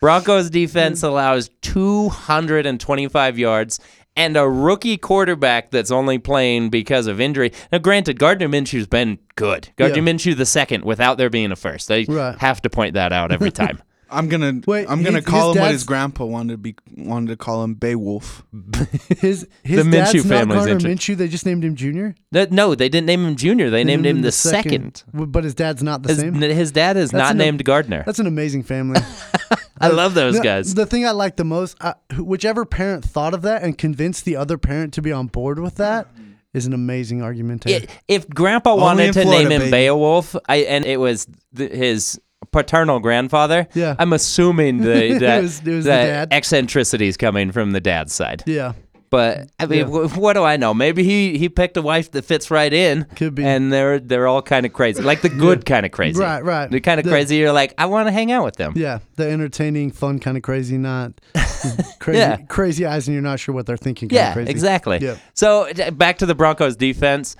Broncos 0.00 0.48
defense 0.50 1.02
allows 1.02 1.50
225 1.60 3.38
yards 3.38 3.80
and 4.16 4.36
a 4.36 4.48
rookie 4.48 4.96
quarterback 4.96 5.70
that's 5.70 5.90
only 5.90 6.18
playing 6.18 6.70
because 6.70 7.06
of 7.06 7.20
injury. 7.20 7.52
Now, 7.70 7.78
granted, 7.78 8.18
Gardner 8.18 8.48
Minshew's 8.48 8.86
been 8.86 9.18
good. 9.36 9.68
Gardner 9.76 9.98
Yeah. 9.98 10.04
Minshew 10.12 10.36
the 10.36 10.46
second 10.46 10.84
without 10.84 11.16
there 11.18 11.30
being 11.30 11.52
a 11.52 11.56
first. 11.56 11.88
They 11.88 12.04
Right. 12.04 12.36
have 12.38 12.60
to 12.62 12.70
point 12.70 12.94
that 12.94 13.12
out 13.12 13.30
every 13.32 13.50
time. 13.52 13.80
I'm 14.12 14.28
gonna 14.28 14.60
Wait, 14.66 14.86
I'm 14.88 15.02
gonna 15.02 15.16
his- 15.18 15.24
call 15.26 15.48
his 15.48 15.56
him 15.56 15.60
what 15.62 15.66
dad's- 15.68 15.72
his 15.80 15.84
grandpa 15.84 16.24
wanted 16.24 16.52
to 16.54 16.58
be 16.58 16.74
wanted 16.96 17.28
to 17.28 17.36
call 17.36 17.62
him 17.64 17.74
Beowulf. 17.74 18.42
His 19.18 19.46
his 19.62 19.84
The 19.84 19.90
dad's 19.90 20.12
Minshew 20.12 20.24
not 20.24 20.26
family's 20.28 20.56
Gardner 20.66 20.72
inter- 20.72 20.88
Minshew. 20.88 21.16
They 21.16 21.28
just 21.28 21.46
named 21.46 21.64
him 21.64 21.74
Junior. 21.76 22.14
That- 22.32 22.52
no, 22.52 22.74
they 22.74 22.88
didn't 22.88 23.06
name 23.06 23.24
him 23.24 23.36
Junior. 23.36 23.70
They 23.70 23.84
named 23.84 24.06
him 24.06 24.22
the 24.22 24.32
second. 24.32 25.02
W- 25.12 25.26
But 25.26 25.44
his 25.44 25.54
dad's 25.54 25.82
not 25.82 26.02
the 26.02 26.10
His, 26.10 26.18
same. 26.18 26.34
his 26.34 26.72
dad 26.72 26.96
is 26.96 27.10
That's 27.10 27.20
not 27.22 27.30
an- 27.32 27.38
named 27.38 27.64
Gardner. 27.64 28.02
That's 28.06 28.18
an 28.18 28.26
amazing 28.26 28.62
family. 28.64 29.00
I 29.80 29.88
love 29.88 30.14
those 30.14 30.36
The- 30.36 30.42
guys. 30.42 30.74
The 30.74 30.86
thing 30.86 31.06
I 31.06 31.10
like 31.12 31.36
the 31.36 31.44
most, 31.44 31.76
uh, 31.80 31.94
wh- 32.14 32.26
whichever 32.26 32.64
parent 32.64 33.04
thought 33.04 33.32
of 33.34 33.42
that 33.42 33.62
and 33.62 33.76
convinced 33.78 34.24
the 34.24 34.36
other 34.36 34.58
parent 34.58 34.92
to 34.94 35.02
be 35.02 35.10
on 35.12 35.26
board 35.28 35.58
with 35.58 35.76
that, 35.76 36.06
is 36.52 36.66
an 36.66 36.72
amazing 36.74 37.22
argument. 37.22 37.64
I- 37.66 37.86
if 38.08 38.28
Grandpa 38.28 38.72
Only 38.72 38.82
wanted 38.82 39.06
in 39.08 39.12
to 39.14 39.22
Florida, 39.22 39.42
name 39.48 39.52
him 39.52 39.60
baby. 39.70 39.70
Beowulf, 39.86 40.34
I 40.48 40.56
and 40.58 40.84
it 40.84 40.98
was 40.98 41.26
th- 41.56 41.70
his 41.72 42.20
paternal 42.52 43.00
grandfather. 43.00 43.68
Yeah. 43.74 43.96
I'm 43.98 44.12
assuming 44.12 44.78
the, 44.82 45.04
It 45.06 45.12
was- 45.42 45.60
it 45.60 45.66
was 45.74 45.84
the 45.84 45.90
that 45.90 46.06
dad. 46.06 46.28
eccentricities 46.32 47.16
coming 47.16 47.52
from 47.52 47.72
the 47.72 47.80
dad's 47.80 48.12
side. 48.12 48.42
yeah, 48.46 48.72
But 49.10 49.50
I 49.58 49.66
mean, 49.66 49.80
Yeah. 49.80 49.84
wh- 49.86 50.16
what 50.18 50.32
do 50.34 50.42
I 50.44 50.56
know? 50.56 50.72
Maybe 50.72 51.02
he, 51.04 51.36
he 51.38 51.48
picked 51.48 51.76
a 51.76 51.82
wife 51.82 52.10
that 52.12 52.24
fits 52.24 52.50
right 52.50 52.72
in. 52.72 53.04
Could 53.16 53.34
be. 53.34 53.44
And 53.44 53.72
they're 53.72 53.98
they're 54.00 54.26
all 54.28 54.40
kind 54.42 54.64
of 54.66 54.72
crazy, 54.72 55.02
like 55.02 55.20
the 55.20 55.28
good 55.28 55.64
kind 55.66 55.84
of 55.84 55.92
crazy. 55.92 56.18
Right, 56.20 56.42
right. 56.44 56.70
The 56.70 56.80
kind 56.80 56.98
of 57.00 57.04
The- 57.04 57.10
crazy 57.10 57.36
you're 57.36 57.52
like, 57.52 57.74
I 57.78 57.86
want 57.86 58.06
to 58.08 58.12
hang 58.12 58.30
out 58.32 58.44
with 58.44 58.56
them. 58.56 58.72
yeah, 58.76 59.00
the 59.16 59.28
entertaining, 59.28 59.90
fun 59.90 60.18
kind 60.20 60.36
of 60.36 60.42
crazy, 60.42 60.78
not 60.78 61.12
crazy, 61.98 62.18
Yeah. 62.18 62.36
crazy 62.48 62.86
eyes, 62.86 63.06
and 63.08 63.14
you're 63.14 63.22
not 63.22 63.38
sure 63.40 63.54
what 63.54 63.66
they're 63.66 63.76
thinking. 63.76 64.10
Yeah, 64.10 64.38
exactly. 64.38 64.98
Yep. 65.00 65.18
So 65.34 65.68
back 65.92 66.18
to 66.18 66.26
the 66.26 66.34
Broncos 66.34 66.76
defense. 66.76 67.36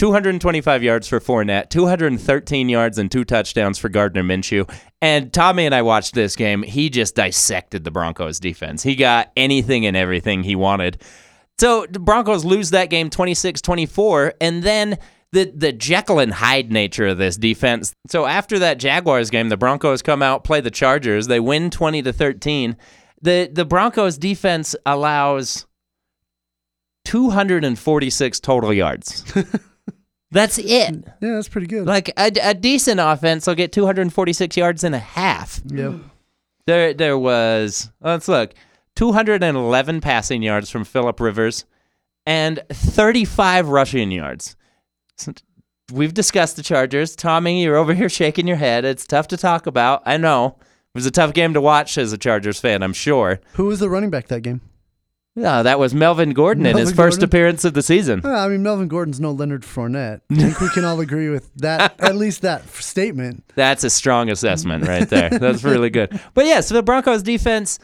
225 0.00 0.82
yards 0.82 1.06
for 1.06 1.20
Fournette, 1.20 1.68
213 1.68 2.70
yards 2.70 2.96
and 2.96 3.12
two 3.12 3.22
touchdowns 3.22 3.78
for 3.78 3.90
Gardner 3.90 4.22
Minshew. 4.22 4.66
And 5.02 5.30
Tommy 5.30 5.66
and 5.66 5.74
I 5.74 5.82
watched 5.82 6.14
this 6.14 6.36
game. 6.36 6.62
He 6.62 6.88
just 6.88 7.14
dissected 7.14 7.84
the 7.84 7.90
Broncos 7.90 8.40
defense. 8.40 8.82
He 8.82 8.96
got 8.96 9.30
anything 9.36 9.84
and 9.84 9.98
everything 9.98 10.42
he 10.42 10.56
wanted. 10.56 11.02
So 11.58 11.84
the 11.90 11.98
Broncos 11.98 12.46
lose 12.46 12.70
that 12.70 12.88
game 12.88 13.10
26-24 13.10 14.32
and 14.40 14.62
then 14.62 14.96
the 15.32 15.52
the 15.54 15.70
Jekyll 15.70 16.18
and 16.18 16.32
Hyde 16.32 16.72
nature 16.72 17.08
of 17.08 17.18
this 17.18 17.36
defense. 17.36 17.92
So 18.08 18.24
after 18.24 18.58
that 18.58 18.78
Jaguars 18.78 19.28
game, 19.28 19.50
the 19.50 19.58
Broncos 19.58 20.00
come 20.00 20.22
out, 20.22 20.44
play 20.44 20.62
the 20.62 20.70
Chargers. 20.70 21.26
They 21.26 21.40
win 21.40 21.68
20 21.68 22.00
to 22.04 22.12
13. 22.14 22.74
The 23.20 23.50
the 23.52 23.66
Broncos 23.66 24.16
defense 24.16 24.74
allows 24.86 25.66
246 27.04 28.40
total 28.40 28.72
yards. 28.72 29.30
That's 30.32 30.58
it. 30.58 30.66
Yeah, 30.66 30.92
that's 31.20 31.48
pretty 31.48 31.66
good. 31.66 31.86
Like 31.86 32.08
a, 32.10 32.30
a 32.42 32.54
decent 32.54 33.00
offense 33.00 33.46
will 33.46 33.54
get 33.56 33.72
246 33.72 34.56
yards 34.56 34.84
and 34.84 34.94
a 34.94 34.98
half. 35.00 35.60
yep. 35.66 35.94
There 36.66 36.94
there 36.94 37.18
was 37.18 37.90
let's 38.00 38.28
look. 38.28 38.54
211 38.96 40.00
passing 40.00 40.42
yards 40.42 40.70
from 40.70 40.84
Philip 40.84 41.18
Rivers 41.20 41.64
and 42.26 42.60
35 42.70 43.68
rushing 43.68 44.10
yards. 44.10 44.56
We've 45.92 46.14
discussed 46.14 46.56
the 46.56 46.62
Chargers. 46.62 47.16
Tommy, 47.16 47.62
you're 47.62 47.76
over 47.76 47.94
here 47.94 48.08
shaking 48.08 48.46
your 48.46 48.56
head. 48.58 48.84
It's 48.84 49.06
tough 49.06 49.28
to 49.28 49.36
talk 49.36 49.66
about. 49.66 50.02
I 50.06 50.16
know. 50.16 50.56
It 50.58 50.94
was 50.94 51.06
a 51.06 51.10
tough 51.10 51.32
game 51.34 51.54
to 51.54 51.60
watch 51.60 51.96
as 51.98 52.12
a 52.12 52.18
Chargers 52.18 52.60
fan, 52.60 52.82
I'm 52.82 52.92
sure. 52.92 53.40
Who 53.54 53.66
was 53.66 53.80
the 53.80 53.88
running 53.88 54.10
back 54.10 54.28
that 54.28 54.42
game? 54.42 54.60
Yeah, 55.36 55.62
that 55.62 55.78
was 55.78 55.94
Melvin 55.94 56.32
Gordon 56.32 56.66
in 56.66 56.76
his 56.76 56.90
first 56.90 57.18
Gordon? 57.18 57.24
appearance 57.24 57.64
of 57.64 57.72
the 57.74 57.82
season. 57.82 58.20
Well, 58.22 58.34
I 58.44 58.48
mean, 58.48 58.62
Melvin 58.64 58.88
Gordon's 58.88 59.20
no 59.20 59.30
Leonard 59.30 59.62
Fournette. 59.62 60.20
I 60.30 60.34
think 60.34 60.60
we 60.60 60.68
can 60.70 60.84
all 60.84 60.98
agree 61.00 61.28
with 61.28 61.54
that. 61.56 61.94
At 62.00 62.16
least 62.16 62.42
that 62.42 62.62
f- 62.62 62.80
statement. 62.80 63.44
That's 63.54 63.84
a 63.84 63.90
strong 63.90 64.28
assessment 64.28 64.86
right 64.88 65.08
there. 65.08 65.30
That's 65.38 65.62
really 65.62 65.88
good. 65.90 66.20
But 66.34 66.46
yeah, 66.46 66.60
so 66.60 66.74
the 66.74 66.82
Broncos 66.82 67.22
defense, 67.22 67.78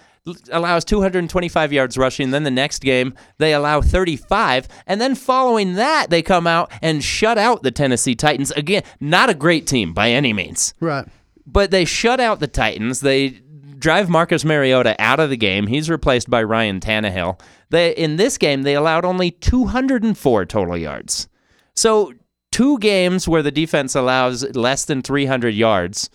allows 0.50 0.84
225 0.84 1.72
yards 1.72 1.96
rushing. 1.96 2.32
Then 2.32 2.42
the 2.42 2.50
next 2.50 2.80
game, 2.80 3.14
they 3.38 3.54
allow 3.54 3.80
35. 3.80 4.66
And 4.88 5.00
then 5.00 5.14
following 5.14 5.74
that, 5.74 6.10
they 6.10 6.20
come 6.20 6.48
out 6.48 6.72
and 6.82 7.02
shut 7.04 7.38
out 7.38 7.62
the 7.62 7.70
Tennessee 7.70 8.16
Titans. 8.16 8.50
Again, 8.50 8.82
not 8.98 9.30
a 9.30 9.34
great 9.34 9.68
team 9.68 9.94
by 9.94 10.10
any 10.10 10.32
means, 10.32 10.74
Right. 10.80 11.06
but 11.46 11.70
they 11.70 11.84
shut 11.84 12.18
out 12.18 12.40
the 12.40 12.48
Titans. 12.48 13.00
They 13.02 13.40
drive 13.78 14.08
Marcus 14.08 14.44
Mariota 14.44 14.94
out 14.98 15.20
of 15.20 15.30
the 15.30 15.36
game. 15.36 15.66
He's 15.66 15.90
replaced 15.90 16.30
by 16.30 16.42
Ryan 16.42 16.80
Tannehill. 16.80 17.40
They, 17.70 17.92
in 17.92 18.16
this 18.16 18.38
game, 18.38 18.62
they 18.62 18.74
allowed 18.74 19.04
only 19.04 19.30
204 19.30 20.44
total 20.46 20.76
yards. 20.76 21.28
So, 21.74 22.12
two 22.52 22.78
games 22.78 23.28
where 23.28 23.42
the 23.42 23.50
defense 23.50 23.94
allows 23.94 24.44
less 24.56 24.84
than 24.84 25.02
300 25.02 25.54
yards, 25.54 26.08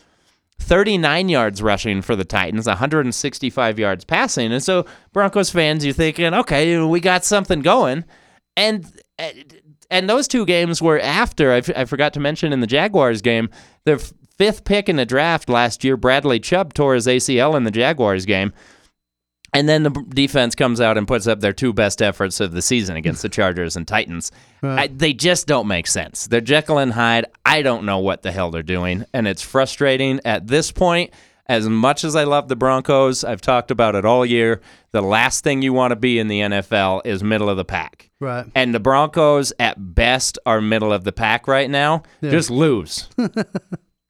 39 0.59 1.29
yards 1.29 1.61
rushing 1.61 2.01
for 2.01 2.15
the 2.15 2.25
Titans, 2.25 2.67
165 2.67 3.79
yards 3.79 4.05
passing. 4.05 4.51
And 4.51 4.63
so, 4.63 4.85
Broncos 5.13 5.49
fans, 5.49 5.83
you're 5.83 5.93
thinking, 5.93 6.33
okay, 6.33 6.79
we 6.79 6.99
got 6.99 7.25
something 7.25 7.61
going. 7.61 8.05
And 8.57 8.91
and 9.91 10.09
those 10.09 10.27
two 10.27 10.45
games 10.45 10.81
were 10.81 10.99
after, 10.99 11.51
I, 11.51 11.57
f- 11.57 11.69
I 11.75 11.85
forgot 11.85 12.13
to 12.13 12.19
mention 12.19 12.53
in 12.53 12.61
the 12.61 12.67
Jaguars 12.67 13.21
game, 13.21 13.49
the 13.83 14.11
fifth 14.41 14.63
pick 14.63 14.89
in 14.89 14.95
the 14.95 15.05
draft 15.05 15.49
last 15.49 15.83
year, 15.83 15.95
Bradley 15.95 16.39
Chubb 16.39 16.73
tore 16.73 16.95
his 16.95 17.05
ACL 17.05 17.55
in 17.55 17.63
the 17.63 17.69
Jaguars 17.69 18.25
game. 18.25 18.53
And 19.53 19.69
then 19.69 19.83
the 19.83 19.91
defense 20.09 20.55
comes 20.55 20.81
out 20.81 20.97
and 20.97 21.07
puts 21.07 21.27
up 21.27 21.41
their 21.41 21.53
two 21.53 21.73
best 21.73 22.01
efforts 22.01 22.39
of 22.39 22.51
the 22.51 22.61
season 22.63 22.95
against 22.95 23.21
the 23.21 23.29
Chargers 23.37 23.75
and 23.75 23.87
Titans. 23.87 24.31
I, 24.63 24.87
they 24.87 25.13
just 25.13 25.45
don't 25.45 25.67
make 25.67 25.85
sense. 25.85 26.25
They're 26.25 26.41
Jekyll 26.41 26.79
and 26.79 26.91
Hyde. 26.91 27.27
I 27.45 27.61
don't 27.61 27.85
know 27.85 27.99
what 27.99 28.23
the 28.23 28.31
hell 28.31 28.49
they're 28.49 28.63
doing. 28.63 29.05
And 29.13 29.27
it's 29.27 29.43
frustrating 29.43 30.21
at 30.25 30.47
this 30.47 30.71
point. 30.71 31.13
As 31.45 31.69
much 31.69 32.03
as 32.03 32.15
I 32.15 32.23
love 32.23 32.47
the 32.47 32.55
Broncos, 32.55 33.23
I've 33.23 33.41
talked 33.41 33.69
about 33.69 33.93
it 33.93 34.05
all 34.05 34.25
year. 34.25 34.61
The 34.91 35.03
last 35.03 35.43
thing 35.43 35.61
you 35.61 35.73
want 35.73 35.91
to 35.91 35.97
be 35.97 36.17
in 36.17 36.29
the 36.29 36.39
NFL 36.39 37.01
is 37.05 37.23
middle 37.23 37.49
of 37.49 37.57
the 37.57 37.65
pack. 37.65 38.09
Right. 38.19 38.47
And 38.55 38.73
the 38.73 38.79
Broncos, 38.79 39.53
at 39.59 39.93
best, 39.93 40.39
are 40.47 40.61
middle 40.61 40.91
of 40.91 41.03
the 41.03 41.11
pack 41.11 41.47
right 41.47 41.69
now. 41.69 42.01
Just 42.23 42.49
lose. 42.49 43.07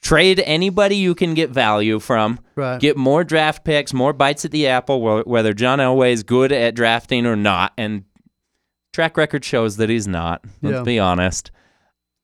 Trade 0.02 0.42
anybody 0.46 0.96
you 0.96 1.14
can 1.14 1.34
get 1.36 1.52
value 1.52 2.00
from. 2.00 2.40
Right. 2.56 2.80
Get 2.82 2.98
more 2.98 3.24
draft 3.24 3.64
picks, 3.64 3.94
more 3.94 4.14
bites 4.14 4.46
at 4.46 4.52
the 4.52 4.68
apple, 4.68 5.24
whether 5.26 5.54
John 5.54 5.80
Elway 5.80 6.12
is 6.12 6.24
good 6.24 6.52
at 6.52 6.74
drafting 6.76 7.26
or 7.28 7.36
not. 7.36 7.74
And 7.78 8.06
track 8.94 9.16
record 9.16 9.46
shows 9.46 9.78
that 9.78 9.90
he's 9.90 10.08
not. 10.08 10.44
Let's 10.62 10.78
Yeah. 10.78 10.84
be 10.84 10.98
honest. 11.00 11.52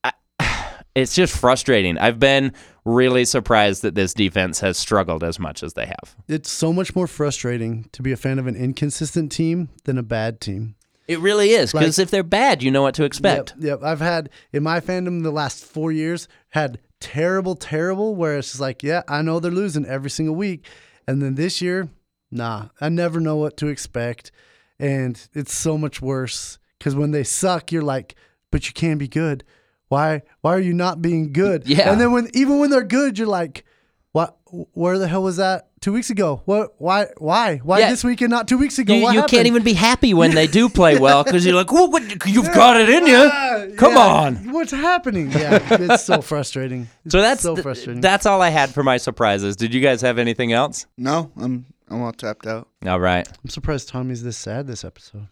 I, 0.03 0.11
it's 0.95 1.13
just 1.13 1.37
frustrating. 1.37 1.97
I've 1.99 2.19
been 2.19 2.51
really 2.83 3.25
surprised 3.25 3.83
that 3.83 3.93
this 3.95 4.13
defense 4.13 4.59
has 4.61 4.77
struggled 4.77 5.23
as 5.23 5.39
much 5.39 5.61
as 5.61 5.73
they 5.73 5.85
have. 5.85 6.15
It's 6.27 6.49
so 6.49 6.73
much 6.73 6.95
more 6.95 7.05
frustrating 7.07 7.89
to 7.91 8.01
be 8.01 8.11
a 8.11 8.17
fan 8.17 8.39
of 8.39 8.47
an 8.47 8.55
inconsistent 8.55 9.31
team 9.31 9.69
than 9.83 9.97
a 9.99 10.03
bad 10.03 10.41
team. 10.41 10.75
It 11.07 11.19
really 11.19 11.51
is 11.51 11.71
because 11.71 11.97
Like- 11.99 12.03
if 12.05 12.11
they're 12.11 12.23
bad, 12.23 12.63
you 12.63 12.71
know 12.71 12.81
what 12.81 12.95
to 12.95 13.03
expect. 13.05 13.53
Yep, 13.59 13.63
yep. 13.65 13.83
I've 13.83 14.01
had 14.01 14.29
in 14.51 14.63
my 14.63 14.79
fandom 14.81 15.23
the 15.23 15.31
last 15.31 15.63
four 15.63 15.91
years 15.91 16.27
had 16.49 16.79
terrible, 16.99 17.55
terrible. 17.55 18.15
Where 18.15 18.37
it's 18.37 18.49
just 18.49 18.61
like, 18.61 18.83
yeah, 18.83 19.03
I 19.07 19.21
know 19.21 19.39
they're 19.39 19.51
losing 19.51 19.85
every 19.85 20.09
single 20.09 20.35
week, 20.35 20.65
and 21.07 21.21
then 21.21 21.35
this 21.35 21.61
year, 21.61 21.89
nah, 22.31 22.69
I 22.79 22.89
never 22.89 23.19
know 23.19 23.35
what 23.35 23.57
to 23.57 23.67
expect, 23.67 24.31
and 24.79 25.27
it's 25.33 25.53
so 25.53 25.77
much 25.77 26.01
worse 26.01 26.59
because 26.77 26.95
when 26.95 27.11
they 27.11 27.23
suck, 27.23 27.71
you're 27.71 27.81
like, 27.81 28.15
but 28.51 28.67
you 28.67 28.73
can 28.73 28.97
be 28.97 29.07
good. 29.07 29.43
Why? 29.89 30.23
Why 30.41 30.53
are 30.53 30.59
you 30.59 30.73
not 30.73 31.01
being 31.01 31.31
good? 31.31 31.67
Yeah. 31.67 31.91
And 31.91 31.99
then 31.99 32.11
when 32.11 32.29
even 32.33 32.59
when 32.59 32.69
they're 32.69 32.83
good, 32.83 33.17
you're 33.17 33.27
like, 33.27 33.65
what? 34.11 34.37
Where 34.73 34.97
the 34.97 35.07
hell 35.07 35.23
was 35.23 35.37
that 35.37 35.69
two 35.81 35.93
weeks 35.93 36.09
ago? 36.09 36.41
What? 36.45 36.73
Why? 36.79 37.07
Why? 37.17 37.57
Why 37.57 37.79
Yeah. 37.79 37.89
this 37.89 38.03
week 38.03 38.21
and 38.21 38.29
not 38.29 38.47
two 38.47 38.57
weeks 38.57 38.79
ago? 38.79 38.93
You, 38.93 39.03
what 39.03 39.13
you 39.15 39.23
can't 39.23 39.47
even 39.47 39.63
be 39.63 39.73
happy 39.73 40.13
when 40.13 40.33
they 40.35 40.47
do 40.47 40.69
play 40.69 40.97
well 41.05 41.23
because 41.23 41.45
you're 41.45 41.55
like, 41.55 41.71
well, 41.71 41.89
what, 41.89 42.03
you've 42.27 42.53
got 42.53 42.77
it 42.79 42.89
in 42.89 43.05
you. 43.07 43.29
Ah, 43.31 43.65
Come 43.77 43.93
yeah. 43.93 43.99
on. 44.07 44.51
What's 44.51 44.71
happening? 44.71 45.31
Yeah, 45.31 45.59
it's 45.71 46.03
so 46.03 46.21
frustrating. 46.33 46.87
So 47.07 47.21
that's 47.21 47.41
so 47.41 47.55
th- 47.55 47.63
frustrating. 47.63 48.01
that's 48.01 48.25
all 48.25 48.41
I 48.41 48.49
had 48.49 48.69
for 48.71 48.83
my 48.83 48.97
surprises. 48.97 49.55
Did 49.55 49.73
you 49.73 49.81
guys 49.81 50.01
have 50.01 50.17
anything 50.17 50.51
else? 50.53 50.85
No, 50.97 51.31
I'm 51.39 51.65
I'm 51.89 52.01
all 52.01 52.11
tapped 52.11 52.47
out. 52.47 52.67
All 52.85 52.99
right. 52.99 53.27
I'm 53.43 53.49
surprised 53.49 53.89
Tommy's 53.89 54.23
this 54.23 54.37
sad 54.37 54.67
this 54.67 54.83
episode. 54.83 55.27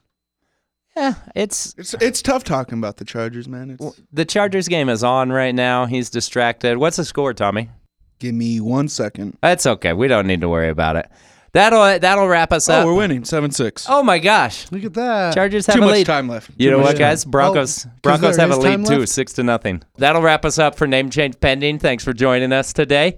Yeah, 0.96 1.16
it's 1.36 1.76
It's 1.78 1.94
it's 1.96 2.22
tough 2.22 2.46
talking 2.46 2.78
about 2.78 2.96
the 2.98 3.04
Chargers, 3.04 3.50
man. 3.50 3.72
It's 3.72 4.02
the 4.14 4.24
Chargers 4.24 4.70
game 4.70 4.88
is 4.88 5.04
on 5.04 5.30
right 5.30 5.54
now. 5.54 5.88
He's 5.88 6.10
distracted. 6.10 6.78
What's 6.78 6.96
the 6.96 7.04
score, 7.04 7.34
Tommy? 7.34 7.70
Give 8.20 8.34
me 8.36 8.60
one 8.60 8.88
second. 8.88 9.38
That's 9.42 9.66
okay. 9.66 9.94
We 9.94 10.08
don't 10.08 10.28
need 10.28 10.42
to 10.42 10.50
worry 10.50 10.70
about 10.70 10.96
it. 10.96 11.10
That'll 11.54 12.00
that'll 12.00 12.28
wrap 12.28 12.52
us 12.52 12.68
Oh, 12.68 12.74
up. 12.82 12.86
we're 12.86 12.96
winning 12.96 13.24
seven 13.24 13.50
six. 13.52 13.86
oh 13.90 14.04
my 14.04 14.20
gosh. 14.20 14.70
Look 14.72 14.84
at 14.84 14.94
that. 14.96 15.34
Chargers 15.34 15.66
have 15.68 15.78
Too 15.78 15.84
a 15.84 15.86
much 15.86 15.94
lead. 15.96 16.06
time 16.06 16.28
left. 16.28 16.52
You 16.58 16.70
know 16.70 16.78
much 16.80 16.86
what, 16.86 16.92
time. 16.94 17.00
guys? 17.00 17.24
Broncos 17.26 17.86
Oh, 17.86 17.90
'cause 17.90 18.02
Broncos 18.02 18.38
have 18.38 18.52
a 18.52 18.58
lead 18.58 18.72
time 18.72 18.84
too, 18.84 19.00
left? 19.00 19.12
six 19.12 19.32
to 19.34 19.44
nothing. 19.44 19.82
That'll 19.98 20.22
wrap 20.22 20.44
us 20.44 20.60
up 20.60 20.76
for 20.76 20.86
name 20.86 21.10
change 21.10 21.40
pending. 21.40 21.80
Thanks 21.80 22.04
for 22.04 22.12
joining 22.12 22.52
us 22.52 22.74
today. 22.74 23.18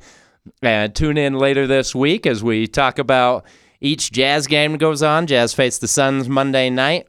And 0.62 0.94
tune 0.94 1.18
in 1.18 1.34
later 1.34 1.66
this 1.66 1.96
week 1.96 2.28
as 2.28 2.44
we 2.44 2.68
talk 2.68 3.00
about 3.00 3.44
each 3.82 4.12
Jazz 4.12 4.46
game 4.46 4.74
that 4.74 4.78
goes 4.78 5.02
on. 5.02 5.26
Jazz 5.26 5.54
face 5.56 5.80
the 5.80 5.88
Suns 5.88 6.30
Monday 6.30 6.70
night, 6.70 7.08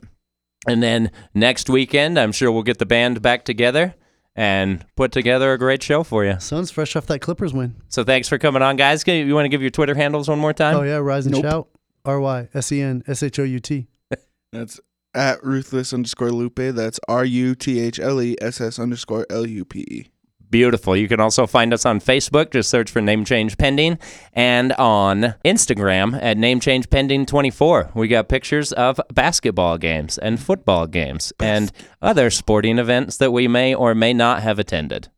and 0.66 0.82
then 0.82 1.10
next 1.34 1.68
weekend, 1.68 2.18
I'm 2.18 2.32
sure 2.32 2.50
we'll 2.50 2.62
get 2.62 2.78
the 2.78 2.86
band 2.86 3.20
back 3.20 3.44
together 3.44 3.94
and 4.38 4.86
put 4.94 5.10
together 5.10 5.52
a 5.52 5.58
great 5.58 5.82
show 5.82 6.04
for 6.04 6.24
you. 6.24 6.38
Sun's 6.38 6.70
fresh 6.70 6.94
off 6.94 7.06
that 7.06 7.18
Clippers 7.18 7.52
win. 7.52 7.74
So 7.88 8.04
thanks 8.04 8.28
for 8.28 8.38
coming 8.38 8.62
on, 8.62 8.76
guys. 8.76 9.04
You 9.04 9.34
want 9.34 9.46
to 9.46 9.48
give 9.48 9.60
your 9.60 9.70
Twitter 9.72 9.96
handles 9.96 10.28
one 10.28 10.38
more 10.38 10.52
time? 10.52 10.76
Oh 10.76 10.82
yeah, 10.82 10.98
rise 10.98 11.26
and 11.26 11.34
Nope. 11.34 11.42
shout. 11.44 11.68
R 12.04 12.20
Y 12.20 12.48
S 12.54 12.70
E 12.70 12.80
N 12.80 13.02
S 13.08 13.24
H 13.24 13.40
O 13.40 13.42
U 13.42 13.58
T. 13.58 13.88
That's 14.52 14.78
at 15.12 15.42
ruthless 15.44 15.92
underscore 15.92 16.30
lupe. 16.30 16.54
That's 16.54 17.00
R 17.08 17.24
U 17.24 17.56
T 17.56 17.80
H 17.80 17.98
L 17.98 18.22
E 18.22 18.36
S 18.40 18.60
S 18.60 18.78
underscore 18.78 19.26
L 19.28 19.44
U 19.44 19.64
P 19.64 19.80
E. 19.80 20.06
Beautiful. 20.50 20.96
You 20.96 21.08
can 21.08 21.20
also 21.20 21.46
find 21.46 21.74
us 21.74 21.84
on 21.84 22.00
Facebook. 22.00 22.52
Just 22.52 22.70
search 22.70 22.90
for 22.90 23.00
Name 23.00 23.24
Change 23.24 23.58
Pending 23.58 23.98
and 24.32 24.72
on 24.74 25.34
Instagram 25.44 26.18
at 26.22 26.38
Name 26.38 26.60
Change 26.60 26.88
Pending 26.88 27.26
24. 27.26 27.90
We 27.94 28.08
got 28.08 28.28
pictures 28.28 28.72
of 28.72 29.00
basketball 29.12 29.76
games 29.76 30.16
and 30.16 30.40
football 30.40 30.86
games 30.86 31.32
and 31.38 31.70
other 32.00 32.30
sporting 32.30 32.78
events 32.78 33.18
that 33.18 33.32
we 33.32 33.46
may 33.46 33.74
or 33.74 33.94
may 33.94 34.14
not 34.14 34.42
have 34.42 34.58
attended. 34.58 35.08